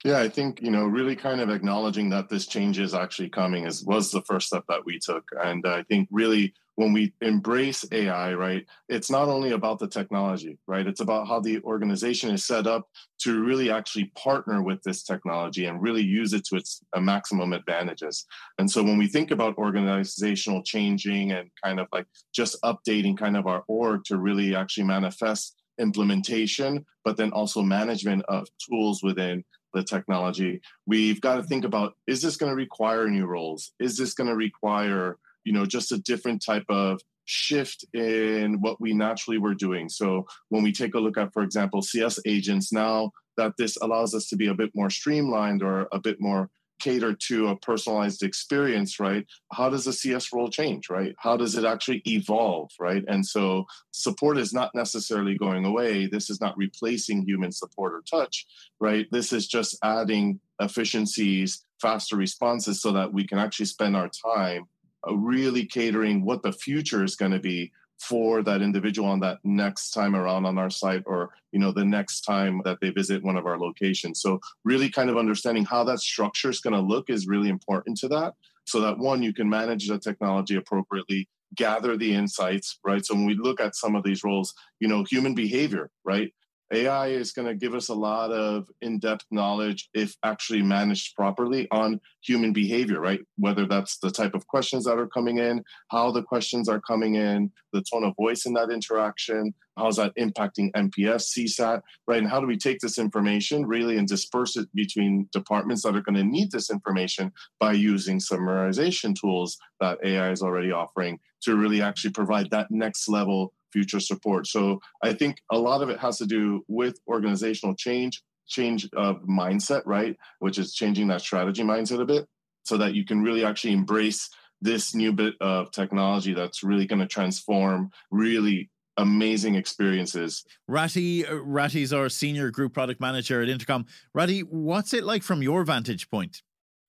Yeah, 0.05 0.21
I 0.21 0.29
think 0.29 0.61
you 0.61 0.71
know, 0.71 0.85
really 0.85 1.17
kind 1.17 1.41
of 1.41 1.49
acknowledging 1.49 2.11
that 2.11 2.29
this 2.29 2.47
change 2.47 2.79
is 2.79 2.93
actually 2.93 3.31
coming 3.31 3.65
is 3.67 3.83
was 3.85 4.11
the 4.11 4.21
first 4.23 4.49
step 4.49 4.65
that 4.69 4.85
we 4.85 4.99
took, 4.99 5.25
and 5.43 5.67
I 5.67 5.83
think 5.85 6.09
really 6.11 6.53
when 6.77 6.93
we 6.93 7.15
embrace 7.23 7.85
AI, 7.93 8.35
right, 8.35 8.67
it's 8.89 9.11
not 9.11 9.29
only 9.29 9.53
about 9.53 9.79
the 9.79 9.87
technology, 9.87 10.59
right? 10.67 10.87
It's 10.87 11.01
about 11.01 11.29
how 11.29 11.41
the 11.41 11.61
organization 11.63 12.31
is 12.31 12.45
set 12.45 12.67
up 12.67 12.89
to 13.21 13.43
really 13.45 13.71
actually 13.71 14.11
partner 14.17 14.61
with 14.63 14.83
this 14.83 15.05
technology 15.05 15.67
and 15.67 15.81
really 15.81 16.03
use 16.03 16.33
it 16.33 16.45
to 16.47 16.57
its 16.57 16.83
uh, 16.95 17.01
maximum 17.01 17.53
advantages. 17.53 18.27
And 18.59 18.69
so 18.71 18.83
when 18.83 18.99
we 18.99 19.07
think 19.07 19.31
about 19.31 19.57
organizational 19.57 20.63
changing 20.65 21.31
and 21.33 21.49
kind 21.65 21.79
of 21.79 21.87
like 21.93 22.07
just 22.35 22.61
updating 22.63 23.17
kind 23.17 23.37
of 23.37 23.47
our 23.47 23.63
org 23.69 24.03
to 24.07 24.19
really 24.19 24.57
actually 24.57 24.85
manifest 24.85 25.55
implementation, 25.79 26.85
but 27.05 27.17
then 27.17 27.31
also 27.31 27.63
management 27.63 28.25
of 28.29 28.49
tools 28.69 29.01
within 29.03 29.45
the 29.75 29.85
technology, 29.85 30.61
we've 30.87 31.21
got 31.21 31.37
to 31.37 31.43
think 31.43 31.63
mm-hmm. 31.63 31.75
about 31.75 31.95
is 32.07 32.23
this 32.23 32.37
going 32.37 32.51
to 32.51 32.57
require 32.57 33.09
new 33.09 33.27
roles? 33.27 33.73
Is 33.79 33.97
this 33.97 34.15
going 34.15 34.29
to 34.29 34.37
require 34.37 35.19
you 35.45 35.53
know 35.53 35.67
just 35.67 35.93
a 35.93 35.99
different 35.99 36.43
type 36.45 36.65
of 36.69 37.01
shift 37.27 37.85
in 37.95 38.61
what 38.61 38.81
we 38.81 38.93
naturally 38.95 39.39
were 39.39 39.55
doing? 39.55 39.89
So 39.89 40.27
when 40.49 40.63
we 40.63 40.73
take 40.73 40.95
a 40.95 41.01
look 41.01 41.19
at 41.19 41.33
for 41.33 41.43
example 41.43 41.83
cs 41.83 42.19
agents 42.27 42.73
now 42.73 43.11
that 43.37 43.55
this 43.59 43.77
allows 43.79 44.15
us 44.15 44.29
to 44.29 44.37
be 44.37 44.47
a 44.47 44.55
bit 44.55 44.71
more 44.75 44.91
streamlined 44.91 45.63
or 45.63 45.89
a 45.93 45.99
bit 45.99 46.21
more 46.21 46.51
cater 46.81 47.15
to 47.15 47.49
a 47.49 47.57
personalized 47.57 48.23
experience, 48.23 49.01
right? 49.01 49.27
How 49.53 49.71
does 49.71 49.85
the 49.85 49.93
CS 49.93 50.33
role 50.33 50.49
change, 50.49 50.91
right? 50.91 51.15
How 51.19 51.37
does 51.37 51.57
it 51.57 51.65
actually 51.65 52.03
evolve, 52.07 52.71
right? 52.79 53.05
And 53.09 53.25
so 53.25 53.67
support 53.91 54.39
is 54.39 54.53
not 54.53 54.75
necessarily 54.75 55.37
going 55.37 55.65
away. 55.65 56.07
This 56.07 56.31
is 56.31 56.41
not 56.41 56.57
replacing 56.57 57.23
human 57.23 57.53
support 57.53 57.93
or 57.93 58.03
touch, 58.03 58.47
right? 58.81 59.07
This 59.11 59.33
is 59.33 59.47
just 59.47 59.79
adding 59.83 60.41
efficiencies, 60.61 61.65
faster 61.81 62.17
responses 62.17 62.81
so 62.81 62.93
that 62.93 63.13
we 63.13 63.27
can 63.27 63.39
actually 63.39 63.67
spend 63.67 63.97
our 63.97 64.09
time 64.09 64.65
uh, 65.07 65.15
really 65.15 65.67
catering 65.67 66.25
what 66.25 66.43
the 66.43 66.53
future 66.53 67.05
is 67.05 67.17
going 67.17 67.33
to 67.33 67.39
be 67.39 67.73
for 68.09 68.43
that 68.43 68.63
individual 68.63 69.09
on 69.09 69.21
that 69.21 69.39
next 69.45 69.91
time 69.91 70.15
around 70.15 70.47
on 70.47 70.59
our 70.59 70.71
site 70.71 71.03
or 71.07 71.31
you 71.53 71.59
know 71.59 71.73
the 71.73 71.85
next 71.85 72.23
time 72.23 72.61
that 72.65 72.79
they 72.81 72.91
visit 72.91 73.25
one 73.25 73.37
of 73.37 73.47
our 73.47 73.59
locations. 73.59 74.21
So 74.21 74.41
really 74.65 74.91
kind 74.91 75.11
of 75.11 75.17
understanding 75.17 75.65
how 75.65 75.85
that 75.85 76.01
structure 76.01 76.51
is 76.51 76.61
going 76.61 76.75
to 76.75 76.81
look 76.81 77.11
is 77.11 77.27
really 77.27 77.49
important 77.49 77.97
to 77.99 78.09
that 78.09 78.35
so 78.67 78.81
that 78.81 78.99
one 78.99 79.23
you 79.23 79.33
can 79.33 79.49
manage 79.49 79.89
the 79.89 79.99
technology 79.99 80.57
appropriately 80.57 81.29
gather 81.57 81.97
the 81.97 82.15
insights 82.15 82.79
right? 82.85 83.05
So 83.05 83.15
when 83.15 83.27
we 83.27 83.37
look 83.37 83.61
at 83.61 83.77
some 83.77 83.95
of 83.95 84.05
these 84.05 84.25
roles 84.25 84.55
you 84.81 84.89
know 84.89 85.05
human 85.05 85.35
behavior 85.35 85.91
right 86.05 86.33
AI 86.73 87.09
is 87.09 87.33
going 87.33 87.47
to 87.47 87.55
give 87.55 87.75
us 87.75 87.89
a 87.89 87.95
lot 87.95 88.33
of 88.33 88.69
in 88.81 88.99
depth 88.99 89.27
knowledge 89.31 89.89
if 89.95 90.17
actually 90.25 90.63
managed 90.63 91.15
properly 91.15 91.69
on 91.71 92.01
human 92.23 92.53
behavior, 92.53 93.01
right? 93.01 93.21
Whether 93.37 93.67
that's 93.67 93.99
the 93.99 94.11
type 94.11 94.35
of 94.35 94.47
questions 94.47 94.85
that 94.85 94.99
are 94.99 95.07
coming 95.07 95.39
in, 95.39 95.63
how 95.91 96.11
the 96.11 96.23
questions 96.23 96.69
are 96.69 96.81
coming 96.81 97.17
in, 97.17 97.53
the 97.73 97.83
tone 97.83 98.05
of 98.05 98.17
voice 98.17 98.47
in 98.47 98.55
that 98.55 98.71
interaction, 98.71 99.53
how's 99.77 99.97
that 99.97 100.15
impacting 100.17 100.71
NPS, 100.73 101.37
CSAT, 101.37 101.83
right? 102.07 102.19
And 102.19 102.29
how 102.29 102.41
do 102.41 102.47
we 102.47 102.57
take 102.57 102.79
this 102.81 102.99
information 102.99 103.67
really 103.67 103.99
and 103.99 104.09
disperse 104.09 104.57
it 104.57 104.69
between 104.75 105.29
departments 105.33 105.83
that 105.83 105.97
are 105.97 106.03
going 106.03 106.17
to 106.17 106.25
need 106.25 106.51
this 106.51 106.71
information 106.71 107.33
by 107.61 107.73
using 107.73 108.19
summarization 108.19 109.15
tools 109.19 109.59
that 109.81 109.99
AI 110.05 110.31
is 110.31 110.43
already 110.43 110.73
offering 110.73 111.19
to 111.43 111.57
really 111.57 111.83
actually 111.83 112.13
provide 112.13 112.51
that 112.51 112.71
next 112.71 113.09
level 113.09 113.53
future 113.75 114.01
support. 114.01 114.47
So 114.47 114.81
I 115.03 115.13
think 115.13 115.43
a 115.51 115.59
lot 115.59 115.83
of 115.83 115.91
it 115.91 115.99
has 115.99 116.17
to 116.19 116.27
do 116.27 116.65
with 116.69 116.97
organizational 117.09 117.75
change, 117.75 118.23
change 118.47 118.89
of 118.95 119.17
mindset, 119.25 119.83
right? 119.85 120.17
Which 120.39 120.59
is 120.59 120.75
changing 120.75 121.09
that 121.09 121.21
strategy 121.21 121.65
mindset 121.65 122.01
a 122.01 122.05
bit 122.05 122.27
so 122.65 122.77
that 122.79 122.95
you 122.95 123.05
can 123.05 123.21
really 123.21 123.45
actually 123.45 123.73
embrace 123.73 124.31
this 124.61 124.95
new 124.95 125.13
bit 125.13 125.35
of 125.41 125.73
technology 125.73 126.35
that's 126.35 126.63
really 126.63 126.87
going 126.87 127.01
to 127.01 127.07
transform 127.19 127.91
really 128.13 128.71
amazing 128.97 129.57
experiences. 129.57 130.45
Ratty, 130.69 131.27
uh, 131.27 131.35
Ratty's 131.35 131.93
our 131.93 132.09
senior 132.09 132.53
group 132.53 132.73
product 132.73 133.01
manager 133.01 133.43
at 133.43 133.49
Intercom. 133.49 133.87
Ratty, 134.15 134.41
what's 134.41 134.95
it 134.95 135.03
like 135.03 135.25
from 135.25 135.43
your 135.43 135.65
vantage 135.65 136.09
point? 136.09 136.43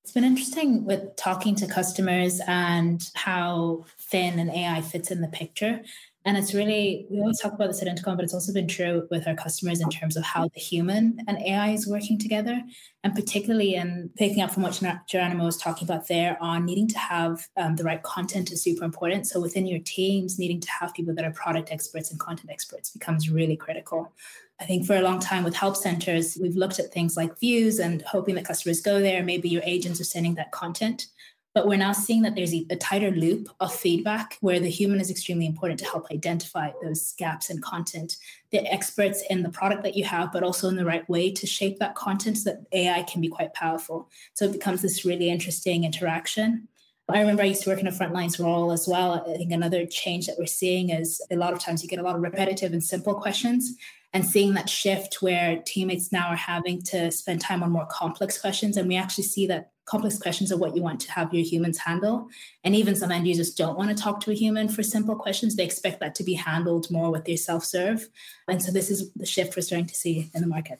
It's 0.05 0.11
been 0.11 0.23
interesting 0.23 0.85
with 0.85 1.15
talking 1.15 1.55
to 1.55 1.65
customers 1.65 2.39
and 2.45 3.01
how 3.15 3.85
Fin 3.97 4.37
and 4.37 4.51
AI 4.51 4.81
fits 4.81 5.09
in 5.09 5.21
the 5.21 5.27
picture. 5.27 5.81
And 6.25 6.37
it's 6.37 6.55
really, 6.55 7.05
we 7.11 7.19
always 7.19 7.39
talk 7.39 7.53
about 7.53 7.67
this 7.67 7.83
at 7.83 7.87
Intercom, 7.87 8.15
but 8.15 8.23
it's 8.23 8.33
also 8.33 8.51
been 8.51 8.67
true 8.67 9.07
with 9.11 9.27
our 9.27 9.35
customers 9.35 9.79
in 9.79 9.89
terms 9.91 10.17
of 10.17 10.23
how 10.23 10.47
the 10.47 10.59
human 10.59 11.19
and 11.27 11.37
AI 11.37 11.69
is 11.69 11.85
working 11.85 12.17
together. 12.17 12.63
And 13.03 13.13
particularly 13.13 13.75
in 13.75 14.09
picking 14.17 14.41
up 14.41 14.49
from 14.49 14.63
what 14.63 14.81
Geronimo 15.07 15.45
was 15.45 15.57
talking 15.57 15.87
about 15.87 16.07
there 16.07 16.35
on 16.41 16.65
needing 16.65 16.87
to 16.87 16.97
have 16.97 17.47
um, 17.57 17.75
the 17.75 17.83
right 17.83 18.01
content 18.01 18.51
is 18.51 18.63
super 18.63 18.83
important. 18.83 19.27
So 19.27 19.39
within 19.39 19.67
your 19.67 19.81
teams, 19.85 20.39
needing 20.39 20.59
to 20.61 20.71
have 20.71 20.95
people 20.95 21.13
that 21.13 21.25
are 21.25 21.31
product 21.31 21.71
experts 21.71 22.09
and 22.09 22.19
content 22.19 22.49
experts 22.49 22.89
becomes 22.89 23.29
really 23.29 23.55
critical. 23.55 24.11
I 24.59 24.65
think 24.65 24.87
for 24.87 24.95
a 24.95 25.01
long 25.01 25.19
time 25.19 25.43
with 25.43 25.55
help 25.55 25.75
centers, 25.75 26.37
we've 26.41 26.55
looked 26.55 26.79
at 26.79 26.91
things 26.91 27.15
like 27.15 27.39
views 27.39 27.77
and 27.77 28.01
hoping 28.01 28.33
that 28.35 28.45
customers 28.45 28.81
go 28.81 28.99
there. 28.99 29.21
Maybe 29.21 29.49
your 29.49 29.63
agents 29.63 30.01
are 30.01 30.05
sending 30.05 30.35
that 30.35 30.51
content. 30.51 31.07
But 31.55 31.67
we're 31.67 31.77
now 31.77 31.93
seeing 31.93 32.21
that 32.23 32.35
there's 32.35 32.53
a, 32.53 32.65
tighter 32.75 33.11
loop 33.11 33.47
of 33.61 33.73
feedback 33.73 34.37
where 34.41 34.59
the 34.59 34.69
human 34.69 34.99
is 34.99 35.09
extremely 35.09 35.45
important 35.45 35.79
to 35.79 35.85
help 35.85 36.11
identify 36.11 36.71
those 36.83 37.13
gaps 37.17 37.49
in 37.49 37.61
content. 37.61 38.17
The 38.51 38.61
experts 38.71 39.23
in 39.29 39.41
the 39.41 39.49
product 39.49 39.81
that 39.83 39.95
you 39.95 40.03
have, 40.03 40.33
but 40.33 40.43
also 40.43 40.67
in 40.67 40.75
the 40.75 40.83
right 40.83 41.09
way 41.09 41.31
to 41.31 41.47
shape 41.47 41.79
that 41.79 41.95
content 41.95 42.39
so 42.39 42.49
that 42.51 42.65
AI 42.73 43.03
can 43.03 43.21
be 43.21 43.29
quite 43.29 43.53
powerful. 43.53 44.09
So 44.33 44.43
it 44.43 44.51
becomes 44.51 44.81
this 44.81 45.05
really 45.05 45.29
interesting 45.29 45.85
interaction. 45.85 46.67
I 47.07 47.21
remember 47.21 47.43
I 47.43 47.45
used 47.45 47.63
to 47.63 47.69
work 47.69 47.79
in 47.79 47.87
a 47.87 47.91
frontlines 47.91 48.37
role 48.37 48.73
as 48.73 48.85
well. 48.85 49.23
I 49.25 49.37
think 49.37 49.53
another 49.53 49.85
change 49.85 50.27
that 50.27 50.35
we're 50.37 50.47
seeing 50.47 50.89
is 50.89 51.21
a 51.31 51.37
lot 51.37 51.53
of 51.53 51.59
times 51.59 51.81
you 51.81 51.87
get 51.87 51.99
a 51.99 52.03
lot 52.03 52.15
of 52.15 52.21
repetitive 52.21 52.73
and 52.73 52.83
simple 52.83 53.13
questions 53.13 53.75
and 54.11 54.25
seeing 54.25 54.55
that 54.55 54.69
shift 54.69 55.21
where 55.21 55.61
teammates 55.65 56.11
now 56.11 56.27
are 56.27 56.35
having 56.35 56.81
to 56.81 57.11
spend 57.11 57.39
time 57.39 57.63
on 57.63 57.71
more 57.71 57.85
complex 57.85 58.37
questions. 58.39 58.75
And 58.75 58.89
we 58.89 58.97
actually 58.97 59.25
see 59.25 59.47
that 59.47 59.71
complex 59.85 60.17
questions 60.17 60.51
are 60.51 60.57
what 60.57 60.75
you 60.75 60.81
want 60.81 60.99
to 61.01 61.11
have 61.11 61.33
your 61.33 61.43
humans 61.43 61.77
handle. 61.77 62.27
And 62.63 62.75
even 62.75 62.95
some 62.95 63.11
end 63.11 63.27
users 63.27 63.53
don't 63.53 63.77
want 63.77 63.95
to 63.95 64.03
talk 64.03 64.19
to 64.21 64.31
a 64.31 64.35
human 64.35 64.67
for 64.67 64.83
simple 64.83 65.15
questions. 65.15 65.55
They 65.55 65.63
expect 65.63 65.99
that 65.99 66.15
to 66.15 66.23
be 66.23 66.33
handled 66.33 66.89
more 66.89 67.11
with 67.11 67.25
their 67.25 67.37
self 67.37 67.63
serve. 67.63 68.07
And 68.47 68.61
so 68.61 68.71
this 68.71 68.89
is 68.89 69.11
the 69.13 69.25
shift 69.25 69.55
we're 69.55 69.61
starting 69.61 69.87
to 69.87 69.95
see 69.95 70.29
in 70.33 70.41
the 70.41 70.47
market. 70.47 70.79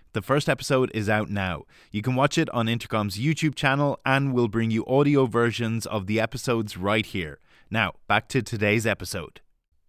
The 0.13 0.21
first 0.21 0.49
episode 0.49 0.91
is 0.93 1.07
out 1.07 1.29
now. 1.29 1.63
You 1.89 2.01
can 2.01 2.15
watch 2.15 2.37
it 2.37 2.49
on 2.49 2.67
Intercom's 2.67 3.17
YouTube 3.17 3.55
channel, 3.55 3.97
and 4.05 4.33
we'll 4.33 4.49
bring 4.49 4.69
you 4.69 4.85
audio 4.85 5.25
versions 5.25 5.85
of 5.85 6.05
the 6.05 6.19
episodes 6.19 6.75
right 6.75 7.05
here. 7.05 7.39
Now, 7.69 7.93
back 8.09 8.27
to 8.29 8.41
today's 8.41 8.85
episode. 8.85 9.39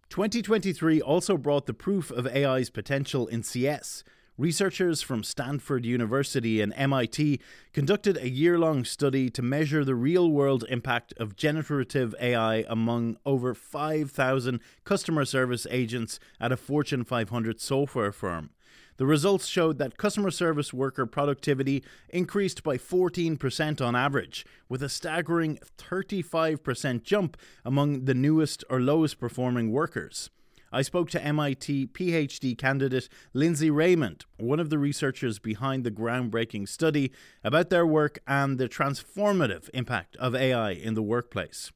2023 0.07 1.01
also 1.01 1.35
brought 1.35 1.65
the 1.65 1.73
proof 1.73 2.09
of 2.09 2.25
AI's 2.25 2.69
potential 2.69 3.27
in 3.27 3.43
CS. 3.43 4.05
Researchers 4.37 5.01
from 5.01 5.23
Stanford 5.23 5.85
University 5.85 6.61
and 6.61 6.73
MIT 6.77 7.41
conducted 7.73 8.15
a 8.15 8.29
year 8.29 8.57
long 8.57 8.85
study 8.85 9.29
to 9.29 9.41
measure 9.41 9.83
the 9.83 9.93
real 9.93 10.31
world 10.31 10.63
impact 10.69 11.13
of 11.17 11.35
generative 11.35 12.15
AI 12.21 12.63
among 12.69 13.17
over 13.25 13.53
5,000 13.53 14.61
customer 14.85 15.25
service 15.25 15.67
agents 15.69 16.17
at 16.39 16.53
a 16.53 16.57
Fortune 16.57 17.03
500 17.03 17.59
software 17.59 18.13
firm. 18.13 18.51
The 18.97 19.05
results 19.05 19.47
showed 19.47 19.79
that 19.79 19.97
customer 19.97 20.31
service 20.31 20.73
worker 20.73 21.05
productivity 21.05 21.83
increased 22.09 22.63
by 22.63 22.77
14% 22.77 23.85
on 23.85 23.95
average, 23.95 24.45
with 24.69 24.83
a 24.83 24.89
staggering 24.89 25.59
35% 25.77 27.03
jump 27.03 27.37
among 27.65 28.05
the 28.05 28.13
newest 28.13 28.63
or 28.69 28.79
lowest 28.79 29.19
performing 29.19 29.71
workers. 29.71 30.29
I 30.71 30.81
spoke 30.81 31.11
to 31.11 31.23
MIT 31.23 31.87
PhD 31.93 32.57
candidate 32.57 33.07
Lindsey 33.33 33.69
Raymond, 33.69 34.25
one 34.37 34.59
of 34.59 34.71
the 34.71 34.79
researchers 34.79 35.37
behind 35.37 35.83
the 35.83 35.91
groundbreaking 35.91 36.67
study 36.67 37.11
about 37.43 37.69
their 37.69 37.85
work 37.85 38.19
and 38.27 38.57
the 38.57 38.67
transformative 38.67 39.69
impact 39.71 40.15
of 40.17 40.33
AI 40.33 40.71
in 40.71 40.95
the 40.95 41.03
workplace. 41.03 41.71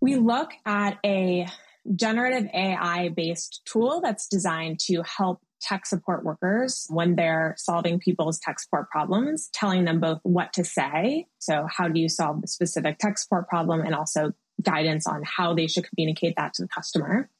We 0.00 0.16
look 0.16 0.50
at 0.66 0.98
a 1.06 1.46
generative 1.94 2.48
AI 2.52 3.10
based 3.10 3.62
tool 3.64 4.00
that's 4.02 4.26
designed 4.26 4.80
to 4.80 5.02
help 5.02 5.40
tech 5.62 5.86
support 5.86 6.24
workers 6.24 6.86
when 6.90 7.16
they're 7.16 7.54
solving 7.56 7.98
people's 7.98 8.38
tech 8.38 8.58
support 8.58 8.90
problems, 8.90 9.48
telling 9.52 9.84
them 9.84 10.00
both 10.00 10.20
what 10.22 10.52
to 10.54 10.64
say. 10.64 11.26
So, 11.38 11.66
how 11.70 11.88
do 11.88 12.00
you 12.00 12.08
solve 12.08 12.40
the 12.42 12.48
specific 12.48 12.98
tech 12.98 13.18
support 13.18 13.48
problem, 13.48 13.80
and 13.80 13.94
also 13.94 14.32
guidance 14.60 15.06
on 15.06 15.22
how 15.24 15.54
they 15.54 15.66
should 15.66 15.88
communicate 15.88 16.34
that 16.36 16.54
to 16.54 16.62
the 16.62 16.68
customer. 16.68 17.30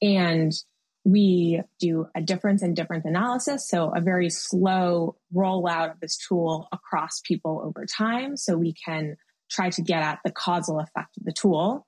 And 0.00 0.52
we 1.04 1.62
do 1.78 2.08
a 2.16 2.20
difference 2.20 2.62
in 2.62 2.74
difference 2.74 3.04
analysis. 3.04 3.68
So, 3.68 3.90
a 3.94 4.00
very 4.00 4.30
slow 4.30 5.16
rollout 5.34 5.92
of 5.92 6.00
this 6.00 6.16
tool 6.16 6.68
across 6.72 7.20
people 7.24 7.60
over 7.64 7.86
time. 7.86 8.36
So, 8.36 8.56
we 8.56 8.72
can 8.72 9.16
try 9.50 9.70
to 9.70 9.82
get 9.82 10.02
at 10.02 10.20
the 10.24 10.32
causal 10.32 10.80
effect 10.80 11.16
of 11.18 11.24
the 11.24 11.32
tool 11.32 11.86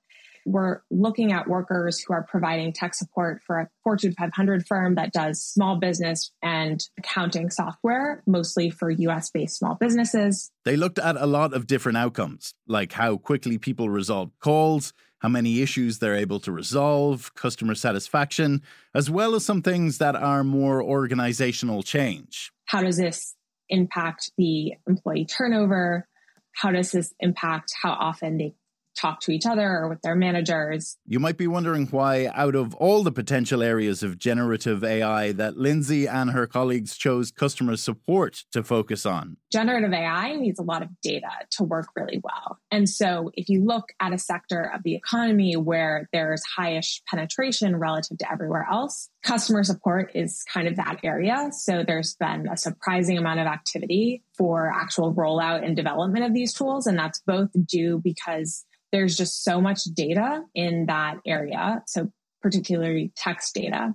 we're 0.48 0.80
looking 0.90 1.32
at 1.32 1.46
workers 1.46 2.00
who 2.00 2.14
are 2.14 2.22
providing 2.22 2.72
tech 2.72 2.94
support 2.94 3.42
for 3.46 3.58
a 3.60 3.68
Fortune 3.84 4.14
500 4.18 4.66
firm 4.66 4.94
that 4.94 5.12
does 5.12 5.42
small 5.42 5.76
business 5.76 6.32
and 6.42 6.80
accounting 6.98 7.50
software, 7.50 8.22
mostly 8.26 8.70
for 8.70 8.90
US 8.90 9.30
based 9.30 9.58
small 9.58 9.74
businesses. 9.74 10.50
They 10.64 10.76
looked 10.76 10.98
at 10.98 11.16
a 11.16 11.26
lot 11.26 11.52
of 11.52 11.66
different 11.66 11.98
outcomes, 11.98 12.54
like 12.66 12.92
how 12.92 13.18
quickly 13.18 13.58
people 13.58 13.90
resolve 13.90 14.30
calls, 14.40 14.94
how 15.18 15.28
many 15.28 15.60
issues 15.60 15.98
they're 15.98 16.16
able 16.16 16.40
to 16.40 16.52
resolve, 16.52 17.34
customer 17.34 17.74
satisfaction, 17.74 18.62
as 18.94 19.10
well 19.10 19.34
as 19.34 19.44
some 19.44 19.62
things 19.62 19.98
that 19.98 20.16
are 20.16 20.44
more 20.44 20.82
organizational 20.82 21.82
change. 21.82 22.52
How 22.64 22.82
does 22.82 22.96
this 22.96 23.34
impact 23.68 24.30
the 24.38 24.74
employee 24.88 25.26
turnover? 25.26 26.06
How 26.52 26.70
does 26.70 26.90
this 26.90 27.12
impact 27.20 27.72
how 27.82 27.92
often 27.92 28.38
they 28.38 28.54
talk 28.98 29.20
to 29.20 29.32
each 29.32 29.46
other 29.46 29.68
or 29.68 29.88
with 29.88 30.02
their 30.02 30.16
managers. 30.16 30.96
You 31.06 31.20
might 31.20 31.36
be 31.36 31.46
wondering 31.46 31.86
why, 31.86 32.30
out 32.34 32.54
of 32.54 32.74
all 32.74 33.02
the 33.02 33.12
potential 33.12 33.62
areas 33.62 34.02
of 34.02 34.18
generative 34.18 34.82
AI, 34.82 35.32
that 35.32 35.56
Lindsey 35.56 36.06
and 36.06 36.30
her 36.30 36.46
colleagues 36.46 36.96
chose 36.96 37.30
customer 37.30 37.76
support 37.76 38.44
to 38.52 38.62
focus 38.62 39.06
on. 39.06 39.36
Generative 39.52 39.92
AI 39.92 40.36
needs 40.36 40.58
a 40.58 40.62
lot 40.62 40.82
of 40.82 40.88
data 41.02 41.30
to 41.52 41.64
work 41.64 41.88
really 41.96 42.20
well. 42.22 42.58
And 42.70 42.88
so, 42.88 43.30
if 43.34 43.48
you 43.48 43.64
look 43.64 43.86
at 44.00 44.12
a 44.12 44.18
sector 44.18 44.70
of 44.74 44.82
the 44.82 44.94
economy 44.94 45.56
where 45.56 46.08
there's 46.12 46.42
highish 46.58 47.00
penetration 47.08 47.76
relative 47.76 48.18
to 48.18 48.30
everywhere 48.30 48.66
else, 48.70 49.08
customer 49.22 49.64
support 49.64 50.12
is 50.14 50.44
kind 50.52 50.68
of 50.68 50.76
that 50.76 51.00
area. 51.02 51.50
So, 51.52 51.82
there's 51.86 52.14
been 52.14 52.48
a 52.48 52.56
surprising 52.56 53.16
amount 53.16 53.40
of 53.40 53.46
activity 53.46 54.22
for 54.36 54.70
actual 54.74 55.14
rollout 55.14 55.64
and 55.64 55.76
development 55.76 56.24
of 56.24 56.34
these 56.34 56.52
tools. 56.52 56.86
And 56.86 56.98
that's 56.98 57.20
both 57.26 57.50
due 57.66 58.00
because 58.02 58.64
there's 58.92 59.16
just 59.16 59.44
so 59.44 59.60
much 59.60 59.84
data 59.84 60.42
in 60.54 60.86
that 60.86 61.18
area. 61.26 61.82
So 61.86 62.10
particularly 62.42 63.12
text 63.16 63.54
data. 63.54 63.94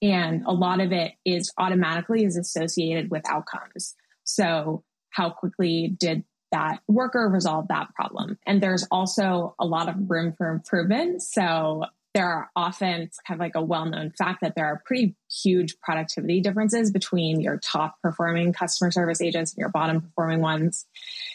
And 0.00 0.44
a 0.46 0.52
lot 0.52 0.80
of 0.80 0.92
it 0.92 1.12
is 1.24 1.52
automatically 1.58 2.24
is 2.24 2.36
associated 2.36 3.10
with 3.10 3.22
outcomes. 3.28 3.94
So 4.24 4.82
how 5.10 5.30
quickly 5.30 5.94
did 5.98 6.24
that 6.50 6.80
worker 6.88 7.28
resolve 7.28 7.68
that 7.68 7.94
problem? 7.94 8.38
And 8.46 8.62
there's 8.62 8.86
also 8.90 9.54
a 9.58 9.64
lot 9.64 9.88
of 9.88 10.10
room 10.10 10.34
for 10.36 10.48
improvement. 10.48 11.22
So 11.22 11.84
there 12.14 12.26
are 12.26 12.50
often 12.54 13.10
kind 13.26 13.40
of 13.40 13.40
like 13.40 13.54
a 13.54 13.62
well-known 13.62 14.12
fact 14.18 14.42
that 14.42 14.54
there 14.54 14.66
are 14.66 14.82
pretty 14.84 15.16
huge 15.30 15.78
productivity 15.80 16.40
differences 16.40 16.90
between 16.90 17.40
your 17.40 17.58
top 17.58 17.96
performing 18.02 18.52
customer 18.52 18.90
service 18.90 19.22
agents 19.22 19.52
and 19.52 19.58
your 19.58 19.70
bottom 19.70 20.02
performing 20.02 20.40
ones. 20.40 20.84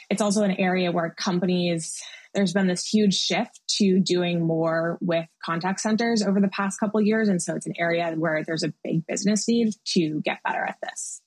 It's 0.09 0.21
also 0.21 0.43
an 0.43 0.51
area 0.51 0.91
where 0.91 1.09
companies 1.09 2.03
there's 2.37 2.53
been 2.53 2.67
this 2.67 2.87
huge 2.87 3.15
shift 3.15 3.59
to 3.67 3.99
doing 3.99 4.45
more 4.45 4.99
with 5.01 5.25
contact 5.43 5.79
centers 5.79 6.21
over 6.21 6.39
the 6.39 6.49
past 6.49 6.79
couple 6.79 7.01
years 7.01 7.29
and 7.29 7.41
so 7.41 7.55
it's 7.55 7.65
an 7.65 7.73
area 7.79 8.13
where 8.15 8.43
there's 8.45 8.61
a 8.61 8.71
big 8.83 9.07
business 9.07 9.47
need 9.47 9.73
to 9.85 10.21
get 10.21 10.37
better 10.43 10.63
at 10.63 10.77
this. 10.83 11.23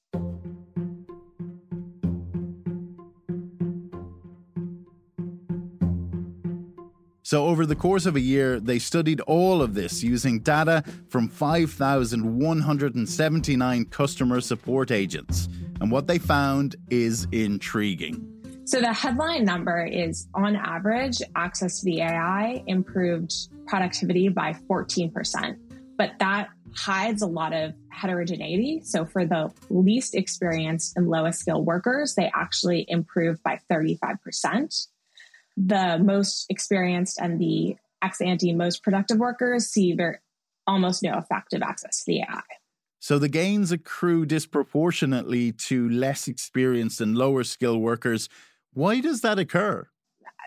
So, 7.23 7.47
over 7.47 7.67
the 7.67 7.77
course 7.77 8.07
of 8.07 8.17
a 8.17 8.21
year, 8.21 8.59
they 8.59 8.81
studied 8.81 9.21
all 9.21 9.63
of 9.63 9.75
this 9.75 10.03
using 10.03 10.41
data 10.41 10.83
from 11.09 11.29
5,179 11.29 13.85
customer 13.85 14.41
support 14.41 14.91
agents. 14.91 15.49
And 15.81 15.93
what 15.93 16.09
they 16.09 16.19
found 16.19 16.75
is 16.91 17.29
intriguing. 17.31 18.40
So, 18.71 18.81
the 18.81 18.93
headline 18.93 19.45
number 19.45 19.85
is 19.85 20.29
on 20.33 20.55
average, 20.55 21.21
access 21.35 21.81
to 21.81 21.87
the 21.87 22.03
AI 22.03 22.63
improved 22.69 23.35
productivity 23.67 24.29
by 24.29 24.53
14%. 24.71 25.57
But 25.99 26.13
that 26.21 26.51
hides 26.77 27.21
a 27.23 27.27
lot 27.27 27.53
of 27.53 27.75
heterogeneity. 27.89 28.83
So, 28.85 29.05
for 29.05 29.27
the 29.27 29.51
least 29.71 30.15
experienced 30.15 30.97
and 30.97 31.09
lowest 31.09 31.41
skill 31.41 31.65
workers, 31.65 32.15
they 32.15 32.31
actually 32.33 32.85
improved 32.87 33.43
by 33.43 33.59
35% 33.69 34.87
the 35.57 35.99
most 36.01 36.47
experienced 36.49 37.19
and 37.21 37.41
the 37.41 37.75
ex 38.03 38.21
ante 38.21 38.53
most 38.53 38.85
productive 38.85 39.19
workers 39.19 39.67
see 39.67 39.95
very 39.95 40.19
almost 40.69 41.03
no 41.03 41.19
effective 41.19 41.61
access 41.61 42.05
to 42.05 42.13
the 42.13 42.21
AI. 42.21 42.43
So 43.01 43.19
the 43.19 43.29
gains 43.29 43.73
accrue 43.73 44.27
disproportionately 44.27 45.53
to 45.53 45.89
less 45.89 46.29
experienced 46.29 47.01
and 47.01 47.17
lower 47.17 47.45
skilled 47.45 47.81
workers. 47.81 48.29
Why 48.73 49.01
does 49.01 49.21
that 49.23 49.39
occur? 49.39 49.89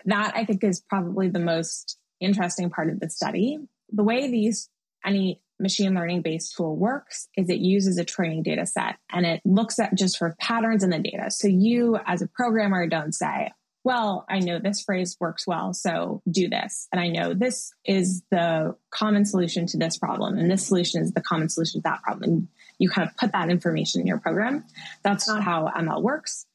That 0.06 0.32
I 0.36 0.44
think 0.44 0.64
is 0.64 0.80
probably 0.80 1.28
the 1.28 1.40
most 1.40 1.98
interesting 2.20 2.70
part 2.70 2.90
of 2.90 3.00
the 3.00 3.10
study. 3.10 3.58
The 3.90 4.04
way 4.04 4.30
these 4.30 4.68
any 5.04 5.40
machine 5.60 5.94
learning 5.94 6.22
based 6.22 6.56
tool 6.56 6.76
works 6.76 7.28
is 7.36 7.48
it 7.48 7.58
uses 7.58 7.98
a 7.98 8.04
training 8.04 8.42
data 8.42 8.66
set 8.66 8.96
and 9.12 9.24
it 9.24 9.40
looks 9.44 9.78
at 9.78 9.94
just 9.94 10.18
for 10.18 10.34
patterns 10.40 10.82
in 10.82 10.90
the 10.90 10.98
data. 10.98 11.30
So 11.30 11.46
you 11.48 11.98
as 12.06 12.22
a 12.22 12.26
programmer 12.26 12.86
don't 12.86 13.14
say, 13.14 13.52
well, 13.84 14.24
I 14.30 14.40
know 14.40 14.58
this 14.58 14.82
phrase 14.82 15.16
works 15.20 15.46
well, 15.46 15.74
so 15.74 16.22
do 16.28 16.48
this. 16.48 16.88
And 16.90 17.00
I 17.00 17.08
know 17.08 17.34
this 17.34 17.72
is 17.84 18.22
the 18.30 18.74
common 18.90 19.26
solution 19.26 19.66
to 19.66 19.76
this 19.76 19.98
problem, 19.98 20.38
and 20.38 20.50
this 20.50 20.66
solution 20.66 21.02
is 21.02 21.12
the 21.12 21.20
common 21.20 21.50
solution 21.50 21.82
to 21.82 21.88
that 21.90 22.02
problem. 22.02 22.48
You 22.78 22.88
kind 22.88 23.06
of 23.06 23.14
put 23.18 23.32
that 23.32 23.50
information 23.50 24.00
in 24.00 24.06
your 24.06 24.18
program. 24.18 24.64
That's 25.02 25.28
not 25.28 25.42
how 25.44 25.70
ML 25.76 26.00
works 26.00 26.46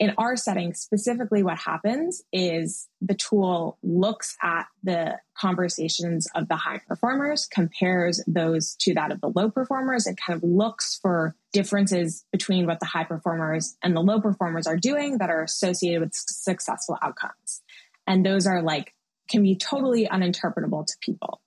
in 0.00 0.12
our 0.18 0.36
setting, 0.36 0.74
specifically, 0.74 1.42
what 1.44 1.58
happens 1.58 2.22
is 2.32 2.88
the 3.00 3.14
tool 3.14 3.78
looks 3.82 4.36
at 4.42 4.66
the 4.82 5.18
conversations 5.38 6.26
of 6.34 6.48
the 6.48 6.56
high 6.56 6.80
performers, 6.88 7.46
compares 7.46 8.22
those 8.26 8.74
to 8.80 8.94
that 8.94 9.12
of 9.12 9.20
the 9.20 9.30
low 9.34 9.50
performers, 9.50 10.06
and 10.06 10.18
kind 10.20 10.36
of 10.36 10.42
looks 10.42 10.98
for 11.00 11.36
differences 11.52 12.24
between 12.32 12.66
what 12.66 12.80
the 12.80 12.86
high 12.86 13.04
performers 13.04 13.76
and 13.82 13.94
the 13.94 14.00
low 14.00 14.20
performers 14.20 14.66
are 14.66 14.76
doing 14.76 15.18
that 15.18 15.30
are 15.30 15.42
associated 15.42 16.00
with 16.00 16.14
successful 16.14 16.98
outcomes. 17.00 17.62
And 18.06 18.26
those 18.26 18.46
are 18.46 18.62
like, 18.62 18.94
can 19.28 19.42
be 19.42 19.56
totally 19.56 20.06
uninterpretable 20.06 20.86
to 20.86 20.94
people. 21.00 21.40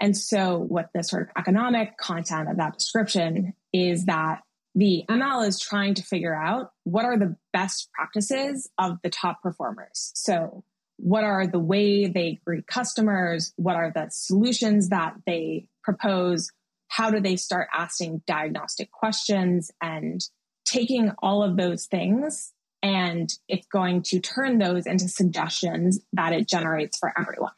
And 0.00 0.16
so, 0.16 0.58
what 0.58 0.90
the 0.94 1.02
sort 1.02 1.22
of 1.22 1.28
economic 1.36 1.96
content 1.96 2.48
of 2.48 2.58
that 2.58 2.78
description 2.78 3.54
is 3.72 4.04
that 4.04 4.42
the 4.78 5.04
ML 5.08 5.44
is 5.44 5.58
trying 5.58 5.94
to 5.94 6.04
figure 6.04 6.34
out 6.34 6.70
what 6.84 7.04
are 7.04 7.18
the 7.18 7.34
best 7.52 7.90
practices 7.92 8.70
of 8.78 8.98
the 9.02 9.10
top 9.10 9.42
performers. 9.42 10.12
So, 10.14 10.62
what 10.98 11.24
are 11.24 11.48
the 11.48 11.58
way 11.58 12.06
they 12.06 12.40
greet 12.44 12.68
customers? 12.68 13.52
What 13.56 13.74
are 13.74 13.90
the 13.92 14.06
solutions 14.10 14.90
that 14.90 15.14
they 15.26 15.68
propose? 15.82 16.52
How 16.86 17.10
do 17.10 17.18
they 17.18 17.34
start 17.34 17.68
asking 17.72 18.22
diagnostic 18.24 18.92
questions 18.92 19.72
and 19.82 20.20
taking 20.64 21.10
all 21.18 21.42
of 21.42 21.56
those 21.56 21.86
things? 21.86 22.52
And 22.80 23.32
it's 23.48 23.66
going 23.66 24.02
to 24.02 24.20
turn 24.20 24.58
those 24.58 24.86
into 24.86 25.08
suggestions 25.08 25.98
that 26.12 26.32
it 26.32 26.48
generates 26.48 26.98
for 26.98 27.12
everyone. 27.18 27.52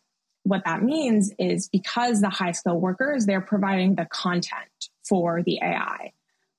What 0.45 0.64
that 0.64 0.83
means 0.83 1.35
is 1.39 1.68
because 1.68 2.23
the 2.23 2.31
high 2.31 2.53
skill 2.53 2.81
workers, 2.81 3.27
they're 3.27 3.43
providing 3.43 3.97
the 3.97 4.07
content 4.07 4.89
for 5.07 5.43
the 5.43 5.59
AI. 5.62 6.12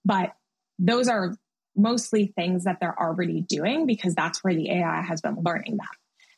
But 0.05 0.33
those 0.81 1.07
are 1.07 1.35
mostly 1.75 2.33
things 2.35 2.65
that 2.65 2.79
they're 2.81 2.99
already 2.99 3.41
doing 3.41 3.85
because 3.85 4.13
that's 4.13 4.43
where 4.43 4.53
the 4.53 4.69
AI 4.69 5.01
has 5.01 5.21
been 5.21 5.37
learning 5.45 5.77
them. 5.77 5.87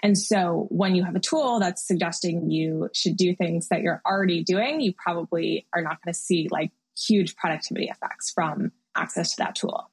And 0.03 0.17
so 0.17 0.67
when 0.69 0.95
you 0.95 1.03
have 1.05 1.15
a 1.15 1.19
tool 1.19 1.59
that's 1.59 1.87
suggesting 1.87 2.51
you 2.51 2.89
should 2.93 3.15
do 3.15 3.33
things 3.33 3.69
that 3.69 3.81
you're 3.81 4.01
already 4.05 4.43
doing, 4.43 4.81
you 4.81 4.93
probably 4.93 5.65
are 5.73 5.81
not 5.81 6.03
going 6.03 6.13
to 6.13 6.19
see 6.19 6.49
like 6.51 6.71
huge 6.95 7.35
productivity 7.37 7.87
effects 7.87 8.31
from 8.31 8.73
access 8.95 9.31
to 9.31 9.37
that 9.37 9.55
tool. 9.55 9.89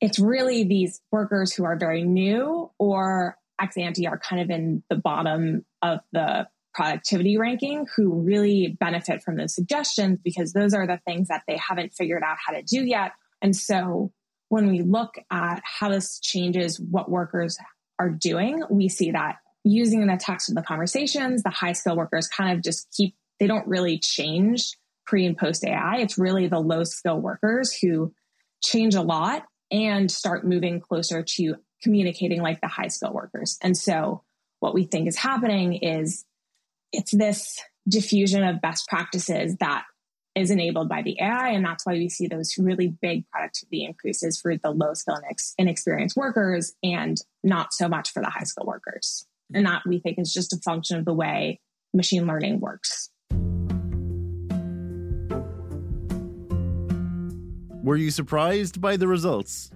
It's 0.00 0.18
really 0.18 0.64
these 0.64 1.00
workers 1.10 1.52
who 1.52 1.64
are 1.64 1.76
very 1.76 2.04
new 2.04 2.70
or 2.78 3.36
ex 3.60 3.76
ante 3.76 4.06
are 4.06 4.18
kind 4.18 4.40
of 4.40 4.50
in 4.50 4.82
the 4.88 4.96
bottom 4.96 5.66
of 5.82 5.98
the 6.12 6.46
productivity 6.72 7.36
ranking 7.36 7.86
who 7.96 8.22
really 8.22 8.76
benefit 8.78 9.22
from 9.22 9.36
those 9.36 9.54
suggestions 9.54 10.20
because 10.24 10.52
those 10.52 10.72
are 10.72 10.86
the 10.86 11.00
things 11.04 11.26
that 11.28 11.42
they 11.48 11.56
haven't 11.56 11.92
figured 11.92 12.22
out 12.22 12.36
how 12.46 12.54
to 12.54 12.62
do 12.62 12.84
yet. 12.84 13.12
And 13.42 13.54
so 13.54 14.12
when 14.48 14.68
we 14.68 14.82
look 14.82 15.14
at 15.30 15.62
how 15.64 15.90
this 15.90 16.18
changes 16.20 16.78
what 16.80 17.10
workers 17.10 17.58
are 17.98 18.10
doing, 18.10 18.62
we 18.70 18.88
see 18.88 19.12
that 19.12 19.36
using 19.64 20.06
the 20.06 20.16
text 20.16 20.48
of 20.48 20.54
the 20.54 20.62
conversations, 20.62 21.42
the 21.42 21.50
high 21.50 21.72
skill 21.72 21.96
workers 21.96 22.28
kind 22.28 22.56
of 22.56 22.64
just 22.64 22.88
keep, 22.96 23.14
they 23.38 23.46
don't 23.46 23.66
really 23.66 23.98
change 23.98 24.72
pre 25.06 25.26
and 25.26 25.36
post 25.36 25.64
AI. 25.64 25.98
It's 25.98 26.18
really 26.18 26.48
the 26.48 26.60
low 26.60 26.84
skill 26.84 27.20
workers 27.20 27.72
who 27.72 28.12
change 28.62 28.94
a 28.94 29.02
lot 29.02 29.44
and 29.70 30.10
start 30.10 30.46
moving 30.46 30.80
closer 30.80 31.22
to 31.22 31.56
communicating 31.82 32.42
like 32.42 32.60
the 32.60 32.68
high 32.68 32.88
skill 32.88 33.12
workers. 33.12 33.56
And 33.62 33.76
so 33.76 34.22
what 34.58 34.74
we 34.74 34.84
think 34.84 35.08
is 35.08 35.16
happening 35.16 35.74
is 35.74 36.24
it's 36.92 37.12
this 37.12 37.60
diffusion 37.88 38.42
of 38.44 38.60
best 38.60 38.88
practices 38.88 39.56
that 39.56 39.84
is 40.34 40.50
enabled 40.50 40.88
by 40.88 41.02
the 41.02 41.16
AI. 41.20 41.50
And 41.50 41.64
that's 41.64 41.84
why 41.84 41.94
we 41.94 42.08
see 42.08 42.26
those 42.26 42.56
really 42.58 42.88
big 42.88 43.28
productivity 43.30 43.84
increases 43.84 44.40
for 44.40 44.56
the 44.56 44.70
low 44.70 44.94
skill 44.94 45.16
and 45.16 45.24
inexperienced 45.58 46.16
workers 46.16 46.72
and 46.82 47.20
not 47.42 47.72
so 47.72 47.88
much 47.88 48.12
for 48.12 48.22
the 48.22 48.30
high 48.30 48.44
skill 48.44 48.66
workers. 48.66 49.26
And 49.52 49.66
that 49.66 49.82
we 49.86 49.98
think 49.98 50.18
is 50.18 50.32
just 50.32 50.52
a 50.52 50.58
function 50.58 50.98
of 50.98 51.04
the 51.04 51.14
way 51.14 51.60
machine 51.92 52.26
learning 52.26 52.60
works. 52.60 53.10
Were 57.82 57.96
you 57.96 58.10
surprised 58.10 58.80
by 58.80 58.96
the 58.96 59.08
results? 59.08 59.70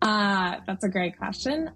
Uh, 0.00 0.56
that's 0.66 0.84
a 0.84 0.88
great 0.88 1.18
question. 1.18 1.70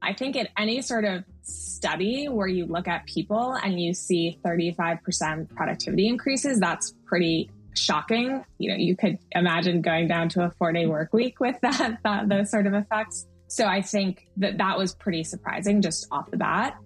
I 0.00 0.14
think 0.14 0.36
at 0.36 0.48
any 0.56 0.80
sort 0.80 1.04
of 1.04 1.24
study 1.48 2.28
where 2.28 2.46
you 2.46 2.66
look 2.66 2.88
at 2.88 3.06
people 3.06 3.54
and 3.54 3.80
you 3.80 3.94
see 3.94 4.38
35% 4.44 5.48
productivity 5.50 6.08
increases, 6.08 6.60
that's 6.60 6.94
pretty 7.06 7.50
shocking. 7.74 8.44
You 8.58 8.70
know, 8.70 8.76
you 8.76 8.96
could 8.96 9.18
imagine 9.32 9.82
going 9.82 10.08
down 10.08 10.28
to 10.30 10.44
a 10.44 10.50
four 10.50 10.72
day 10.72 10.86
work 10.86 11.12
week 11.12 11.40
with 11.40 11.56
that, 11.62 11.98
that 12.04 12.28
those 12.28 12.50
sort 12.50 12.66
of 12.66 12.74
effects. 12.74 13.26
So 13.48 13.66
I 13.66 13.80
think 13.80 14.28
that 14.36 14.58
that 14.58 14.76
was 14.76 14.94
pretty 14.94 15.24
surprising 15.24 15.80
just 15.80 16.06
off 16.10 16.30
the 16.30 16.36
bat. 16.36 16.76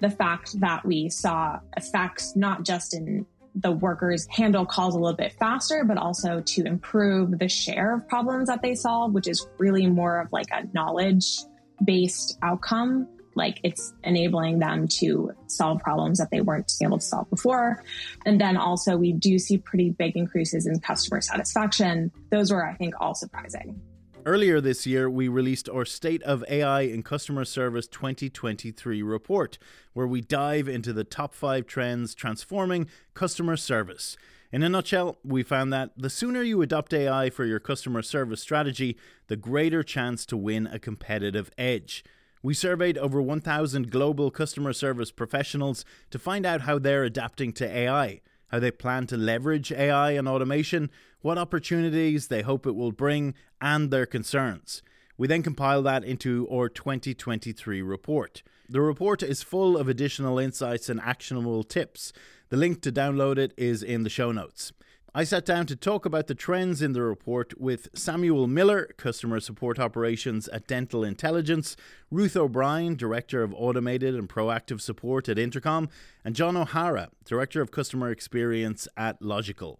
The 0.00 0.10
fact 0.10 0.60
that 0.60 0.84
we 0.84 1.08
saw 1.08 1.60
effects 1.76 2.34
not 2.36 2.64
just 2.64 2.94
in 2.94 3.26
the 3.54 3.72
workers 3.72 4.26
handle 4.30 4.64
calls 4.64 4.94
a 4.94 4.98
little 4.98 5.16
bit 5.16 5.32
faster, 5.38 5.84
but 5.84 5.98
also 5.98 6.40
to 6.40 6.64
improve 6.64 7.38
the 7.38 7.48
share 7.48 7.94
of 7.94 8.08
problems 8.08 8.48
that 8.48 8.62
they 8.62 8.74
solve, 8.74 9.12
which 9.12 9.26
is 9.26 9.46
really 9.58 9.86
more 9.86 10.20
of 10.20 10.28
like 10.32 10.46
a 10.52 10.64
knowledge 10.72 11.40
based 11.84 12.38
outcome. 12.42 13.08
Like 13.40 13.58
it's 13.62 13.94
enabling 14.04 14.58
them 14.58 14.86
to 15.00 15.32
solve 15.46 15.80
problems 15.80 16.18
that 16.18 16.30
they 16.30 16.42
weren't 16.42 16.70
able 16.82 16.98
to 16.98 17.04
solve 17.04 17.30
before. 17.30 17.82
And 18.26 18.38
then 18.38 18.58
also 18.58 18.98
we 18.98 19.14
do 19.14 19.38
see 19.38 19.56
pretty 19.56 19.88
big 19.88 20.14
increases 20.14 20.66
in 20.66 20.78
customer 20.80 21.22
satisfaction. 21.22 22.12
Those 22.30 22.52
were, 22.52 22.66
I 22.66 22.74
think, 22.74 22.92
all 23.00 23.14
surprising. 23.14 23.80
Earlier 24.26 24.60
this 24.60 24.86
year, 24.86 25.08
we 25.08 25.28
released 25.28 25.70
our 25.70 25.86
State 25.86 26.22
of 26.24 26.44
AI 26.50 26.82
in 26.82 27.02
Customer 27.02 27.46
Service 27.46 27.86
2023 27.86 29.00
report, 29.00 29.56
where 29.94 30.06
we 30.06 30.20
dive 30.20 30.68
into 30.68 30.92
the 30.92 31.04
top 31.04 31.32
five 31.34 31.66
trends 31.66 32.14
transforming 32.14 32.88
customer 33.14 33.56
service. 33.56 34.18
In 34.52 34.62
a 34.62 34.68
nutshell, 34.68 35.16
we 35.24 35.42
found 35.42 35.72
that 35.72 35.92
the 35.96 36.10
sooner 36.10 36.42
you 36.42 36.60
adopt 36.60 36.92
AI 36.92 37.30
for 37.30 37.46
your 37.46 37.60
customer 37.60 38.02
service 38.02 38.42
strategy, 38.42 38.98
the 39.28 39.36
greater 39.36 39.82
chance 39.82 40.26
to 40.26 40.36
win 40.36 40.66
a 40.66 40.78
competitive 40.78 41.50
edge. 41.56 42.04
We 42.42 42.54
surveyed 42.54 42.96
over 42.98 43.20
1,000 43.20 43.90
global 43.90 44.30
customer 44.30 44.72
service 44.72 45.10
professionals 45.10 45.84
to 46.10 46.18
find 46.18 46.46
out 46.46 46.62
how 46.62 46.78
they're 46.78 47.04
adapting 47.04 47.52
to 47.54 47.68
AI 47.68 48.20
how 48.50 48.58
they 48.58 48.70
plan 48.70 49.06
to 49.06 49.16
leverage 49.16 49.72
AI 49.72 50.12
and 50.12 50.28
automation, 50.28 50.90
what 51.22 51.38
opportunities 51.38 52.28
they 52.28 52.42
hope 52.42 52.66
it 52.66 52.74
will 52.74 52.92
bring, 52.92 53.34
and 53.60 53.90
their 53.90 54.06
concerns. 54.06 54.82
We 55.16 55.28
then 55.28 55.42
compile 55.42 55.82
that 55.82 56.04
into 56.04 56.48
our 56.50 56.68
2023 56.68 57.82
report. 57.82 58.42
The 58.68 58.80
report 58.80 59.22
is 59.22 59.42
full 59.42 59.76
of 59.76 59.88
additional 59.88 60.38
insights 60.38 60.88
and 60.88 61.00
actionable 61.00 61.62
tips. 61.62 62.12
The 62.48 62.56
link 62.56 62.82
to 62.82 62.92
download 62.92 63.38
it 63.38 63.52
is 63.56 63.82
in 63.82 64.02
the 64.02 64.10
show 64.10 64.32
notes. 64.32 64.72
I 65.12 65.24
sat 65.24 65.44
down 65.44 65.66
to 65.66 65.74
talk 65.74 66.06
about 66.06 66.28
the 66.28 66.36
trends 66.36 66.80
in 66.80 66.92
the 66.92 67.02
report 67.02 67.60
with 67.60 67.88
Samuel 67.94 68.46
Miller, 68.46 68.94
Customer 68.96 69.40
Support 69.40 69.80
Operations 69.80 70.46
at 70.48 70.68
Dental 70.68 71.02
Intelligence, 71.02 71.74
Ruth 72.12 72.36
O'Brien, 72.36 72.94
Director 72.94 73.42
of 73.42 73.52
Automated 73.52 74.14
and 74.14 74.28
Proactive 74.28 74.80
Support 74.80 75.28
at 75.28 75.36
Intercom, 75.36 75.88
and 76.24 76.36
John 76.36 76.56
O'Hara, 76.56 77.10
Director 77.24 77.60
of 77.60 77.72
Customer 77.72 78.12
Experience 78.12 78.86
at 78.96 79.20
Logikcull. 79.20 79.78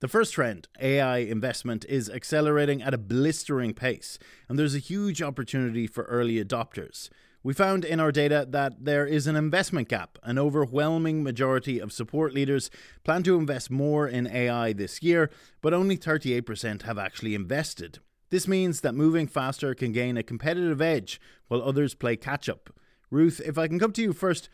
The 0.00 0.08
first 0.08 0.32
trend, 0.32 0.68
AI 0.80 1.18
investment, 1.18 1.84
is 1.86 2.08
accelerating 2.08 2.82
at 2.82 2.94
a 2.94 2.98
blistering 2.98 3.74
pace, 3.74 4.18
and 4.48 4.58
there's 4.58 4.74
a 4.74 4.78
huge 4.78 5.20
opportunity 5.20 5.86
for 5.86 6.04
early 6.04 6.42
adopters. 6.42 7.10
We 7.44 7.54
found 7.54 7.84
in 7.84 7.98
our 7.98 8.12
data 8.12 8.46
that 8.50 8.84
there 8.84 9.04
is 9.04 9.26
an 9.26 9.34
investment 9.34 9.88
gap. 9.88 10.16
An 10.22 10.38
overwhelming 10.38 11.24
majority 11.24 11.80
of 11.80 11.92
support 11.92 12.32
leaders 12.32 12.70
plan 13.02 13.24
to 13.24 13.36
invest 13.36 13.68
more 13.68 14.06
in 14.06 14.28
AI 14.28 14.72
this 14.72 15.02
year, 15.02 15.28
but 15.60 15.74
only 15.74 15.96
38% 15.96 16.82
have 16.82 16.98
actually 16.98 17.34
invested. 17.34 17.98
This 18.30 18.46
means 18.46 18.80
that 18.82 18.94
moving 18.94 19.26
faster 19.26 19.74
can 19.74 19.90
gain 19.90 20.16
a 20.16 20.22
competitive 20.22 20.80
edge 20.80 21.20
while 21.48 21.62
others 21.62 21.94
play 21.94 22.14
catch 22.16 22.48
up. 22.48 22.70
Ruth, 23.10 23.42
if 23.44 23.58
I 23.58 23.66
can 23.66 23.80
come 23.80 23.92
to 23.92 24.02
you 24.02 24.12
first, 24.12 24.48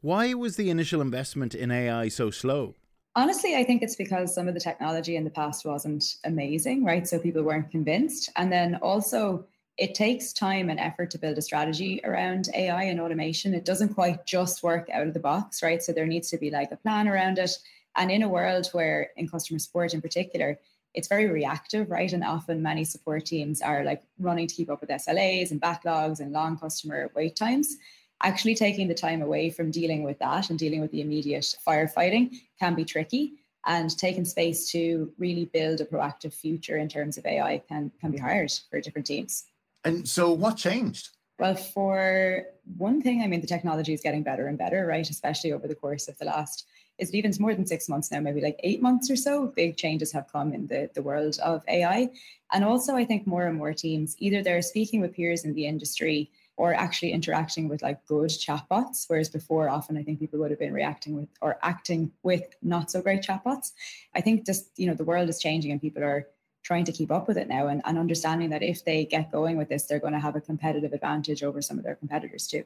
why 0.00 0.32
was 0.32 0.54
the 0.54 0.70
initial 0.70 1.00
investment 1.00 1.56
in 1.56 1.72
AI 1.72 2.06
so 2.06 2.30
slow? 2.30 2.76
Honestly, 3.16 3.56
I 3.56 3.64
think 3.64 3.82
it's 3.82 3.96
because 3.96 4.32
some 4.32 4.46
of 4.46 4.54
the 4.54 4.60
technology 4.60 5.16
in 5.16 5.24
the 5.24 5.30
past 5.30 5.64
wasn't 5.64 6.04
amazing, 6.22 6.84
right? 6.84 7.06
So 7.06 7.18
people 7.18 7.42
weren't 7.42 7.68
convinced. 7.68 8.30
And 8.36 8.52
then 8.52 8.76
also, 8.76 9.44
it 9.78 9.94
takes 9.94 10.32
time 10.32 10.68
and 10.68 10.80
effort 10.80 11.08
to 11.12 11.18
build 11.18 11.38
a 11.38 11.42
strategy 11.42 12.00
around 12.02 12.48
AI 12.52 12.82
and 12.82 13.00
automation. 13.00 13.54
It 13.54 13.64
doesn't 13.64 13.94
quite 13.94 14.26
just 14.26 14.64
work 14.64 14.90
out 14.90 15.06
of 15.06 15.14
the 15.14 15.20
box, 15.20 15.62
right? 15.62 15.80
So 15.80 15.92
there 15.92 16.06
needs 16.06 16.28
to 16.30 16.38
be 16.38 16.50
like 16.50 16.72
a 16.72 16.76
plan 16.76 17.06
around 17.06 17.38
it. 17.38 17.52
And 17.94 18.10
in 18.10 18.24
a 18.24 18.28
world 18.28 18.68
where, 18.72 19.10
in 19.16 19.28
customer 19.28 19.60
support 19.60 19.94
in 19.94 20.02
particular, 20.02 20.58
it's 20.94 21.06
very 21.06 21.26
reactive, 21.26 21.90
right? 21.90 22.12
And 22.12 22.24
often 22.24 22.60
many 22.60 22.84
support 22.84 23.26
teams 23.26 23.62
are 23.62 23.84
like 23.84 24.02
running 24.18 24.48
to 24.48 24.54
keep 24.54 24.68
up 24.68 24.80
with 24.80 24.90
SLAs 24.90 25.52
and 25.52 25.62
backlogs 25.62 26.18
and 26.18 26.32
long 26.32 26.58
customer 26.58 27.10
wait 27.14 27.36
times. 27.36 27.76
Actually, 28.24 28.56
taking 28.56 28.88
the 28.88 28.94
time 28.94 29.22
away 29.22 29.48
from 29.48 29.70
dealing 29.70 30.02
with 30.02 30.18
that 30.18 30.50
and 30.50 30.58
dealing 30.58 30.80
with 30.80 30.90
the 30.90 31.02
immediate 31.02 31.54
firefighting 31.64 32.32
can 32.58 32.74
be 32.74 32.84
tricky. 32.84 33.34
And 33.64 33.96
taking 33.96 34.24
space 34.24 34.70
to 34.72 35.12
really 35.18 35.44
build 35.44 35.80
a 35.80 35.84
proactive 35.84 36.32
future 36.32 36.78
in 36.78 36.88
terms 36.88 37.18
of 37.18 37.26
AI 37.26 37.62
can, 37.68 37.92
can 38.00 38.10
be 38.10 38.18
hard 38.18 38.50
for 38.70 38.80
different 38.80 39.06
teams. 39.06 39.44
And 39.88 40.06
so, 40.06 40.32
what 40.32 40.58
changed? 40.58 41.08
Well, 41.38 41.54
for 41.54 42.44
one 42.76 43.00
thing, 43.00 43.22
I 43.22 43.26
mean, 43.26 43.40
the 43.40 43.46
technology 43.46 43.94
is 43.94 44.02
getting 44.02 44.22
better 44.22 44.46
and 44.48 44.58
better, 44.58 44.84
right? 44.84 45.08
Especially 45.08 45.50
over 45.50 45.66
the 45.66 45.74
course 45.74 46.08
of 46.08 46.18
the 46.18 46.26
last, 46.26 46.66
is 46.98 47.08
it 47.08 47.14
even 47.14 47.32
more 47.40 47.54
than 47.54 47.64
six 47.64 47.88
months 47.88 48.12
now, 48.12 48.20
maybe 48.20 48.42
like 48.42 48.60
eight 48.62 48.82
months 48.82 49.10
or 49.10 49.16
so? 49.16 49.46
Big 49.46 49.78
changes 49.78 50.12
have 50.12 50.30
come 50.30 50.52
in 50.52 50.66
the, 50.66 50.90
the 50.94 51.00
world 51.00 51.38
of 51.42 51.64
AI. 51.68 52.10
And 52.52 52.64
also, 52.64 52.96
I 52.96 53.06
think 53.06 53.26
more 53.26 53.46
and 53.46 53.56
more 53.56 53.72
teams, 53.72 54.14
either 54.18 54.42
they're 54.42 54.60
speaking 54.60 55.00
with 55.00 55.14
peers 55.14 55.46
in 55.46 55.54
the 55.54 55.66
industry 55.66 56.30
or 56.58 56.74
actually 56.74 57.12
interacting 57.12 57.66
with 57.66 57.80
like 57.80 58.04
good 58.04 58.28
chatbots, 58.28 59.04
whereas 59.06 59.30
before, 59.30 59.70
often 59.70 59.96
I 59.96 60.02
think 60.02 60.18
people 60.18 60.40
would 60.40 60.50
have 60.50 60.60
been 60.60 60.74
reacting 60.74 61.14
with 61.14 61.28
or 61.40 61.56
acting 61.62 62.12
with 62.22 62.44
not 62.62 62.90
so 62.90 63.00
great 63.00 63.22
chatbots. 63.22 63.72
I 64.14 64.20
think 64.20 64.44
just, 64.44 64.70
you 64.76 64.86
know, 64.86 64.94
the 64.94 65.04
world 65.04 65.30
is 65.30 65.38
changing 65.38 65.72
and 65.72 65.80
people 65.80 66.04
are 66.04 66.26
trying 66.62 66.84
to 66.84 66.92
keep 66.92 67.10
up 67.10 67.28
with 67.28 67.38
it 67.38 67.48
now 67.48 67.68
and, 67.68 67.80
and 67.84 67.98
understanding 67.98 68.50
that 68.50 68.62
if 68.62 68.84
they 68.84 69.04
get 69.04 69.32
going 69.32 69.56
with 69.56 69.68
this, 69.68 69.84
they're 69.84 69.98
going 69.98 70.12
to 70.12 70.18
have 70.18 70.36
a 70.36 70.40
competitive 70.40 70.92
advantage 70.92 71.42
over 71.42 71.62
some 71.62 71.78
of 71.78 71.84
their 71.84 71.94
competitors 71.94 72.46
too. 72.46 72.64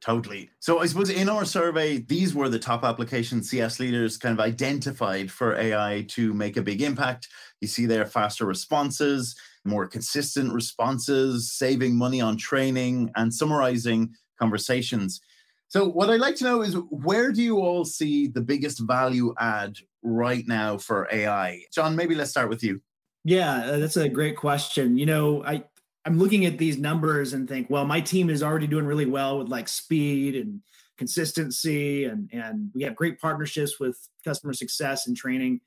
Totally. 0.00 0.50
So 0.60 0.80
I 0.80 0.86
suppose 0.86 1.10
in 1.10 1.28
our 1.28 1.44
survey, 1.44 1.98
these 1.98 2.34
were 2.34 2.48
the 2.48 2.58
top 2.58 2.84
applications 2.84 3.50
CS 3.50 3.80
leaders 3.80 4.16
kind 4.16 4.38
of 4.38 4.44
identified 4.44 5.30
for 5.30 5.56
AI 5.56 6.04
to 6.08 6.34
make 6.34 6.56
a 6.56 6.62
big 6.62 6.82
impact. 6.82 7.28
You 7.60 7.68
see 7.68 7.86
there 7.86 8.06
faster 8.06 8.44
responses, 8.44 9.36
more 9.64 9.86
consistent 9.86 10.52
responses, 10.52 11.52
saving 11.52 11.96
money 11.96 12.20
on 12.20 12.36
training, 12.36 13.10
and 13.16 13.32
summarizing 13.32 14.14
conversations. 14.38 15.20
So, 15.68 15.86
what 15.86 16.08
I'd 16.08 16.20
like 16.20 16.36
to 16.36 16.44
know 16.44 16.62
is 16.62 16.74
where 16.90 17.30
do 17.30 17.42
you 17.42 17.58
all 17.58 17.84
see 17.84 18.26
the 18.26 18.40
biggest 18.40 18.80
value 18.80 19.34
add 19.38 19.76
right 20.02 20.46
now 20.46 20.78
for 20.78 21.08
AI? 21.12 21.62
John, 21.72 21.94
maybe 21.94 22.14
let's 22.14 22.30
start 22.30 22.48
with 22.48 22.62
you. 22.62 22.80
Yeah, 23.28 23.76
that's 23.76 23.98
a 23.98 24.08
great 24.08 24.36
question. 24.38 24.96
You 24.96 25.04
know, 25.04 25.44
I 25.44 25.62
I'm 26.06 26.18
looking 26.18 26.46
at 26.46 26.56
these 26.56 26.78
numbers 26.78 27.34
and 27.34 27.46
think, 27.46 27.68
well, 27.68 27.84
my 27.84 28.00
team 28.00 28.30
is 28.30 28.42
already 28.42 28.66
doing 28.66 28.86
really 28.86 29.04
well 29.04 29.38
with 29.38 29.48
like 29.48 29.68
speed 29.68 30.34
and 30.34 30.62
consistency, 30.96 32.06
and 32.06 32.30
and 32.32 32.70
we 32.74 32.84
have 32.84 32.96
great 32.96 33.20
partnerships 33.20 33.78
with 33.78 33.98
customer 34.24 34.54
success 34.54 35.08
and 35.08 35.14
training. 35.14 35.60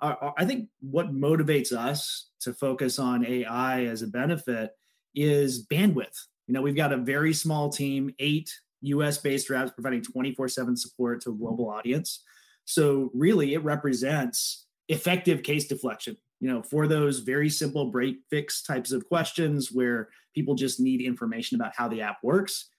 Uh, 0.00 0.14
uh 0.20 0.30
I 0.38 0.44
think 0.44 0.68
what 0.78 1.12
motivates 1.12 1.72
us 1.72 2.28
to 2.42 2.52
focus 2.52 3.00
on 3.00 3.26
AI 3.26 3.86
as 3.86 4.02
a 4.02 4.06
benefit 4.06 4.70
is 5.12 5.66
bandwidth. 5.66 6.16
You 6.46 6.54
know, 6.54 6.62
we've 6.62 6.76
got 6.76 6.92
a 6.92 6.98
very 6.98 7.34
small 7.34 7.68
team, 7.68 8.14
eight 8.20 8.48
US 8.82 9.18
based 9.18 9.50
reps 9.50 9.72
providing 9.72 10.02
24 10.02 10.46
7 10.50 10.76
support 10.76 11.22
to 11.22 11.30
a 11.30 11.34
global 11.34 11.68
audience. 11.68 12.22
So, 12.64 13.10
really, 13.12 13.54
it 13.54 13.64
represents 13.64 14.66
effective 14.88 15.42
case 15.42 15.66
deflection. 15.66 16.16
You 16.40 16.48
know, 16.48 16.62
for 16.62 16.86
those 16.86 17.18
very 17.18 17.48
simple 17.48 17.86
break 17.86 18.18
fix 18.30 18.62
types 18.62 18.92
of 18.92 19.08
questions 19.08 19.72
where 19.72 20.08
people 20.34 20.54
just 20.54 20.78
need 20.78 21.00
information 21.00 21.56
about 21.56 21.72
how 21.76 21.88
the 21.88 22.00
app 22.00 22.18
works, 22.22 22.70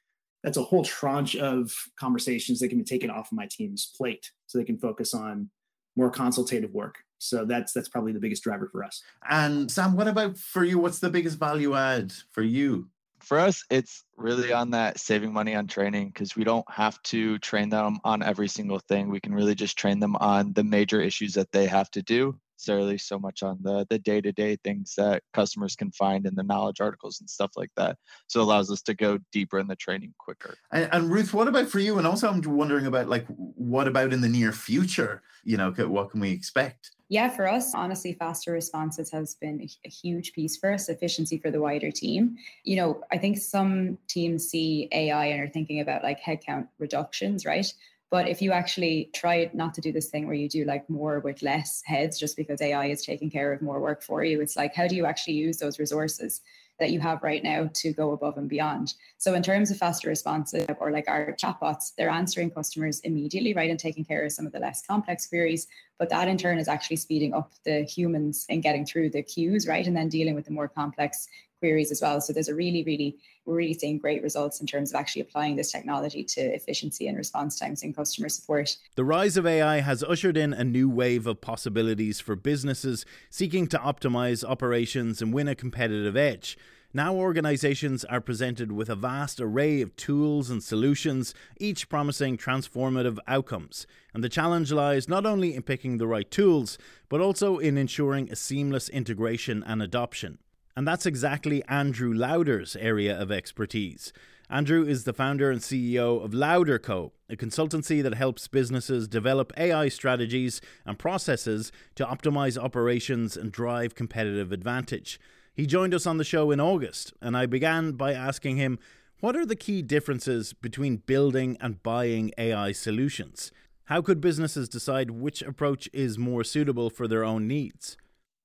that's 0.44 0.58
a 0.58 0.64
whole 0.64 0.84
tranche 0.84 1.36
of 1.36 1.74
conversations 2.00 2.60
that 2.60 2.70
can 2.70 2.78
be 2.78 2.84
taken 2.86 3.10
off 3.10 3.32
of 3.32 3.36
my 3.36 3.48
team's 3.52 3.94
plate 3.98 4.32
so 4.48 4.58
they 4.58 4.64
can 4.64 4.78
focus 4.78 5.14
on 5.14 5.50
more 5.96 6.10
consultative 6.10 6.74
work. 6.74 6.96
So 7.18 7.44
that's 7.44 7.74
that's 7.74 7.90
probably 7.90 8.14
the 8.14 8.20
biggest 8.20 8.44
driver 8.44 8.70
for 8.72 8.84
us. 8.84 9.04
And 9.30 9.70
Sam, 9.70 9.96
what 9.96 10.08
about 10.08 10.38
for 10.38 10.64
you? 10.64 10.80
What's 10.80 11.00
the 11.00 11.10
biggest 11.10 11.38
value 11.38 11.76
add 11.76 12.14
for 12.32 12.42
you? 12.42 12.88
For 13.30 13.38
us, 13.38 13.64
it's 13.70 14.06
really 14.18 14.52
on 14.52 14.72
that 14.72 15.00
saving 15.00 15.32
money 15.32 15.54
on 15.54 15.68
training 15.68 16.08
because 16.08 16.36
we 16.36 16.44
don't 16.44 16.66
have 16.68 17.00
to 17.04 17.38
train 17.38 17.70
them 17.70 18.00
on 18.04 18.24
every 18.24 18.48
single 18.48 18.80
thing. 18.80 19.08
We 19.08 19.20
can 19.20 19.36
really 19.36 19.54
just 19.54 19.78
train 19.78 20.00
them 20.00 20.16
on 20.16 20.54
the 20.54 20.64
major 20.64 21.00
issues 21.00 21.34
that 21.36 21.52
they 21.52 21.68
have 21.68 21.92
to 21.92 22.02
do 22.02 22.40
necessarily 22.56 22.98
so 22.98 23.20
much 23.20 23.44
on 23.44 23.60
the 23.62 23.86
the 23.92 24.00
day 24.00 24.20
to 24.20 24.32
day 24.32 24.58
things 24.64 24.96
that 24.98 25.22
customers 25.32 25.76
can 25.76 25.92
find 25.92 26.26
in 26.26 26.34
the 26.34 26.42
knowledge 26.42 26.82
articles 26.82 27.20
and 27.20 27.30
stuff 27.30 27.52
like 27.56 27.70
that. 27.78 27.98
So 28.26 28.40
it 28.40 28.44
allows 28.44 28.72
us 28.72 28.82
to 28.82 28.96
go 28.96 29.20
deeper 29.32 29.60
in 29.60 29.68
the 29.68 29.76
training 29.76 30.16
quicker. 30.18 30.58
And, 30.72 30.90
and 30.92 31.12
Ruth, 31.12 31.32
what 31.32 31.48
about 31.48 31.68
for 31.68 31.80
you? 31.80 32.00
And 32.00 32.08
also, 32.08 32.28
I'm 32.28 32.42
wondering 32.42 32.88
about 32.88 33.10
like 33.10 33.28
what 33.28 33.88
about 33.88 34.12
in 34.12 34.22
the 34.22 34.28
near 34.28 34.52
future? 34.52 35.22
You 35.44 35.58
know, 35.58 35.70
what 35.72 36.10
can 36.10 36.20
we 36.20 36.32
expect? 36.32 36.94
Yeah, 37.12 37.30
for 37.30 37.48
us, 37.50 37.74
honestly, 37.74 38.14
faster 38.14 38.52
responses 38.52 39.10
has 39.12 39.34
been 39.34 39.68
a 39.84 39.90
huge 39.90 40.32
piece 40.34 40.56
for 40.56 40.72
us, 40.72 40.90
efficiency 40.90 41.40
for 41.40 41.50
the 41.50 41.60
wider 41.60 41.90
team. 41.90 42.38
You 42.64 42.76
know, 42.76 43.02
I 43.12 43.18
think 43.18 43.40
some 43.40 43.98
teams 44.08 44.48
see 44.48 44.88
AI 44.92 45.26
and 45.26 45.42
are 45.42 45.48
thinking 45.48 45.82
about 45.82 46.04
like 46.04 46.22
headcount 46.22 46.68
reductions, 46.78 47.48
right? 47.48 47.66
But 48.12 48.28
if 48.28 48.44
you 48.44 48.52
actually 48.52 49.10
try 49.14 49.50
not 49.54 49.74
to 49.76 49.82
do 49.82 49.92
this 49.92 50.10
thing 50.10 50.28
where 50.28 50.36
you 50.36 50.48
do 50.48 50.66
like 50.66 50.88
more 50.88 51.20
with 51.20 51.42
less 51.42 51.82
heads 51.84 52.20
just 52.20 52.38
because 52.38 52.62
AI 52.62 52.86
is 52.88 53.04
taking 53.04 53.32
care 53.32 53.54
of 53.54 53.62
more 53.64 53.80
work 53.80 54.04
for 54.04 54.24
you, 54.24 54.40
it's 54.40 54.56
like, 54.56 54.76
how 54.76 54.88
do 54.88 54.96
you 54.96 55.06
actually 55.08 55.34
use 55.34 55.58
those 55.58 55.80
resources 55.80 56.42
that 56.80 56.92
you 56.92 57.00
have 57.00 57.24
right 57.24 57.44
now 57.44 57.70
to 57.74 57.94
go 57.94 58.12
above 58.12 58.38
and 58.38 58.50
beyond? 58.50 58.94
So, 59.18 59.34
in 59.34 59.44
terms 59.44 59.72
of 59.72 59.78
faster 59.78 60.10
responses 60.10 60.66
or 60.80 60.92
like 60.92 61.08
our 61.08 61.34
chatbots, 61.34 61.94
they're 61.98 62.10
answering 62.10 62.52
customers 62.52 63.00
immediately, 63.02 63.54
right, 63.54 63.70
and 63.70 63.80
taking 63.80 64.06
care 64.06 64.24
of 64.24 64.32
some 64.32 64.46
of 64.46 64.52
the 64.52 64.60
less 64.60 64.86
complex 64.86 65.28
queries. 65.28 65.68
But 65.98 66.10
that 66.10 66.28
in 66.28 66.38
turn 66.38 66.60
is 66.60 66.68
actually 66.68 66.98
speeding 66.98 67.34
up 67.34 67.52
the 67.66 67.84
humans 67.84 68.46
in 68.50 68.62
getting 68.62 68.86
through 68.86 69.10
the 69.10 69.24
queues, 69.24 69.68
right, 69.68 69.86
and 69.86 69.96
then 69.96 70.10
dealing 70.10 70.36
with 70.36 70.46
the 70.46 70.52
more 70.52 70.68
complex 70.68 71.28
queries 71.60 71.92
as 71.92 72.02
well. 72.02 72.20
So 72.22 72.34
there's 72.34 72.48
a 72.48 72.56
really, 72.56 72.84
really, 72.84 73.18
we're 73.46 73.56
really 73.56 73.74
seeing 73.74 73.98
great 73.98 74.24
results 74.24 74.62
in 74.62 74.68
terms 74.68 74.92
of 74.92 75.00
actually 75.00 75.22
applying 75.22 75.56
this 75.56 75.72
technology 75.72 76.24
to 76.24 76.42
efficiency 76.42 77.08
and 77.08 77.18
response 77.18 77.60
times 77.60 77.84
in 77.84 77.94
customer 77.94 78.30
support. 78.30 78.78
The 78.96 79.06
rise 79.06 79.38
of 79.38 79.46
AI 79.46 79.82
has 79.82 80.04
ushered 80.04 80.38
in 80.38 80.54
a 80.54 80.64
new 80.64 80.90
wave 80.90 81.28
of 81.28 81.42
possibilities 81.42 82.20
for 82.20 82.36
businesses 82.36 83.06
seeking 83.30 83.68
to 83.68 83.78
optimize 83.78 84.44
operations 84.44 85.22
and 85.22 85.34
win 85.34 85.48
a 85.48 85.56
competitive 85.56 86.18
edge. 86.18 86.58
Now, 86.92 87.14
organizations 87.14 88.04
are 88.06 88.20
presented 88.20 88.72
with 88.72 88.90
a 88.90 88.96
vast 88.96 89.40
array 89.40 89.80
of 89.82 89.96
tools 89.96 90.50
and 90.50 90.64
solutions, 90.64 91.36
each 91.60 91.88
promising 91.88 92.36
transformative 92.36 93.20
outcomes. 93.28 93.86
And 94.12 94.24
the 94.24 94.30
challenge 94.30 94.72
lies 94.72 95.08
not 95.08 95.24
only 95.24 95.54
in 95.54 95.62
picking 95.62 96.00
the 96.00 96.08
right 96.08 96.30
tools, 96.32 96.80
but 97.08 97.22
also 97.22 97.60
in 97.60 97.78
ensuring 97.78 98.32
a 98.32 98.36
seamless 98.36 98.90
integration 98.90 99.64
and 99.68 99.84
adoption. 99.84 100.40
And 100.80 100.88
that's 100.88 101.06
exactly 101.06 101.62
Andrew 101.68 102.14
Lauder's 102.14 102.78
area 102.78 103.20
of 103.20 103.34
expertise. 103.34 104.14
Andrew 104.50 104.88
is 104.88 105.04
the 105.04 105.12
founder 105.12 105.52
and 105.52 105.60
CEO 105.60 106.24
of 106.24 106.34
Lauder 106.34 106.80
Co., 106.80 107.12
a 107.30 107.36
consultancy 107.36 108.02
that 108.02 108.14
helps 108.14 108.48
businesses 108.48 109.06
develop 109.06 109.52
AI 109.58 109.90
strategies 109.90 110.62
and 110.86 110.98
processes 110.98 111.74
to 111.96 112.06
optimize 112.06 112.58
operations 112.58 113.36
and 113.36 113.52
drive 113.52 113.94
competitive 113.94 114.54
advantage. 114.54 115.20
He 115.54 115.66
joined 115.66 115.94
us 115.94 116.08
on 116.08 116.16
the 116.16 116.24
show 116.24 116.50
in 116.50 116.62
August, 116.62 117.12
and 117.22 117.36
I 117.36 117.46
began 117.46 117.92
by 117.92 118.14
asking 118.14 118.56
him 118.56 118.80
what 119.20 119.36
are 119.36 119.46
the 119.46 119.58
key 119.58 119.82
differences 119.82 120.54
between 120.54 121.04
building 121.06 121.58
and 121.60 121.84
buying 121.84 122.32
AI 122.38 122.72
solutions? 122.72 123.52
How 123.88 124.02
could 124.02 124.22
businesses 124.22 124.70
decide 124.70 125.12
which 125.12 125.42
approach 125.42 125.90
is 125.92 126.18
more 126.18 126.46
suitable 126.46 126.90
for 126.90 127.06
their 127.06 127.26
own 127.26 127.50
needs? 127.50 127.98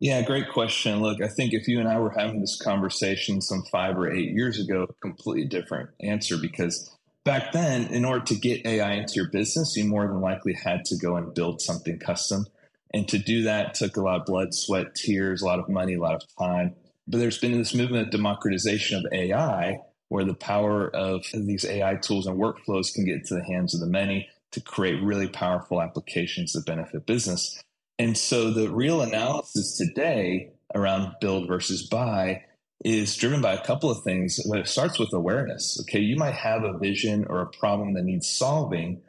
Yeah, 0.04 0.20
great 0.20 0.50
question. 0.50 1.00
Look, 1.00 1.22
I 1.22 1.28
think 1.28 1.54
if 1.54 1.66
you 1.66 1.80
and 1.80 1.88
I 1.88 1.98
were 1.98 2.10
having 2.10 2.42
this 2.42 2.60
conversation 2.60 3.40
some 3.40 3.62
five 3.72 3.96
or 3.96 4.12
eight 4.12 4.32
years 4.32 4.60
ago, 4.60 4.86
completely 5.00 5.46
different 5.46 5.88
answer 5.98 6.36
because 6.36 6.94
back 7.24 7.52
then, 7.52 7.86
in 7.86 8.04
order 8.04 8.22
to 8.26 8.34
get 8.34 8.66
AI 8.66 8.96
into 8.96 9.14
your 9.14 9.30
business, 9.30 9.74
you 9.74 9.86
more 9.86 10.06
than 10.06 10.20
likely 10.20 10.52
had 10.52 10.84
to 10.84 10.98
go 10.98 11.16
and 11.16 11.32
build 11.32 11.62
something 11.62 11.98
custom. 11.98 12.44
And 12.92 13.08
to 13.08 13.16
do 13.16 13.44
that 13.44 13.72
took 13.72 13.96
a 13.96 14.02
lot 14.02 14.20
of 14.20 14.26
blood, 14.26 14.52
sweat, 14.52 14.94
tears, 14.94 15.40
a 15.40 15.46
lot 15.46 15.58
of 15.58 15.70
money, 15.70 15.94
a 15.94 16.00
lot 16.02 16.16
of 16.16 16.22
time. 16.38 16.74
But 17.08 17.16
there's 17.16 17.38
been 17.38 17.52
this 17.52 17.72
movement 17.72 18.08
of 18.08 18.12
democratization 18.12 18.98
of 18.98 19.10
AI 19.10 19.78
where 20.10 20.26
the 20.26 20.34
power 20.34 20.94
of 20.94 21.24
these 21.32 21.64
AI 21.64 21.94
tools 21.94 22.26
and 22.26 22.38
workflows 22.38 22.92
can 22.92 23.06
get 23.06 23.20
into 23.20 23.36
the 23.36 23.44
hands 23.44 23.74
of 23.74 23.80
the 23.80 23.86
many 23.86 24.28
to 24.50 24.60
create 24.60 25.02
really 25.02 25.28
powerful 25.28 25.80
applications 25.80 26.52
that 26.52 26.66
benefit 26.66 27.06
business. 27.06 27.58
And 27.98 28.18
so 28.18 28.50
the 28.50 28.70
real 28.70 29.02
analysis 29.02 29.76
today 29.76 30.50
around 30.74 31.14
build 31.20 31.46
versus 31.46 31.86
buy 31.86 32.42
is 32.84 33.16
driven 33.16 33.40
by 33.40 33.54
a 33.54 33.64
couple 33.64 33.90
of 33.90 34.02
things. 34.02 34.40
But 34.48 34.60
It 34.60 34.68
starts 34.68 34.98
with 34.98 35.12
awareness. 35.12 35.78
Okay, 35.82 36.00
you 36.00 36.16
might 36.16 36.34
have 36.34 36.64
a 36.64 36.78
vision 36.78 37.24
or 37.28 37.40
a 37.40 37.46
problem 37.46 37.94
that 37.94 38.04
needs 38.04 38.28
solving. 38.28 39.00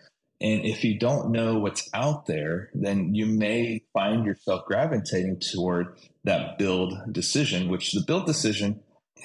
And 0.42 0.66
if 0.66 0.84
you 0.84 1.00
don't 1.00 1.32
know 1.32 1.58
what's 1.58 1.90
out 1.94 2.26
there, 2.28 2.70
then 2.74 3.16
you 3.16 3.26
may 3.26 3.82
find 3.94 4.26
yourself 4.26 4.66
gravitating 4.66 5.40
toward 5.40 5.98
that 6.24 6.58
build 6.58 6.94
decision, 7.12 7.70
which 7.70 7.94
the 7.94 8.04
build 8.06 8.26
decision, 8.26 8.82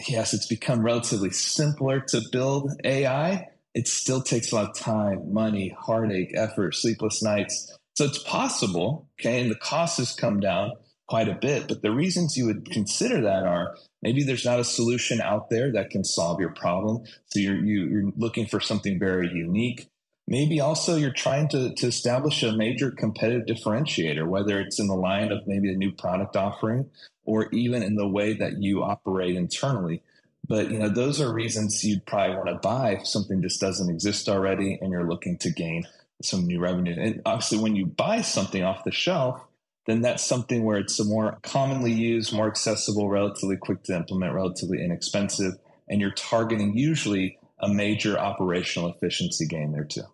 yes, 0.09 0.33
it's 0.33 0.47
become 0.47 0.83
relatively 0.83 1.31
simpler 1.31 2.01
to 2.01 2.23
build 2.33 2.73
AI. 2.85 3.49
It 3.75 3.89
still 3.89 4.23
takes 4.23 4.51
a 4.51 4.55
lot 4.55 4.71
of 4.71 4.77
time, 4.77 5.33
money, 5.33 5.77
heartache, 5.79 6.33
effort, 6.35 6.75
sleepless 6.75 7.23
nights 7.23 7.77
so 8.01 8.07
it's 8.07 8.23
possible, 8.23 9.11
okay, 9.21 9.43
and 9.43 9.51
the 9.51 9.57
cost 9.57 9.99
has 9.99 10.15
come 10.15 10.41
down 10.41 10.73
quite 11.07 11.29
a 11.29 11.35
bit. 11.35 11.69
But 11.69 11.83
the 11.83 11.91
reasons 11.91 12.35
you 12.35 12.47
would 12.47 12.71
consider 12.71 13.21
that 13.21 13.43
are 13.43 13.77
maybe 14.01 14.23
there's 14.23 14.47
not 14.47 14.59
a 14.59 14.65
solution 14.65 15.21
out 15.21 15.51
there 15.51 15.71
that 15.73 15.91
can 15.91 16.03
solve 16.03 16.41
your 16.41 16.55
problem. 16.55 17.05
So 17.27 17.41
you're, 17.41 17.63
you, 17.63 18.09
are 18.09 18.13
looking 18.17 18.47
for 18.47 18.59
something 18.59 18.99
very 18.99 19.29
unique. 19.29 19.87
Maybe 20.27 20.61
also 20.61 20.97
you're 20.97 21.13
trying 21.13 21.49
to, 21.49 21.75
to 21.75 21.87
establish 21.89 22.43
a 22.43 22.57
major 22.57 22.91
competitive 22.91 23.45
differentiator, 23.45 24.27
whether 24.27 24.59
it's 24.63 24.81
in 24.81 24.87
the 24.87 24.95
line 24.95 25.31
of 25.31 25.47
maybe 25.47 25.71
a 25.71 25.77
new 25.77 25.93
product 25.93 26.39
offering 26.39 26.89
or 27.27 27.51
even 27.51 27.83
in 27.83 27.97
the 27.97 28.09
way 28.09 28.33
that 28.33 28.63
you 28.63 28.83
operate 28.83 29.37
internally. 29.37 30.03
But 30.49 30.71
you 30.71 30.79
know, 30.79 30.89
those 30.89 31.21
are 31.21 31.31
reasons 31.31 31.85
you'd 31.85 32.07
probably 32.07 32.37
want 32.37 32.49
to 32.49 32.67
buy 32.67 32.93
if 32.93 33.07
something 33.07 33.43
just 33.43 33.61
doesn't 33.61 33.91
exist 33.91 34.27
already 34.27 34.79
and 34.81 34.91
you're 34.91 35.07
looking 35.07 35.37
to 35.37 35.51
gain 35.51 35.85
some 36.23 36.47
new 36.47 36.61
revenue. 36.61 36.95
And 36.99 37.23
obviously, 37.25 37.59
when 37.59 37.77
you 37.77 37.87
buy 37.87 38.21
something 38.21 38.63
off 38.63 38.85
the 38.85 38.93
shelf, 38.93 39.41
then 39.87 40.03
that's 40.03 40.25
something 40.25 40.65
where 40.65 40.79
it's 40.79 41.01
a 41.01 41.05
more 41.05 41.39
commonly 41.43 41.93
used, 41.93 42.33
more 42.33 42.47
accessible, 42.47 43.09
relatively 43.09 43.57
quick 43.57 43.83
to 43.85 43.97
implement, 43.97 44.35
relatively 44.35 44.83
inexpensive, 44.85 45.55
and 45.89 46.01
you're 46.01 46.13
targeting 46.13 46.77
usually 46.77 47.39
a 47.59 47.69
major 47.69 48.19
operational 48.19 48.89
efficiency 48.89 49.47
gain 49.47 49.73
there 49.73 49.85
too. 49.85 50.05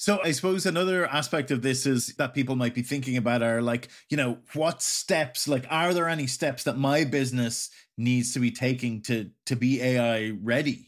So 0.00 0.20
I 0.22 0.30
suppose 0.30 0.64
another 0.64 1.06
aspect 1.06 1.50
of 1.50 1.62
this 1.62 1.84
is 1.84 2.14
that 2.18 2.32
people 2.32 2.54
might 2.54 2.74
be 2.74 2.82
thinking 2.82 3.16
about 3.16 3.42
are 3.42 3.60
like, 3.60 3.88
you 4.08 4.16
know, 4.16 4.38
what 4.54 4.80
steps, 4.80 5.48
like 5.48 5.66
are 5.70 5.92
there 5.92 6.08
any 6.08 6.28
steps 6.28 6.62
that 6.64 6.78
my 6.78 7.04
business 7.04 7.70
needs 7.96 8.32
to 8.34 8.38
be 8.38 8.52
taking 8.52 9.02
to 9.02 9.30
to 9.46 9.56
be 9.56 9.82
AI 9.82 10.30
ready? 10.40 10.87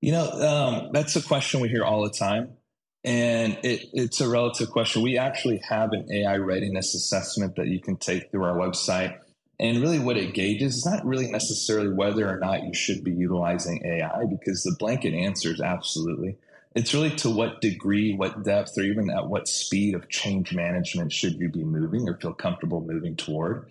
You 0.00 0.12
know, 0.12 0.30
um, 0.30 0.90
that's 0.92 1.16
a 1.16 1.22
question 1.22 1.60
we 1.60 1.68
hear 1.68 1.84
all 1.84 2.02
the 2.02 2.10
time. 2.10 2.56
And 3.04 3.58
it, 3.62 3.88
it's 3.92 4.20
a 4.20 4.28
relative 4.28 4.70
question. 4.70 5.02
We 5.02 5.18
actually 5.18 5.60
have 5.68 5.92
an 5.92 6.10
AI 6.10 6.36
readiness 6.36 6.94
assessment 6.94 7.56
that 7.56 7.68
you 7.68 7.80
can 7.80 7.96
take 7.96 8.30
through 8.30 8.44
our 8.44 8.56
website. 8.56 9.18
And 9.58 9.80
really, 9.80 9.98
what 9.98 10.16
it 10.16 10.32
gauges 10.32 10.78
is 10.78 10.86
not 10.86 11.04
really 11.04 11.30
necessarily 11.30 11.90
whether 11.90 12.28
or 12.28 12.38
not 12.38 12.64
you 12.64 12.72
should 12.72 13.04
be 13.04 13.12
utilizing 13.12 13.84
AI, 13.84 14.24
because 14.24 14.62
the 14.62 14.74
blanket 14.78 15.12
answer 15.12 15.52
is 15.52 15.60
absolutely. 15.60 16.36
It's 16.74 16.94
really 16.94 17.10
to 17.16 17.30
what 17.30 17.60
degree, 17.60 18.14
what 18.14 18.42
depth, 18.42 18.78
or 18.78 18.82
even 18.82 19.10
at 19.10 19.28
what 19.28 19.48
speed 19.48 19.94
of 19.94 20.08
change 20.08 20.54
management 20.54 21.12
should 21.12 21.38
you 21.38 21.50
be 21.50 21.64
moving 21.64 22.08
or 22.08 22.16
feel 22.16 22.32
comfortable 22.32 22.80
moving 22.80 23.16
toward. 23.16 23.66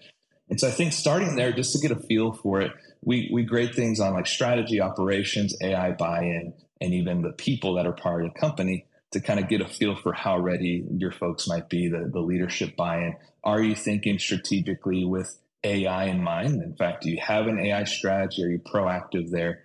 And 0.49 0.59
so 0.59 0.67
I 0.67 0.71
think 0.71 0.93
starting 0.93 1.35
there, 1.35 1.51
just 1.51 1.73
to 1.73 1.79
get 1.79 1.95
a 1.95 1.99
feel 1.99 2.31
for 2.31 2.61
it, 2.61 2.71
we, 3.03 3.29
we 3.31 3.43
grade 3.43 3.75
things 3.75 3.99
on 3.99 4.13
like 4.13 4.27
strategy, 4.27 4.81
operations, 4.81 5.55
AI 5.61 5.91
buy 5.91 6.23
in, 6.23 6.53
and 6.81 6.93
even 6.93 7.21
the 7.21 7.31
people 7.31 7.75
that 7.75 7.85
are 7.85 7.93
part 7.93 8.25
of 8.25 8.33
the 8.33 8.39
company 8.39 8.85
to 9.11 9.19
kind 9.19 9.39
of 9.39 9.47
get 9.47 9.61
a 9.61 9.67
feel 9.67 9.95
for 9.95 10.13
how 10.13 10.37
ready 10.37 10.85
your 10.97 11.11
folks 11.11 11.47
might 11.47 11.69
be, 11.69 11.87
the, 11.87 12.09
the 12.11 12.19
leadership 12.19 12.75
buy 12.75 12.97
in. 12.99 13.15
Are 13.43 13.61
you 13.61 13.75
thinking 13.75 14.19
strategically 14.19 15.05
with 15.05 15.37
AI 15.63 16.05
in 16.05 16.23
mind? 16.23 16.61
In 16.61 16.75
fact, 16.75 17.03
do 17.03 17.09
you 17.09 17.19
have 17.21 17.47
an 17.47 17.59
AI 17.59 17.85
strategy? 17.85 18.43
Are 18.43 18.49
you 18.49 18.59
proactive 18.59 19.31
there? 19.31 19.61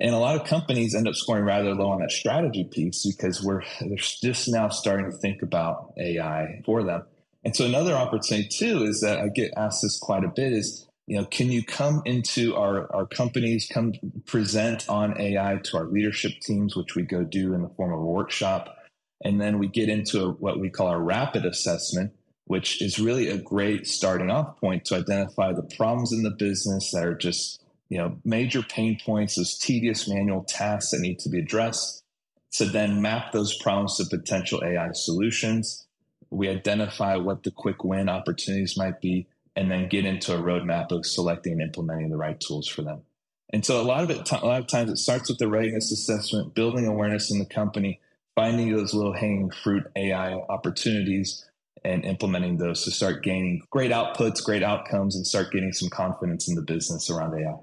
And 0.00 0.14
a 0.14 0.18
lot 0.18 0.40
of 0.40 0.46
companies 0.46 0.94
end 0.94 1.06
up 1.06 1.14
scoring 1.14 1.44
rather 1.44 1.74
low 1.74 1.90
on 1.90 2.00
that 2.00 2.10
strategy 2.10 2.64
piece 2.64 3.06
because 3.06 3.42
we're 3.42 3.62
they're 3.80 3.96
just 3.96 4.48
now 4.48 4.68
starting 4.68 5.10
to 5.10 5.16
think 5.16 5.42
about 5.42 5.92
AI 5.98 6.62
for 6.64 6.82
them. 6.82 7.02
And 7.44 7.56
so 7.56 7.64
another 7.64 7.94
opportunity 7.94 8.48
too 8.48 8.84
is 8.84 9.00
that 9.00 9.18
I 9.18 9.28
get 9.28 9.52
asked 9.56 9.82
this 9.82 9.98
quite 9.98 10.24
a 10.24 10.28
bit 10.28 10.52
is, 10.52 10.86
you 11.06 11.18
know, 11.18 11.24
can 11.24 11.50
you 11.50 11.64
come 11.64 12.02
into 12.04 12.54
our, 12.54 12.94
our 12.94 13.06
companies, 13.06 13.68
come 13.70 13.92
present 14.26 14.88
on 14.88 15.20
AI 15.20 15.60
to 15.64 15.76
our 15.76 15.86
leadership 15.86 16.32
teams, 16.40 16.76
which 16.76 16.94
we 16.94 17.02
go 17.02 17.24
do 17.24 17.54
in 17.54 17.62
the 17.62 17.68
form 17.70 17.92
of 17.92 17.98
a 17.98 18.04
workshop. 18.04 18.76
And 19.24 19.40
then 19.40 19.58
we 19.58 19.68
get 19.68 19.88
into 19.88 20.24
a, 20.24 20.30
what 20.30 20.60
we 20.60 20.70
call 20.70 20.86
our 20.86 21.00
rapid 21.00 21.44
assessment, 21.44 22.12
which 22.44 22.80
is 22.80 22.98
really 22.98 23.28
a 23.28 23.38
great 23.38 23.86
starting 23.86 24.30
off 24.30 24.58
point 24.60 24.84
to 24.86 24.96
identify 24.96 25.52
the 25.52 25.68
problems 25.76 26.12
in 26.12 26.22
the 26.22 26.30
business 26.30 26.92
that 26.92 27.04
are 27.04 27.14
just, 27.14 27.64
you 27.88 27.98
know, 27.98 28.16
major 28.24 28.62
pain 28.62 28.98
points, 29.04 29.34
those 29.34 29.58
tedious 29.58 30.08
manual 30.08 30.44
tasks 30.44 30.92
that 30.92 31.00
need 31.00 31.18
to 31.20 31.28
be 31.28 31.40
addressed. 31.40 31.98
To 32.56 32.66
then 32.66 33.00
map 33.00 33.32
those 33.32 33.56
problems 33.62 33.96
to 33.96 34.04
potential 34.04 34.62
AI 34.62 34.92
solutions 34.92 35.86
we 36.32 36.48
identify 36.48 37.16
what 37.16 37.42
the 37.42 37.50
quick 37.50 37.84
win 37.84 38.08
opportunities 38.08 38.76
might 38.76 39.00
be, 39.00 39.26
and 39.54 39.70
then 39.70 39.88
get 39.88 40.06
into 40.06 40.34
a 40.34 40.40
roadmap 40.40 40.90
of 40.90 41.04
selecting 41.04 41.52
and 41.52 41.62
implementing 41.62 42.08
the 42.08 42.16
right 42.16 42.40
tools 42.40 42.66
for 42.66 42.82
them. 42.82 43.02
And 43.52 43.64
so 43.64 43.80
a 43.80 43.84
lot 43.84 44.02
of 44.02 44.10
it, 44.10 44.30
a 44.30 44.46
lot 44.46 44.60
of 44.60 44.66
times 44.66 44.90
it 44.90 44.96
starts 44.96 45.28
with 45.28 45.38
the 45.38 45.48
readiness 45.48 45.92
assessment, 45.92 46.54
building 46.54 46.86
awareness 46.86 47.30
in 47.30 47.38
the 47.38 47.44
company, 47.44 48.00
finding 48.34 48.74
those 48.74 48.94
little 48.94 49.12
hanging 49.12 49.50
fruit 49.50 49.84
AI 49.94 50.32
opportunities 50.32 51.44
and 51.84 52.04
implementing 52.04 52.56
those 52.56 52.84
to 52.84 52.90
start 52.90 53.22
gaining 53.22 53.62
great 53.70 53.90
outputs, 53.90 54.42
great 54.42 54.62
outcomes, 54.62 55.16
and 55.16 55.26
start 55.26 55.52
getting 55.52 55.72
some 55.72 55.90
confidence 55.90 56.48
in 56.48 56.54
the 56.54 56.62
business 56.62 57.10
around 57.10 57.38
AI. 57.38 57.56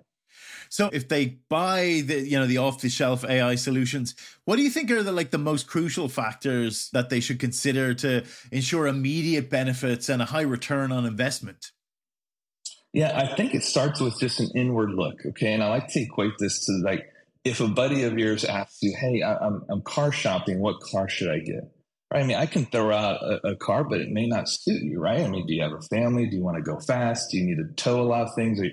So 0.69 0.89
if 0.93 1.07
they 1.07 1.39
buy 1.49 2.03
the 2.05 2.21
you 2.21 2.39
know 2.39 2.45
the 2.45 2.59
off 2.59 2.81
the 2.81 2.89
shelf 2.89 3.25
AI 3.25 3.55
solutions, 3.55 4.15
what 4.45 4.55
do 4.55 4.61
you 4.61 4.69
think 4.69 4.91
are 4.91 5.03
the 5.03 5.11
like 5.11 5.31
the 5.31 5.39
most 5.39 5.67
crucial 5.67 6.07
factors 6.07 6.89
that 6.93 7.09
they 7.09 7.19
should 7.19 7.39
consider 7.39 7.93
to 7.95 8.23
ensure 8.51 8.87
immediate 8.87 9.49
benefits 9.49 10.09
and 10.09 10.21
a 10.21 10.25
high 10.25 10.41
return 10.41 10.91
on 10.91 11.05
investment? 11.05 11.71
Yeah, 12.93 13.17
I 13.17 13.35
think 13.35 13.53
it 13.53 13.63
starts 13.63 13.99
with 13.99 14.19
just 14.19 14.39
an 14.39 14.49
inward 14.55 14.91
look. 14.91 15.15
Okay, 15.25 15.53
and 15.53 15.63
I 15.63 15.69
like 15.69 15.87
to 15.89 16.01
equate 16.01 16.33
this 16.39 16.65
to 16.65 16.71
like 16.83 17.05
if 17.43 17.59
a 17.59 17.67
buddy 17.67 18.03
of 18.03 18.17
yours 18.17 18.45
asks 18.45 18.81
you, 18.83 18.95
"Hey, 18.95 19.23
I'm 19.23 19.63
I'm 19.69 19.81
car 19.81 20.11
shopping. 20.11 20.59
What 20.59 20.79
car 20.81 21.09
should 21.09 21.31
I 21.31 21.39
get?" 21.39 21.71
Right? 22.11 22.23
I 22.23 22.25
mean, 22.25 22.37
I 22.37 22.47
can 22.47 22.65
throw 22.65 22.91
out 22.91 23.21
a, 23.21 23.49
a, 23.49 23.55
car, 23.55 23.83
but 23.83 24.01
it 24.01 24.09
may 24.09 24.25
not 24.25 24.49
suit 24.49 24.81
you, 24.81 24.99
right? 24.99 25.19
I 25.19 25.27
mean, 25.27 25.45
do 25.45 25.53
you 25.53 25.61
have 25.61 25.73
a 25.73 25.81
family? 25.81 26.25
Do 26.27 26.37
you 26.37 26.43
want 26.43 26.57
to 26.57 26.63
go 26.63 26.79
fast? 26.79 27.29
Do 27.29 27.37
you 27.37 27.45
need 27.45 27.57
to 27.57 27.71
tow 27.75 28.01
a 28.01 28.03
lot 28.03 28.23
of 28.23 28.33
things? 28.35 28.59
Or, 28.59 28.65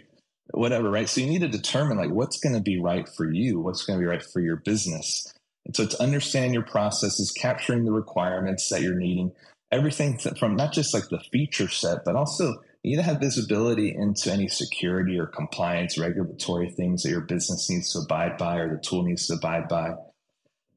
whatever, 0.52 0.90
right? 0.90 1.08
So 1.08 1.20
you 1.20 1.26
need 1.26 1.40
to 1.40 1.48
determine 1.48 1.98
like 1.98 2.10
what's 2.10 2.38
going 2.38 2.54
to 2.54 2.60
be 2.60 2.80
right 2.80 3.08
for 3.08 3.30
you, 3.30 3.60
what's 3.60 3.84
going 3.84 3.98
to 3.98 4.02
be 4.02 4.08
right 4.08 4.22
for 4.22 4.40
your 4.40 4.56
business. 4.56 5.32
And 5.64 5.74
so 5.74 5.86
to 5.86 6.02
understand 6.02 6.54
your 6.54 6.62
processes, 6.62 7.32
capturing 7.32 7.84
the 7.84 7.92
requirements 7.92 8.68
that 8.70 8.82
you're 8.82 8.94
needing, 8.94 9.32
everything 9.72 10.18
from 10.38 10.56
not 10.56 10.72
just 10.72 10.94
like 10.94 11.08
the 11.08 11.20
feature 11.32 11.68
set, 11.68 12.04
but 12.04 12.14
also 12.14 12.54
you 12.82 12.92
need 12.92 12.96
to 12.96 13.02
have 13.02 13.18
visibility 13.18 13.92
into 13.92 14.32
any 14.32 14.46
security 14.46 15.18
or 15.18 15.26
compliance, 15.26 15.98
regulatory 15.98 16.70
things 16.70 17.02
that 17.02 17.10
your 17.10 17.20
business 17.20 17.68
needs 17.68 17.92
to 17.92 17.98
abide 17.98 18.38
by 18.38 18.58
or 18.58 18.70
the 18.70 18.80
tool 18.80 19.02
needs 19.02 19.26
to 19.26 19.34
abide 19.34 19.68
by. 19.68 19.94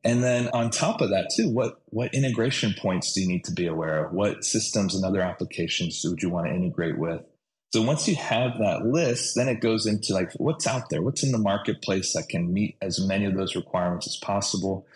And 0.03 0.23
then 0.23 0.49
on 0.53 0.71
top 0.71 1.01
of 1.01 1.09
that 1.09 1.29
too, 1.35 1.49
what 1.49 1.81
what 1.87 2.13
integration 2.13 2.73
points 2.73 3.13
do 3.13 3.21
you 3.21 3.27
need 3.27 3.43
to 3.43 3.51
be 3.51 3.67
aware 3.67 4.05
of? 4.05 4.13
What 4.13 4.45
systems 4.45 4.95
and 4.95 5.03
other 5.03 5.21
applications 5.21 6.01
would 6.05 6.21
you 6.21 6.29
want 6.29 6.47
to 6.47 6.53
integrate 6.53 6.97
with? 6.97 7.21
So 7.71 7.83
once 7.83 8.07
you 8.07 8.15
have 8.15 8.57
that 8.59 8.85
list, 8.85 9.35
then 9.35 9.47
it 9.47 9.61
goes 9.61 9.85
into 9.85 10.13
like 10.13 10.31
what's 10.37 10.65
out 10.65 10.89
there, 10.89 11.03
what's 11.03 11.23
in 11.23 11.31
the 11.31 11.37
marketplace 11.37 12.13
that 12.13 12.27
can 12.27 12.51
meet 12.51 12.75
as 12.81 12.99
many 12.99 13.25
of 13.25 13.35
those 13.35 13.55
requirements 13.55 14.07
as 14.07 14.17
possible, 14.17 14.87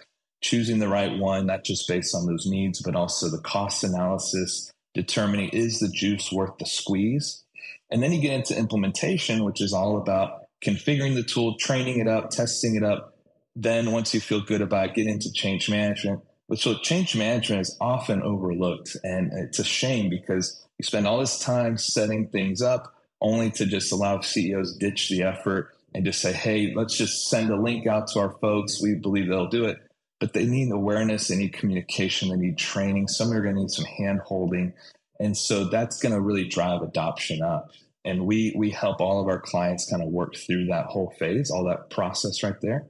choosing 0.41 0.79
the 0.79 0.87
right 0.87 1.17
one, 1.19 1.45
not 1.45 1.63
just 1.63 1.87
based 1.87 2.15
on 2.15 2.25
those 2.25 2.47
needs, 2.47 2.81
but 2.81 2.95
also 2.95 3.29
the 3.29 3.41
cost 3.41 3.83
analysis, 3.83 4.71
determining 4.95 5.49
is 5.49 5.79
the 5.79 5.87
juice 5.87 6.31
worth 6.31 6.57
the 6.57 6.65
squeeze. 6.65 7.43
And 7.91 8.01
then 8.01 8.11
you 8.11 8.19
get 8.19 8.33
into 8.33 8.57
implementation, 8.57 9.43
which 9.43 9.61
is 9.61 9.71
all 9.71 9.97
about 9.97 10.45
configuring 10.65 11.13
the 11.13 11.23
tool, 11.23 11.57
training 11.57 11.99
it 11.99 12.07
up, 12.07 12.31
testing 12.31 12.75
it 12.75 12.83
up. 12.83 13.15
Then 13.55 13.91
once 13.91 14.15
you 14.15 14.19
feel 14.19 14.41
good 14.41 14.61
about 14.61 14.89
it, 14.89 14.95
get 14.95 15.05
into 15.05 15.31
change 15.31 15.69
management. 15.69 16.21
But 16.49 16.57
so 16.57 16.75
change 16.79 17.15
management 17.15 17.61
is 17.61 17.77
often 17.79 18.23
overlooked. 18.23 18.97
And 19.03 19.31
it's 19.31 19.59
a 19.59 19.63
shame 19.63 20.09
because 20.09 20.62
you 20.83 20.87
spend 20.87 21.07
all 21.07 21.19
this 21.19 21.39
time 21.39 21.77
setting 21.77 22.27
things 22.27 22.61
up 22.61 22.93
only 23.21 23.49
to 23.51 23.65
just 23.65 23.93
allow 23.93 24.19
CEOs 24.19 24.75
ditch 24.75 25.07
the 25.09 25.23
effort 25.23 25.69
and 25.95 26.03
just 26.03 26.21
say, 26.21 26.33
hey, 26.33 26.73
let's 26.75 26.97
just 26.97 27.29
send 27.29 27.49
a 27.49 27.55
link 27.55 27.87
out 27.87 28.07
to 28.09 28.19
our 28.19 28.31
folks. 28.41 28.81
We 28.81 28.95
believe 28.95 29.29
they'll 29.29 29.47
do 29.47 29.65
it. 29.65 29.77
But 30.19 30.33
they 30.33 30.45
need 30.45 30.71
awareness, 30.71 31.29
they 31.29 31.37
need 31.37 31.53
communication, 31.53 32.29
they 32.29 32.35
need 32.35 32.57
training. 32.57 33.07
Some 33.07 33.31
are 33.31 33.41
going 33.41 33.55
to 33.55 33.61
need 33.61 33.71
some 33.71 33.85
hand 33.85 34.19
holding. 34.25 34.73
And 35.19 35.37
so 35.37 35.65
that's 35.65 36.01
going 36.01 36.13
to 36.13 36.19
really 36.19 36.47
drive 36.47 36.81
adoption 36.81 37.41
up. 37.41 37.71
And 38.03 38.25
we 38.25 38.53
we 38.57 38.69
help 38.69 38.99
all 38.99 39.21
of 39.21 39.27
our 39.29 39.39
clients 39.39 39.89
kind 39.89 40.03
of 40.03 40.09
work 40.09 40.35
through 40.35 40.65
that 40.65 40.87
whole 40.87 41.13
phase, 41.17 41.49
all 41.49 41.63
that 41.65 41.89
process 41.89 42.43
right 42.43 42.59
there. 42.61 42.85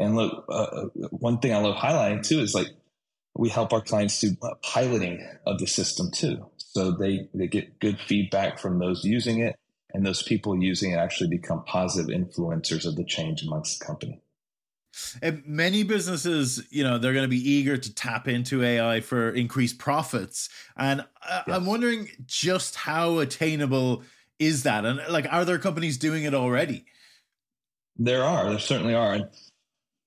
And 0.00 0.16
look, 0.16 0.46
uh, 0.48 0.52
uh 0.52 0.84
one 1.10 1.38
thing 1.38 1.54
I 1.54 1.58
love 1.58 1.76
highlighting 1.76 2.26
too 2.26 2.40
is 2.40 2.54
like 2.54 2.68
we 3.34 3.50
help 3.50 3.74
our 3.74 3.82
clients 3.82 4.18
do 4.20 4.34
piloting 4.62 5.26
of 5.44 5.58
the 5.58 5.66
system 5.66 6.10
too. 6.10 6.46
So 6.76 6.90
they, 6.90 7.26
they 7.32 7.46
get 7.46 7.80
good 7.80 7.98
feedback 7.98 8.58
from 8.58 8.78
those 8.78 9.02
using 9.02 9.40
it, 9.40 9.56
and 9.94 10.04
those 10.04 10.22
people 10.22 10.62
using 10.62 10.90
it 10.90 10.96
actually 10.96 11.30
become 11.30 11.64
positive 11.64 12.14
influencers 12.14 12.84
of 12.84 12.96
the 12.96 13.04
change 13.04 13.42
amongst 13.42 13.78
the 13.78 13.86
company. 13.86 14.20
And 15.22 15.42
many 15.46 15.84
businesses, 15.84 16.66
you 16.68 16.84
know, 16.84 16.98
they're 16.98 17.14
going 17.14 17.24
to 17.24 17.30
be 17.30 17.50
eager 17.50 17.78
to 17.78 17.94
tap 17.94 18.28
into 18.28 18.62
AI 18.62 19.00
for 19.00 19.30
increased 19.30 19.78
profits. 19.78 20.50
And 20.76 21.00
uh, 21.00 21.04
I, 21.22 21.42
yes. 21.46 21.56
I'm 21.56 21.64
wondering 21.64 22.10
just 22.26 22.74
how 22.74 23.20
attainable 23.20 24.02
is 24.38 24.64
that? 24.64 24.84
And 24.84 25.00
like, 25.08 25.32
are 25.32 25.46
there 25.46 25.58
companies 25.58 25.96
doing 25.96 26.24
it 26.24 26.34
already? 26.34 26.84
There 27.96 28.22
are. 28.22 28.50
There 28.50 28.58
certainly 28.58 28.94
are. 28.94 29.14
And, 29.14 29.30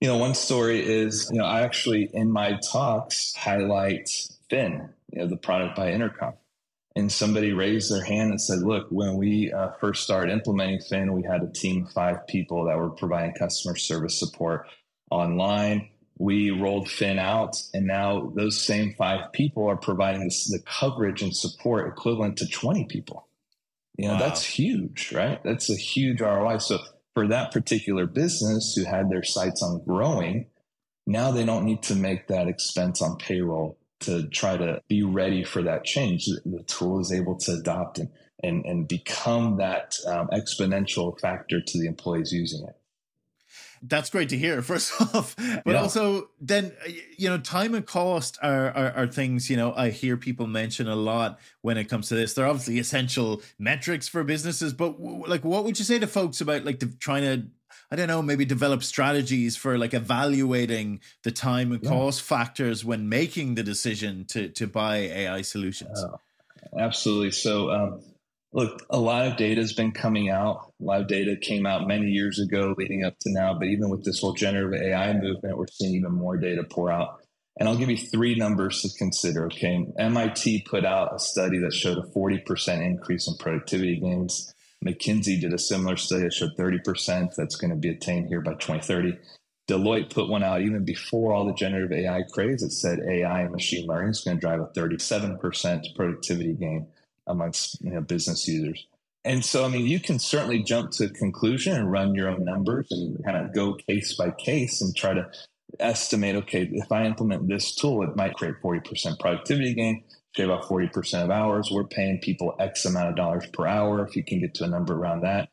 you 0.02 0.08
know, 0.08 0.18
one 0.18 0.36
story 0.36 0.88
is, 0.88 1.32
you 1.32 1.40
know, 1.40 1.46
I 1.46 1.62
actually 1.62 2.12
in 2.14 2.32
my 2.32 2.60
talks 2.72 3.34
highlight 3.34 4.08
Fin, 4.52 4.90
you 5.12 5.22
know, 5.22 5.26
the 5.26 5.36
product 5.36 5.76
by 5.76 5.94
Intercom 5.94 6.34
and 6.96 7.12
somebody 7.12 7.54
raised 7.54 7.92
their 7.92 8.04
hand 8.04 8.32
and 8.32 8.42
said, 8.42 8.60
"Look, 8.60 8.88
when 8.90 9.18
we 9.18 9.52
uh, 9.52 9.72
first 9.80 10.04
started 10.04 10.32
implementing 10.32 10.82
Fin, 10.82 11.14
we 11.14 11.24
had 11.24 11.44
a 11.44 11.52
team 11.52 11.86
of 11.86 11.92
five 11.92 12.28
people 12.28 12.66
that 12.66 12.78
were 12.78 12.90
providing 12.90 13.36
customer 13.36 13.76
service 13.76 14.20
support 14.20 14.68
online. 15.12 15.90
We 16.18 16.52
rolled 16.52 16.90
Fin 16.90 17.20
out, 17.20 17.62
and 17.74 17.88
now 17.88 18.32
those 18.36 18.62
same 18.62 18.94
five 18.98 19.32
people 19.32 19.68
are 19.68 19.78
providing 19.78 20.24
this, 20.26 20.50
the 20.50 20.60
coverage 20.60 21.22
and 21.22 21.36
support 21.36 21.88
equivalent 21.88 22.38
to 22.38 22.48
20 22.48 22.86
people. 22.86 23.28
You 23.98 24.08
know, 24.08 24.14
wow. 24.14 24.20
that's 24.20 24.44
huge, 24.44 25.12
right? 25.14 25.42
That's 25.44 25.70
a 25.70 25.76
huge 25.76 26.22
ROI. 26.22 26.58
So 26.58 26.80
for 27.14 27.28
that 27.28 27.52
particular 27.52 28.06
business 28.06 28.74
who 28.76 28.84
had 28.84 29.10
their 29.10 29.24
sights 29.24 29.64
on 29.64 29.84
growing, 29.86 30.48
now 31.08 31.32
they 31.32 31.46
don't 31.46 31.66
need 31.66 31.84
to 31.84 31.96
make 31.96 32.28
that 32.28 32.48
expense 32.48 33.02
on 33.02 33.18
payroll 33.18 33.79
to 34.02 34.28
try 34.30 34.58
to 34.58 34.82
be 34.88 35.04
ready 35.04 35.44
for 35.44 35.62
that 35.64 35.84
change. 35.84 36.26
The 36.26 36.64
tool 36.68 37.00
is 37.00 37.12
able 37.12 37.38
to 37.40 37.54
adopt 37.54 38.00
and, 38.00 38.10
and, 38.42 38.66
and 38.66 38.88
become 38.88 39.58
that 39.58 39.96
um, 40.08 40.30
exponential 40.30 41.20
factor 41.20 41.62
to 41.62 41.80
the 41.80 41.88
employees 41.88 42.32
using 42.32 42.66
it. 42.68 42.76
That's 43.82 44.10
great 44.10 44.30
to 44.30 44.38
hear, 44.38 44.62
first 44.64 44.94
off. 45.02 45.36
But 45.38 45.72
yeah. 45.74 45.82
also, 45.82 46.30
then, 46.42 46.74
you 47.18 47.30
know, 47.30 47.38
time 47.38 47.74
and 47.74 47.86
cost 47.86 48.38
are, 48.42 48.72
are, 48.72 48.92
are, 48.92 49.08
things, 49.08 49.50
you 49.50 49.58
know, 49.58 49.74
I 49.76 49.90
hear 49.90 50.18
people 50.18 50.48
mention 50.48 50.88
a 50.88 50.96
lot 50.96 51.40
when 51.62 51.78
it 51.78 51.86
comes 51.86 52.10
to 52.10 52.16
this. 52.16 52.34
They're 52.34 52.48
obviously 52.48 52.80
essential 52.80 53.42
metrics 53.58 54.08
for 54.08 54.24
businesses, 54.24 54.74
but 54.74 55.00
like, 55.00 55.44
what 55.44 55.64
would 55.64 55.80
you 55.80 55.86
say 55.86 56.00
to 56.00 56.08
folks 56.08 56.42
about 56.42 56.66
like 56.66 56.80
the, 56.80 56.88
trying 56.88 57.24
to 57.24 57.48
I 57.92 57.96
don't 57.96 58.08
know, 58.08 58.22
maybe 58.22 58.46
develop 58.46 58.84
strategies 58.84 59.58
for 59.58 59.78
like 59.78 59.96
evaluating 59.96 61.00
the 61.24 61.32
time 61.32 61.72
and 61.72 61.84
yeah. 61.84 61.90
cost 61.90 62.22
factors 62.22 62.86
when 62.86 63.10
making 63.10 63.56
the 63.56 63.64
decision 63.64 64.26
to 64.30 64.50
to 64.50 64.68
buy 64.68 64.98
AI 64.98 65.42
solutions. 65.42 66.04
Oh, 66.04 66.20
absolutely. 66.78 67.32
So, 67.32 67.72
um, 67.72 68.02
look, 68.54 68.86
a 68.92 69.00
lot 69.00 69.26
of 69.26 69.38
data 69.38 69.62
has 69.62 69.74
been 69.74 69.92
coming 69.92 70.30
out. 70.30 70.72
A 70.80 70.84
lot 70.84 71.02
of 71.02 71.08
data 71.08 71.36
came 71.36 71.66
out 71.66 71.88
many 71.88 72.08
years 72.08 72.40
ago, 72.40 72.76
leading 72.78 73.04
up 73.04 73.18
to 73.22 73.32
now. 73.32 73.56
But 73.56 73.70
even 73.70 73.90
with 73.90 74.06
this 74.06 74.22
whole 74.22 74.34
generative 74.34 74.80
AI 74.82 75.14
movement, 75.14 75.58
we're 75.58 75.68
seeing 75.68 75.96
even 75.96 76.12
more 76.12 76.38
data 76.38 76.64
pour 76.64 76.92
out. 76.92 77.22
And 77.60 77.68
I'll 77.68 77.76
give 77.76 77.90
you 77.90 77.98
three 77.98 78.36
numbers 78.36 78.84
to 78.84 78.90
consider. 79.00 79.48
Okay, 79.48 79.88
MIT 79.98 80.66
put 80.70 80.86
out 80.86 81.16
a 81.16 81.20
study 81.20 81.58
that 81.60 81.74
showed 81.74 81.98
a 81.98 82.04
40% 82.04 82.86
increase 82.86 83.28
in 83.28 83.36
productivity 83.38 84.00
gains 84.00 84.54
McKinsey 84.86 85.40
did 85.40 85.54
a 85.54 85.60
similar 85.60 85.98
study 85.98 86.24
that 86.24 86.34
showed 86.34 86.56
30% 86.58 87.36
that's 87.36 87.56
going 87.56 87.72
to 87.72 87.76
be 87.76 87.90
attained 87.90 88.28
here 88.28 88.42
by 88.42 88.54
2030. 88.54 89.18
Deloitte 89.70 90.10
put 90.10 90.30
one 90.30 90.44
out 90.44 90.62
even 90.62 90.84
before 90.84 91.34
all 91.34 91.46
the 91.46 91.54
generative 91.54 91.92
AI 91.92 92.24
craze. 92.32 92.64
It 92.64 92.72
said 92.72 93.00
AI 93.08 93.42
and 93.42 93.52
machine 93.52 93.86
learning 93.86 94.12
is 94.12 94.22
going 94.22 94.38
to 94.38 94.42
drive 94.42 94.62
a 94.62 94.68
37% 94.68 95.96
productivity 95.96 96.54
gain 96.54 96.88
amongst 97.28 97.82
you 97.82 97.92
know, 97.92 98.02
business 98.02 98.48
users. 98.48 98.88
And 99.26 99.44
so, 99.44 99.66
I 99.66 99.68
mean, 99.68 99.86
you 99.86 100.00
can 100.00 100.18
certainly 100.18 100.64
jump 100.64 100.92
to 100.92 101.06
a 101.06 101.10
conclusion 101.10 101.76
and 101.76 101.92
run 101.92 102.16
your 102.16 102.30
own 102.30 102.46
numbers 102.46 102.88
and 102.90 103.24
kind 103.24 103.38
of 103.38 103.54
go 103.54 103.74
case 103.74 104.14
by 104.16 104.32
case 104.32 104.82
and 104.82 104.96
try 104.96 105.14
to 105.14 105.30
estimate 105.80 106.36
okay, 106.36 106.70
if 106.72 106.92
I 106.92 107.06
implement 107.06 107.48
this 107.48 107.76
tool, 107.76 108.02
it 108.04 108.16
might 108.16 108.36
create 108.36 108.56
40% 108.64 109.20
productivity 109.20 109.74
gain, 109.74 110.04
shave 110.36 110.50
off 110.50 110.68
40% 110.68 111.24
of 111.24 111.32
hours. 111.32 111.70
We're 111.72 111.86
paying 111.86 112.20
people 112.20 112.56
X 112.60 112.86
amount 112.86 113.10
of 113.10 113.16
dollars 113.16 113.46
per 113.54 113.66
hour 113.66 114.06
if 114.06 114.16
you 114.16 114.24
can 114.24 114.40
get 114.40 114.54
to 114.56 114.66
a 114.66 114.68
number 114.68 114.94
around 114.94 115.22
that. 115.22 115.50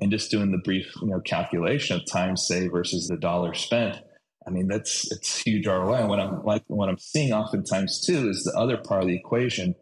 And 0.00 0.10
just 0.12 0.30
doing 0.30 0.52
the 0.52 0.58
brief, 0.58 0.92
you 1.02 1.08
know, 1.08 1.20
calculation 1.20 1.96
of 1.96 2.06
time 2.06 2.36
saved 2.36 2.72
versus 2.72 3.08
the 3.08 3.16
dollar 3.16 3.54
spent. 3.54 3.96
I 4.46 4.50
mean, 4.50 4.68
that's 4.68 5.10
it's 5.10 5.42
huge 5.42 5.66
ROI. 5.66 5.94
And 5.94 6.08
what 6.08 6.20
I'm 6.20 6.44
like 6.44 6.62
what 6.68 6.88
I'm 6.88 6.98
seeing 6.98 7.32
oftentimes 7.32 8.00
too 8.06 8.28
is 8.28 8.44
the 8.44 8.56
other 8.56 8.76
part 8.76 9.02
of 9.02 9.08
the 9.08 9.16
equation 9.16 9.74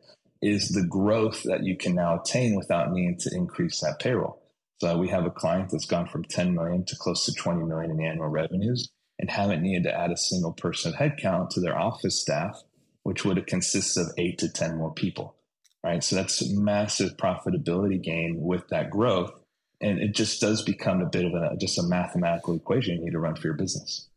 is 0.43 0.71
the 0.71 0.87
growth 0.87 1.43
that 1.45 1.65
you 1.65 1.77
can 1.77 1.95
now 1.95 2.21
attain 2.21 2.57
without 2.57 2.93
needing 2.93 3.19
to 3.19 3.31
increase 3.35 3.81
that 3.81 4.01
payroll. 4.01 4.43
So 4.81 4.99
we 4.99 5.09
have 5.09 5.25
a 5.25 5.31
client 5.31 5.71
that's 5.71 5.87
gone 5.87 6.09
from 6.09 6.25
10 6.25 6.55
million 6.55 6.85
to 6.87 6.97
close 6.97 7.25
to 7.27 7.33
20 7.33 7.65
million 7.65 7.91
in 7.91 8.05
annual 8.05 8.29
revenues 8.29 8.91
and 9.19 9.31
haven't 9.31 9.63
needed 9.63 9.85
to 9.85 9.95
add 9.95 10.11
a 10.11 10.17
single 10.17 10.53
person 10.53 10.93
headcount 10.93 11.51
to 11.51 11.61
their 11.61 11.79
office 11.79 12.21
staff, 12.21 12.63
which 13.07 13.25
would 13.25 13.37
have 13.37 13.47
consisted 13.47 14.01
of 14.01 14.13
eight 14.19 14.37
to 14.37 14.49
10 14.49 14.79
more 14.79 14.93
people. 14.93 15.37
Right. 15.85 16.03
So 16.03 16.17
that's 16.17 16.43
massive 16.53 17.17
profitability 17.17 18.03
gain 18.03 18.41
with 18.41 18.67
that 18.71 18.91
growth. 18.91 19.31
And 19.81 20.01
it 20.01 20.13
just 20.13 20.41
does 20.41 20.63
become 20.63 21.01
a 21.01 21.07
bit 21.07 21.25
of 21.25 21.33
a 21.33 21.57
just 21.57 21.79
a 21.79 21.85
mathematical 21.85 22.57
equation 22.57 22.97
you 22.97 23.05
need 23.05 23.13
to 23.13 23.21
run 23.21 23.37
for 23.37 23.47
your 23.47 23.55
business. 23.55 24.09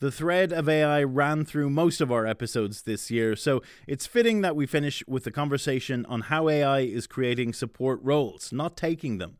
The 0.00 0.12
thread 0.12 0.52
of 0.52 0.68
AI 0.68 1.02
ran 1.04 1.46
through 1.46 1.70
most 1.70 2.02
of 2.02 2.12
our 2.12 2.26
episodes 2.26 2.82
this 2.82 3.10
year, 3.10 3.34
so 3.34 3.62
it's 3.86 4.06
fitting 4.06 4.42
that 4.42 4.54
we 4.54 4.66
finish 4.66 5.02
with 5.06 5.26
a 5.26 5.30
conversation 5.30 6.04
on 6.04 6.22
how 6.22 6.50
AI 6.50 6.80
is 6.80 7.06
creating 7.06 7.54
support 7.54 8.00
roles, 8.02 8.52
not 8.52 8.76
taking 8.76 9.16
them. 9.16 9.38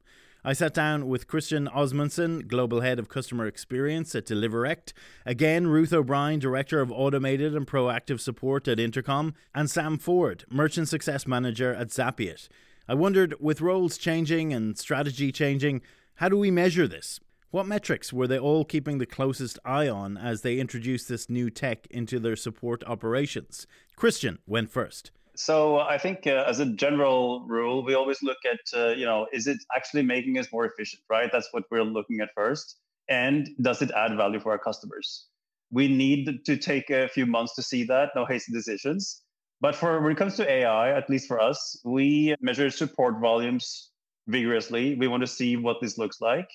I 0.48 0.52
sat 0.52 0.74
down 0.74 1.08
with 1.08 1.26
Christian 1.26 1.66
Osmundson, 1.66 2.46
Global 2.46 2.80
Head 2.80 3.00
of 3.00 3.08
Customer 3.08 3.48
Experience 3.48 4.14
at 4.14 4.26
Deliverect, 4.26 4.92
again, 5.24 5.66
Ruth 5.66 5.92
O'Brien, 5.92 6.38
Director 6.38 6.80
of 6.80 6.92
Automated 6.92 7.56
and 7.56 7.66
Proactive 7.66 8.20
Support 8.20 8.68
at 8.68 8.78
Intercom, 8.78 9.34
and 9.56 9.68
Sam 9.68 9.98
Ford, 9.98 10.44
Merchant 10.48 10.86
Success 10.86 11.26
Manager 11.26 11.74
at 11.74 11.88
Zapiet. 11.88 12.46
I 12.86 12.94
wondered, 12.94 13.34
with 13.40 13.60
roles 13.60 13.98
changing 13.98 14.52
and 14.52 14.78
strategy 14.78 15.32
changing, 15.32 15.82
how 16.14 16.28
do 16.28 16.36
we 16.38 16.52
measure 16.52 16.86
this? 16.86 17.18
What 17.50 17.66
metrics 17.66 18.12
were 18.12 18.28
they 18.28 18.38
all 18.38 18.64
keeping 18.64 18.98
the 18.98 19.04
closest 19.04 19.58
eye 19.64 19.88
on 19.88 20.16
as 20.16 20.42
they 20.42 20.60
introduced 20.60 21.08
this 21.08 21.28
new 21.28 21.50
tech 21.50 21.88
into 21.90 22.20
their 22.20 22.36
support 22.36 22.84
operations? 22.86 23.66
Christian 23.96 24.38
went 24.46 24.70
first. 24.70 25.10
So 25.36 25.78
I 25.78 25.98
think, 25.98 26.26
uh, 26.26 26.44
as 26.46 26.60
a 26.60 26.66
general 26.66 27.46
rule, 27.46 27.84
we 27.84 27.94
always 27.94 28.22
look 28.22 28.38
at, 28.44 28.60
uh, 28.78 28.88
you 28.88 29.04
know, 29.04 29.26
is 29.32 29.46
it 29.46 29.58
actually 29.74 30.02
making 30.02 30.38
us 30.38 30.48
more 30.52 30.64
efficient, 30.64 31.02
right? 31.10 31.30
That's 31.32 31.48
what 31.52 31.64
we're 31.70 31.84
looking 31.84 32.20
at 32.20 32.30
first. 32.34 32.78
And 33.08 33.48
does 33.60 33.82
it 33.82 33.90
add 33.92 34.16
value 34.16 34.40
for 34.40 34.52
our 34.52 34.58
customers? 34.58 35.28
We 35.70 35.88
need 35.88 36.44
to 36.46 36.56
take 36.56 36.90
a 36.90 37.08
few 37.08 37.26
months 37.26 37.54
to 37.56 37.62
see 37.62 37.84
that. 37.84 38.10
No 38.14 38.24
hasty 38.24 38.52
decisions. 38.52 39.22
But 39.60 39.74
for 39.74 40.00
when 40.02 40.12
it 40.12 40.18
comes 40.18 40.36
to 40.36 40.50
AI, 40.50 40.96
at 40.96 41.08
least 41.08 41.26
for 41.28 41.40
us, 41.40 41.80
we 41.84 42.34
measure 42.40 42.70
support 42.70 43.20
volumes 43.20 43.90
vigorously. 44.26 44.96
We 44.96 45.08
want 45.08 45.22
to 45.22 45.26
see 45.26 45.56
what 45.56 45.78
this 45.80 45.98
looks 45.98 46.20
like 46.20 46.48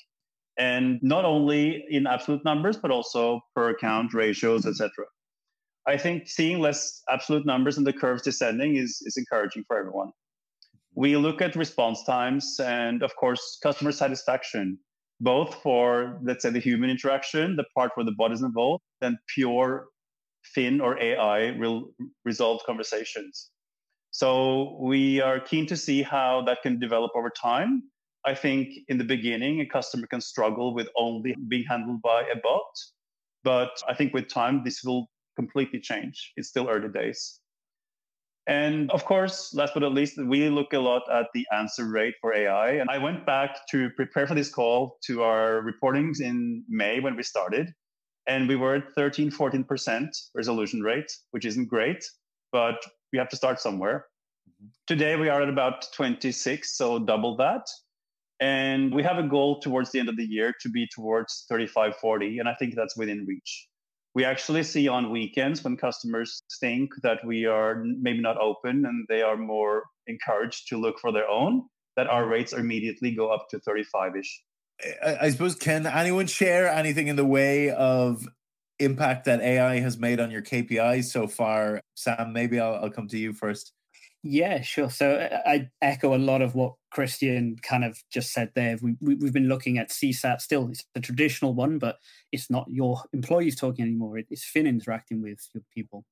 and 0.58 1.00
not 1.02 1.26
only 1.26 1.86
in 1.90 2.08
absolute 2.08 2.44
numbers 2.44 2.78
but 2.78 2.92
also 2.92 3.42
per 3.56 3.70
account 3.70 4.14
ratios 4.14 4.66
etc 4.66 4.90
i 5.88 5.98
think 5.98 6.28
seeing 6.28 6.60
less 6.60 7.02
absolute 7.10 7.46
numbers 7.46 7.78
and 7.78 7.86
the 7.86 7.94
curves 7.94 8.22
descending 8.22 8.76
is, 8.76 9.02
is 9.06 9.18
encouraging 9.18 9.64
for 9.68 9.78
everyone 9.78 10.12
we 10.96 11.16
look 11.16 11.42
at 11.42 11.56
response 11.56 12.04
times 12.04 12.60
and 12.64 13.04
of 13.04 13.16
course 13.16 13.60
customer 13.64 13.92
satisfaction 13.92 14.78
both 15.20 15.56
for 15.62 16.20
let's 16.24 16.44
say 16.44 16.50
the 16.50 16.60
human 16.60 16.90
interaction 16.90 17.56
the 17.56 17.66
part 17.76 17.92
where 17.96 18.06
the 18.06 18.16
body 18.18 18.34
is 18.34 18.42
involved 18.42 18.84
and 19.02 19.18
pure 19.28 19.88
fin 20.44 20.82
or 20.82 21.00
ai 21.00 21.52
will 21.60 21.92
resolve 22.26 22.62
conversations 22.66 23.50
so 24.14 24.78
we 24.82 25.22
are 25.22 25.40
keen 25.40 25.66
to 25.66 25.78
see 25.78 26.02
how 26.02 26.44
that 26.46 26.62
can 26.64 26.80
develop 26.80 27.12
over 27.16 27.30
time 27.30 27.84
I 28.26 28.36
think 28.36 28.70
in 28.88 28.98
the 28.98 29.04
beginning, 29.04 29.62
a 29.62 29.66
customer 29.66 30.08
can 30.08 30.22
struggle 30.22 30.74
with 30.74 30.88
only 30.96 31.36
being 31.48 31.66
handled 31.68 32.02
by 32.02 32.22
a 32.22 32.38
bot. 32.42 32.62
But 33.44 33.72
I 33.88 33.96
think 33.96 34.14
with 34.14 34.28
time, 34.28 34.62
this 34.64 34.84
will 34.84 35.10
completely 35.36 35.80
change. 35.80 36.34
It's 36.36 36.50
still 36.50 36.70
early 36.70 36.90
days. 36.90 37.40
And 38.48 38.90
of 38.92 39.06
course, 39.06 39.54
last 39.54 39.74
but 39.74 39.82
not 39.82 39.94
least, 39.94 40.18
we 40.18 40.50
look 40.50 40.74
a 40.74 40.80
lot 40.80 41.04
at 41.12 41.28
the 41.34 41.46
answer 41.54 41.86
rate 41.86 42.16
for 42.20 42.34
AI. 42.34 42.72
And 42.72 42.90
I 42.90 42.98
went 42.98 43.26
back 43.26 43.68
to 43.70 43.90
prepare 43.92 44.26
for 44.26 44.34
this 44.34 44.50
call 44.50 44.98
to 45.06 45.22
our 45.22 45.62
reportings 45.62 46.22
in 46.22 46.64
May 46.68 47.00
when 47.00 47.16
we 47.16 47.24
started. 47.24 47.72
And 48.28 48.48
we 48.48 48.56
were 48.56 48.76
at 48.76 48.94
13, 48.96 49.32
14% 49.32 50.08
resolution 50.36 50.82
rate, 50.82 51.12
which 51.32 51.46
isn't 51.46 51.68
great, 51.68 52.04
but 52.52 52.76
we 53.14 53.20
have 53.20 53.30
to 53.30 53.36
start 53.36 53.60
somewhere. 53.60 54.06
Mm-hmm. 54.48 54.68
Today, 54.88 55.16
we 55.16 55.30
are 55.30 55.42
at 55.44 55.50
about 55.50 55.86
26, 55.94 56.76
so 56.76 57.00
double 57.00 57.36
that. 57.38 57.68
And 58.40 58.94
we 58.94 59.04
have 59.04 59.20
a 59.20 59.28
goal 59.28 59.60
towards 59.60 59.92
the 59.92 60.00
end 60.00 60.10
of 60.10 60.18
the 60.18 60.26
year 60.26 60.54
to 60.62 60.70
be 60.70 60.88
towards 60.94 61.46
35, 61.48 61.96
40. 61.98 62.40
And 62.40 62.50
I 62.50 62.56
think 62.56 62.74
that's 62.76 62.98
within 62.98 63.26
reach. 63.28 63.68
We 64.14 64.26
actually 64.26 64.64
see 64.64 64.88
on 64.88 65.10
weekends 65.10 65.64
when 65.64 65.78
customers 65.78 66.44
think 66.60 66.92
that 67.02 67.24
we 67.26 67.46
are 67.46 67.84
maybe 67.84 68.22
not 68.22 68.38
open 68.38 68.86
and 68.86 69.06
they 69.08 69.22
are 69.22 69.38
more 69.38 69.84
encouraged 70.08 70.68
to 70.70 70.78
look 70.78 71.00
for 71.00 71.12
their 71.12 71.30
own, 71.30 71.64
that 71.96 72.08
our 72.08 72.28
rates 72.28 72.54
immediately 72.54 73.12
go 73.12 73.30
up 73.30 73.48
to 73.52 73.60
35 73.60 74.18
ish. 74.18 74.44
I 75.06 75.30
suppose, 75.30 75.56
can 75.56 75.86
anyone 75.86 76.28
share 76.28 76.68
anything 76.68 77.08
in 77.08 77.16
the 77.16 77.26
way 77.26 77.70
of 77.70 78.28
impact 78.80 79.26
that 79.26 79.40
AI 79.42 79.80
has 79.80 79.98
made 79.98 80.20
on 80.20 80.32
your 80.32 80.42
KPIs 80.42 81.06
so 81.06 81.28
far? 81.28 81.82
Sam, 81.96 82.34
maybe 82.34 82.60
I'll, 82.60 82.76
I'll 82.76 82.90
come 82.90 83.08
to 83.10 83.18
you 83.18 83.32
first. 83.32 83.74
Yeah, 84.24 84.62
sure. 84.62 84.90
So 84.90 85.14
uh, 85.14 85.40
I 85.46 85.70
echo 85.82 86.16
a 86.16 86.18
lot 86.18 86.42
of 86.42 86.56
what 86.56 86.74
Christian 86.92 87.56
kind 87.62 87.84
of 87.84 87.98
just 88.12 88.34
said 88.34 88.52
there. 88.54 88.78
We, 88.82 88.96
we, 89.02 89.18
have 89.24 89.34
been 89.34 89.48
looking 89.48 89.78
at 89.78 89.90
CSAT 89.90 90.42
still. 90.42 90.70
It's 90.70 90.86
the 90.94 91.00
traditional 91.00 91.54
one, 91.54 91.80
but 91.80 91.98
it's 92.32 92.50
not 92.50 92.68
your 92.70 93.02
employees 93.14 93.56
talking 93.56 93.86
anymore. 93.86 94.18
It's 94.18 94.44
Fin 94.44 94.68
interacting 94.68 95.22
with 95.22 95.40
your 95.54 95.64
people. 95.74 96.06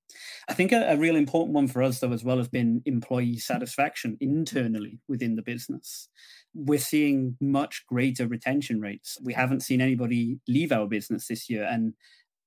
I 0.48 0.54
think 0.54 0.72
a, 0.72 0.92
a 0.92 0.98
real 0.98 1.16
important 1.16 1.54
one 1.54 1.68
for 1.68 1.84
us, 1.84 2.00
though, 2.00 2.14
as 2.14 2.24
well, 2.24 2.38
has 2.38 2.48
been 2.48 2.82
employee 2.86 3.38
satisfaction 3.38 4.18
internally 4.20 5.00
within 5.08 5.36
the 5.36 5.42
business. 5.42 6.08
We're 6.54 6.80
seeing 6.80 7.36
much 7.42 7.86
greater 7.88 8.28
retention 8.28 8.80
rates. 8.80 9.18
We 9.22 9.34
haven't 9.34 9.62
seen 9.62 9.82
anybody 9.82 10.40
leave 10.48 10.72
our 10.72 10.88
business 10.88 11.28
this 11.28 11.50
year. 11.50 11.68
And 11.70 11.94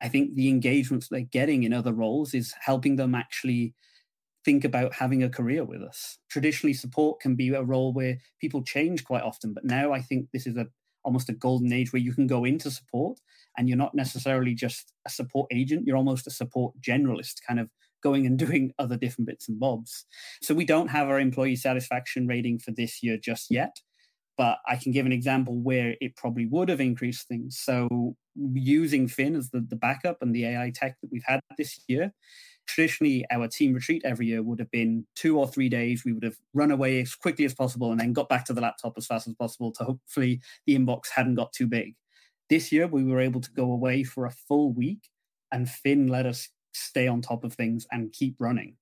I 0.01 0.09
think 0.09 0.35
the 0.35 0.49
engagements 0.49 1.09
they're 1.09 1.20
getting 1.20 1.62
in 1.62 1.72
other 1.72 1.93
roles 1.93 2.35
is 2.35 2.55
helping 2.61 2.97
them 2.97 3.14
actually– 3.14 3.74
think 4.45 4.64
about 4.64 4.95
having 4.95 5.22
a 5.22 5.30
career 5.30 5.64
with 5.64 5.82
us. 5.82 6.18
Traditionally, 6.30 6.74
support 6.74 7.20
can 7.20 7.34
be 7.34 7.51
a 7.51 7.62
role 7.62 7.93
where 7.93 8.18
people 8.40 8.62
change 8.62 9.05
quite 9.05 9.22
often, 9.22 9.53
but 9.55 9.64
now 9.64 9.93
I 9.93 10.01
think 10.01 10.28
this 10.32 10.47
is 10.47 10.57
a 10.57 10.66
almost 11.05 11.28
a 11.28 11.32
golden 11.32 11.72
age 11.72 11.93
where 11.93 12.03
you 12.03 12.12
can 12.12 12.26
go 12.26 12.45
into 12.45 12.70
support 12.70 13.18
and 13.57 13.68
you're 13.68 13.78
not 13.78 13.95
necessarily 13.95 14.55
just 14.55 14.93
a 15.07 15.11
support 15.11 15.49
agent, 15.53 15.84
you're 15.86 15.97
almost 15.97 16.26
a 16.26 16.30
support 16.30 16.74
generalist, 16.80 17.36
kind 17.47 17.61
of 17.61 17.68
going 18.03 18.26
and 18.26 18.38
doing 18.47 18.72
other 18.78 18.97
different 18.97 19.26
bits 19.26 19.49
and 19.49 19.59
bobs. 19.61 20.07
So 20.43 20.55
we 20.55 20.64
don't 20.64 20.88
have 20.88 21.09
our 21.09 21.20
employee 21.20 21.57
satisfaction 21.57 22.26
rating 22.26 22.59
for 22.59 22.70
this 22.70 23.03
year 23.03 23.18
just 23.22 23.51
yet, 23.51 23.76
but 24.36 24.59
I 24.66 24.76
can 24.76 24.93
give 24.93 25.07
an 25.07 25.12
example 25.12 25.61
where 25.61 25.97
it 26.01 26.16
probably 26.16 26.47
would 26.47 26.68
have 26.68 26.80
increased 26.80 27.28
things. 27.28 27.59
So 27.59 28.16
using 28.55 29.09
Fin 29.09 29.36
as 29.36 29.51
the, 29.51 29.61
the 29.61 29.76
backup 29.76 30.18
and 30.20 30.34
the 30.34 30.47
AI 30.47 30.72
tech 30.74 30.97
that 31.03 31.11
we've 31.12 31.24
had 31.26 31.40
this 31.59 31.80
year, 31.88 32.12
traditionally 32.66 33.24
our 33.30 33.48
team 33.48 33.74
retreat 33.74 34.02
every 34.04 34.26
year 34.26 34.42
would 34.42 34.58
have 34.58 34.70
been 34.70 35.06
two 35.14 35.38
or 35.38 35.46
three 35.46 35.68
days. 35.68 36.04
We 36.04 36.12
would 36.12 36.24
have 36.24 36.36
run 36.54 36.70
away 36.70 37.00
as 37.00 37.14
quickly 37.14 37.44
as 37.44 37.54
possible 37.54 37.90
and 37.90 38.00
then 38.00 38.12
got 38.12 38.28
back 38.28 38.44
to 38.46 38.52
the 38.52 38.60
laptop 38.60 38.94
as 38.96 39.06
fast 39.06 39.28
as 39.28 39.34
possible 39.34 39.72
to 39.72 39.84
hopefully 39.84 40.40
the 40.66 40.76
inbox 40.76 41.08
hadn't 41.14 41.34
got 41.34 41.52
too 41.52 41.66
big. 41.66 41.94
This 42.48 42.72
year, 42.72 42.86
we 42.86 43.04
were 43.04 43.20
able 43.20 43.40
to 43.40 43.50
go 43.52 43.72
away 43.72 44.02
for 44.02 44.26
a 44.26 44.30
full 44.30 44.72
week, 44.72 45.08
and 45.50 45.68
Fin 45.68 46.08
let 46.08 46.26
us 46.26 46.48
stay 46.74 47.08
on 47.08 47.22
top 47.22 47.44
of 47.44 47.54
things 47.54 47.86
and 47.90 48.12
keep 48.12 48.36
running. 48.38 48.76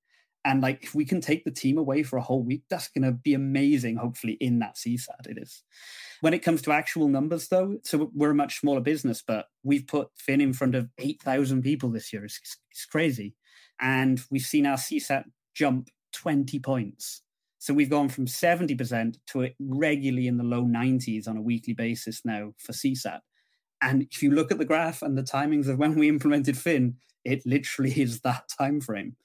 And 0.44 0.62
like, 0.62 0.82
if 0.82 0.94
we 0.94 1.04
can 1.04 1.20
take 1.20 1.44
the 1.44 1.50
team 1.50 1.76
away 1.76 2.02
for 2.02 2.16
a 2.16 2.22
whole 2.22 2.42
week, 2.42 2.62
that's 2.70 2.88
going 2.88 3.04
to 3.04 3.12
be 3.12 3.34
amazing, 3.34 3.96
hopefully, 3.96 4.38
in 4.40 4.58
that 4.60 4.76
CSAT. 4.76 5.26
It 5.28 5.38
is. 5.38 5.62
When 6.22 6.32
it 6.32 6.38
comes 6.38 6.62
to 6.62 6.72
actual 6.72 7.08
numbers, 7.08 7.48
though, 7.48 7.76
so 7.84 8.10
we're 8.14 8.30
a 8.30 8.34
much 8.34 8.58
smaller 8.58 8.80
business, 8.80 9.22
but 9.26 9.46
we've 9.62 9.86
put 9.86 10.08
Fin 10.16 10.40
in 10.40 10.54
front 10.54 10.74
of 10.74 10.88
8,000 10.98 11.62
people 11.62 11.90
this 11.90 12.12
year. 12.12 12.24
It's, 12.24 12.40
it's 12.70 12.86
crazy 12.86 13.34
and 13.80 14.20
we've 14.30 14.42
seen 14.42 14.66
our 14.66 14.76
CSAT 14.76 15.24
jump 15.54 15.88
20 16.12 16.58
points. 16.58 17.22
So 17.58 17.74
we've 17.74 17.90
gone 17.90 18.08
from 18.08 18.26
70% 18.26 19.16
to 19.28 19.50
regularly 19.60 20.26
in 20.26 20.38
the 20.38 20.44
low 20.44 20.64
90s 20.64 21.28
on 21.28 21.36
a 21.36 21.42
weekly 21.42 21.74
basis 21.74 22.22
now 22.24 22.54
for 22.58 22.72
CSAT. 22.72 23.20
And 23.82 24.06
if 24.10 24.22
you 24.22 24.30
look 24.30 24.50
at 24.50 24.58
the 24.58 24.64
graph 24.64 25.02
and 25.02 25.16
the 25.16 25.22
timings 25.22 25.68
of 25.68 25.78
when 25.78 25.94
we 25.94 26.08
implemented 26.08 26.56
Fin, 26.56 26.96
it 27.24 27.44
literally 27.44 27.92
is 28.00 28.20
that 28.20 28.44
time 28.58 28.80
frame. 28.80 29.16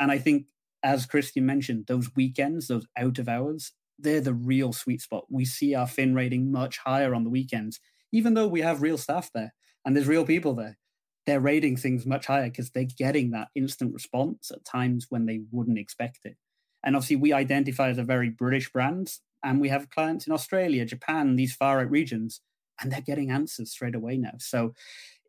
And 0.00 0.10
I 0.10 0.18
think, 0.18 0.46
as 0.82 1.06
Christian 1.06 1.46
mentioned, 1.46 1.86
those 1.86 2.14
weekends, 2.16 2.68
those 2.68 2.86
out 2.96 3.18
of 3.18 3.28
hours, 3.28 3.72
they're 3.98 4.20
the 4.20 4.34
real 4.34 4.72
sweet 4.72 5.00
spot. 5.00 5.24
We 5.30 5.44
see 5.44 5.74
our 5.74 5.86
fin 5.86 6.14
rating 6.14 6.50
much 6.50 6.78
higher 6.78 7.14
on 7.14 7.24
the 7.24 7.30
weekends, 7.30 7.78
even 8.10 8.34
though 8.34 8.48
we 8.48 8.60
have 8.62 8.82
real 8.82 8.98
staff 8.98 9.30
there 9.34 9.54
and 9.84 9.94
there's 9.94 10.08
real 10.08 10.24
people 10.24 10.54
there. 10.54 10.78
They're 11.26 11.40
rating 11.40 11.76
things 11.76 12.04
much 12.04 12.26
higher 12.26 12.48
because 12.48 12.70
they're 12.70 12.84
getting 12.84 13.30
that 13.30 13.48
instant 13.54 13.94
response 13.94 14.50
at 14.50 14.64
times 14.64 15.06
when 15.08 15.26
they 15.26 15.42
wouldn't 15.50 15.78
expect 15.78 16.20
it. 16.24 16.36
And 16.84 16.96
obviously, 16.96 17.16
we 17.16 17.32
identify 17.32 17.90
as 17.90 17.98
a 17.98 18.02
very 18.02 18.28
British 18.28 18.72
brand, 18.72 19.14
and 19.44 19.60
we 19.60 19.68
have 19.68 19.90
clients 19.90 20.26
in 20.26 20.32
Australia, 20.32 20.84
Japan, 20.84 21.36
these 21.36 21.54
far 21.54 21.80
out 21.80 21.90
regions, 21.90 22.40
and 22.80 22.90
they're 22.90 23.00
getting 23.00 23.30
answers 23.30 23.70
straight 23.70 23.94
away 23.94 24.16
now. 24.16 24.32
So 24.38 24.74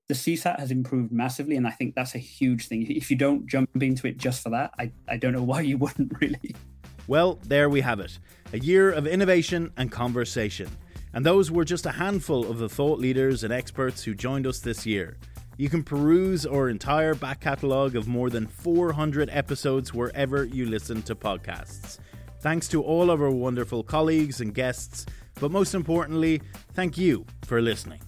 the 0.07 0.13
CSAT 0.13 0.59
has 0.59 0.71
improved 0.71 1.11
massively, 1.11 1.55
and 1.55 1.67
I 1.67 1.71
think 1.71 1.95
that's 1.95 2.15
a 2.15 2.19
huge 2.19 2.67
thing. 2.67 2.89
If 2.89 3.09
you 3.09 3.17
don't 3.17 3.47
jump 3.47 3.69
into 3.81 4.07
it 4.07 4.17
just 4.17 4.41
for 4.41 4.49
that, 4.49 4.73
I, 4.79 4.91
I 5.07 5.17
don't 5.17 5.33
know 5.33 5.43
why 5.43 5.61
you 5.61 5.77
wouldn't 5.79 6.19
really. 6.19 6.55
Well, 7.07 7.39
there 7.43 7.69
we 7.69 7.81
have 7.81 7.99
it 7.99 8.17
a 8.53 8.59
year 8.59 8.91
of 8.91 9.07
innovation 9.07 9.71
and 9.77 9.91
conversation. 9.91 10.69
And 11.13 11.25
those 11.25 11.51
were 11.51 11.65
just 11.65 11.85
a 11.85 11.91
handful 11.91 12.49
of 12.49 12.57
the 12.57 12.69
thought 12.69 12.99
leaders 12.99 13.43
and 13.43 13.53
experts 13.53 14.03
who 14.03 14.13
joined 14.15 14.47
us 14.47 14.59
this 14.59 14.85
year. 14.85 15.17
You 15.55 15.69
can 15.69 15.83
peruse 15.83 16.47
our 16.47 16.67
entire 16.67 17.13
back 17.13 17.41
catalogue 17.41 17.95
of 17.95 18.07
more 18.07 18.31
than 18.31 18.47
400 18.47 19.29
episodes 19.31 19.93
wherever 19.93 20.45
you 20.45 20.65
listen 20.65 21.03
to 21.03 21.15
podcasts. 21.15 21.99
Thanks 22.39 22.67
to 22.69 22.81
all 22.81 23.11
of 23.11 23.21
our 23.21 23.29
wonderful 23.29 23.83
colleagues 23.83 24.41
and 24.41 24.53
guests, 24.53 25.05
but 25.39 25.51
most 25.51 25.75
importantly, 25.75 26.41
thank 26.73 26.97
you 26.97 27.25
for 27.45 27.61
listening. 27.61 28.01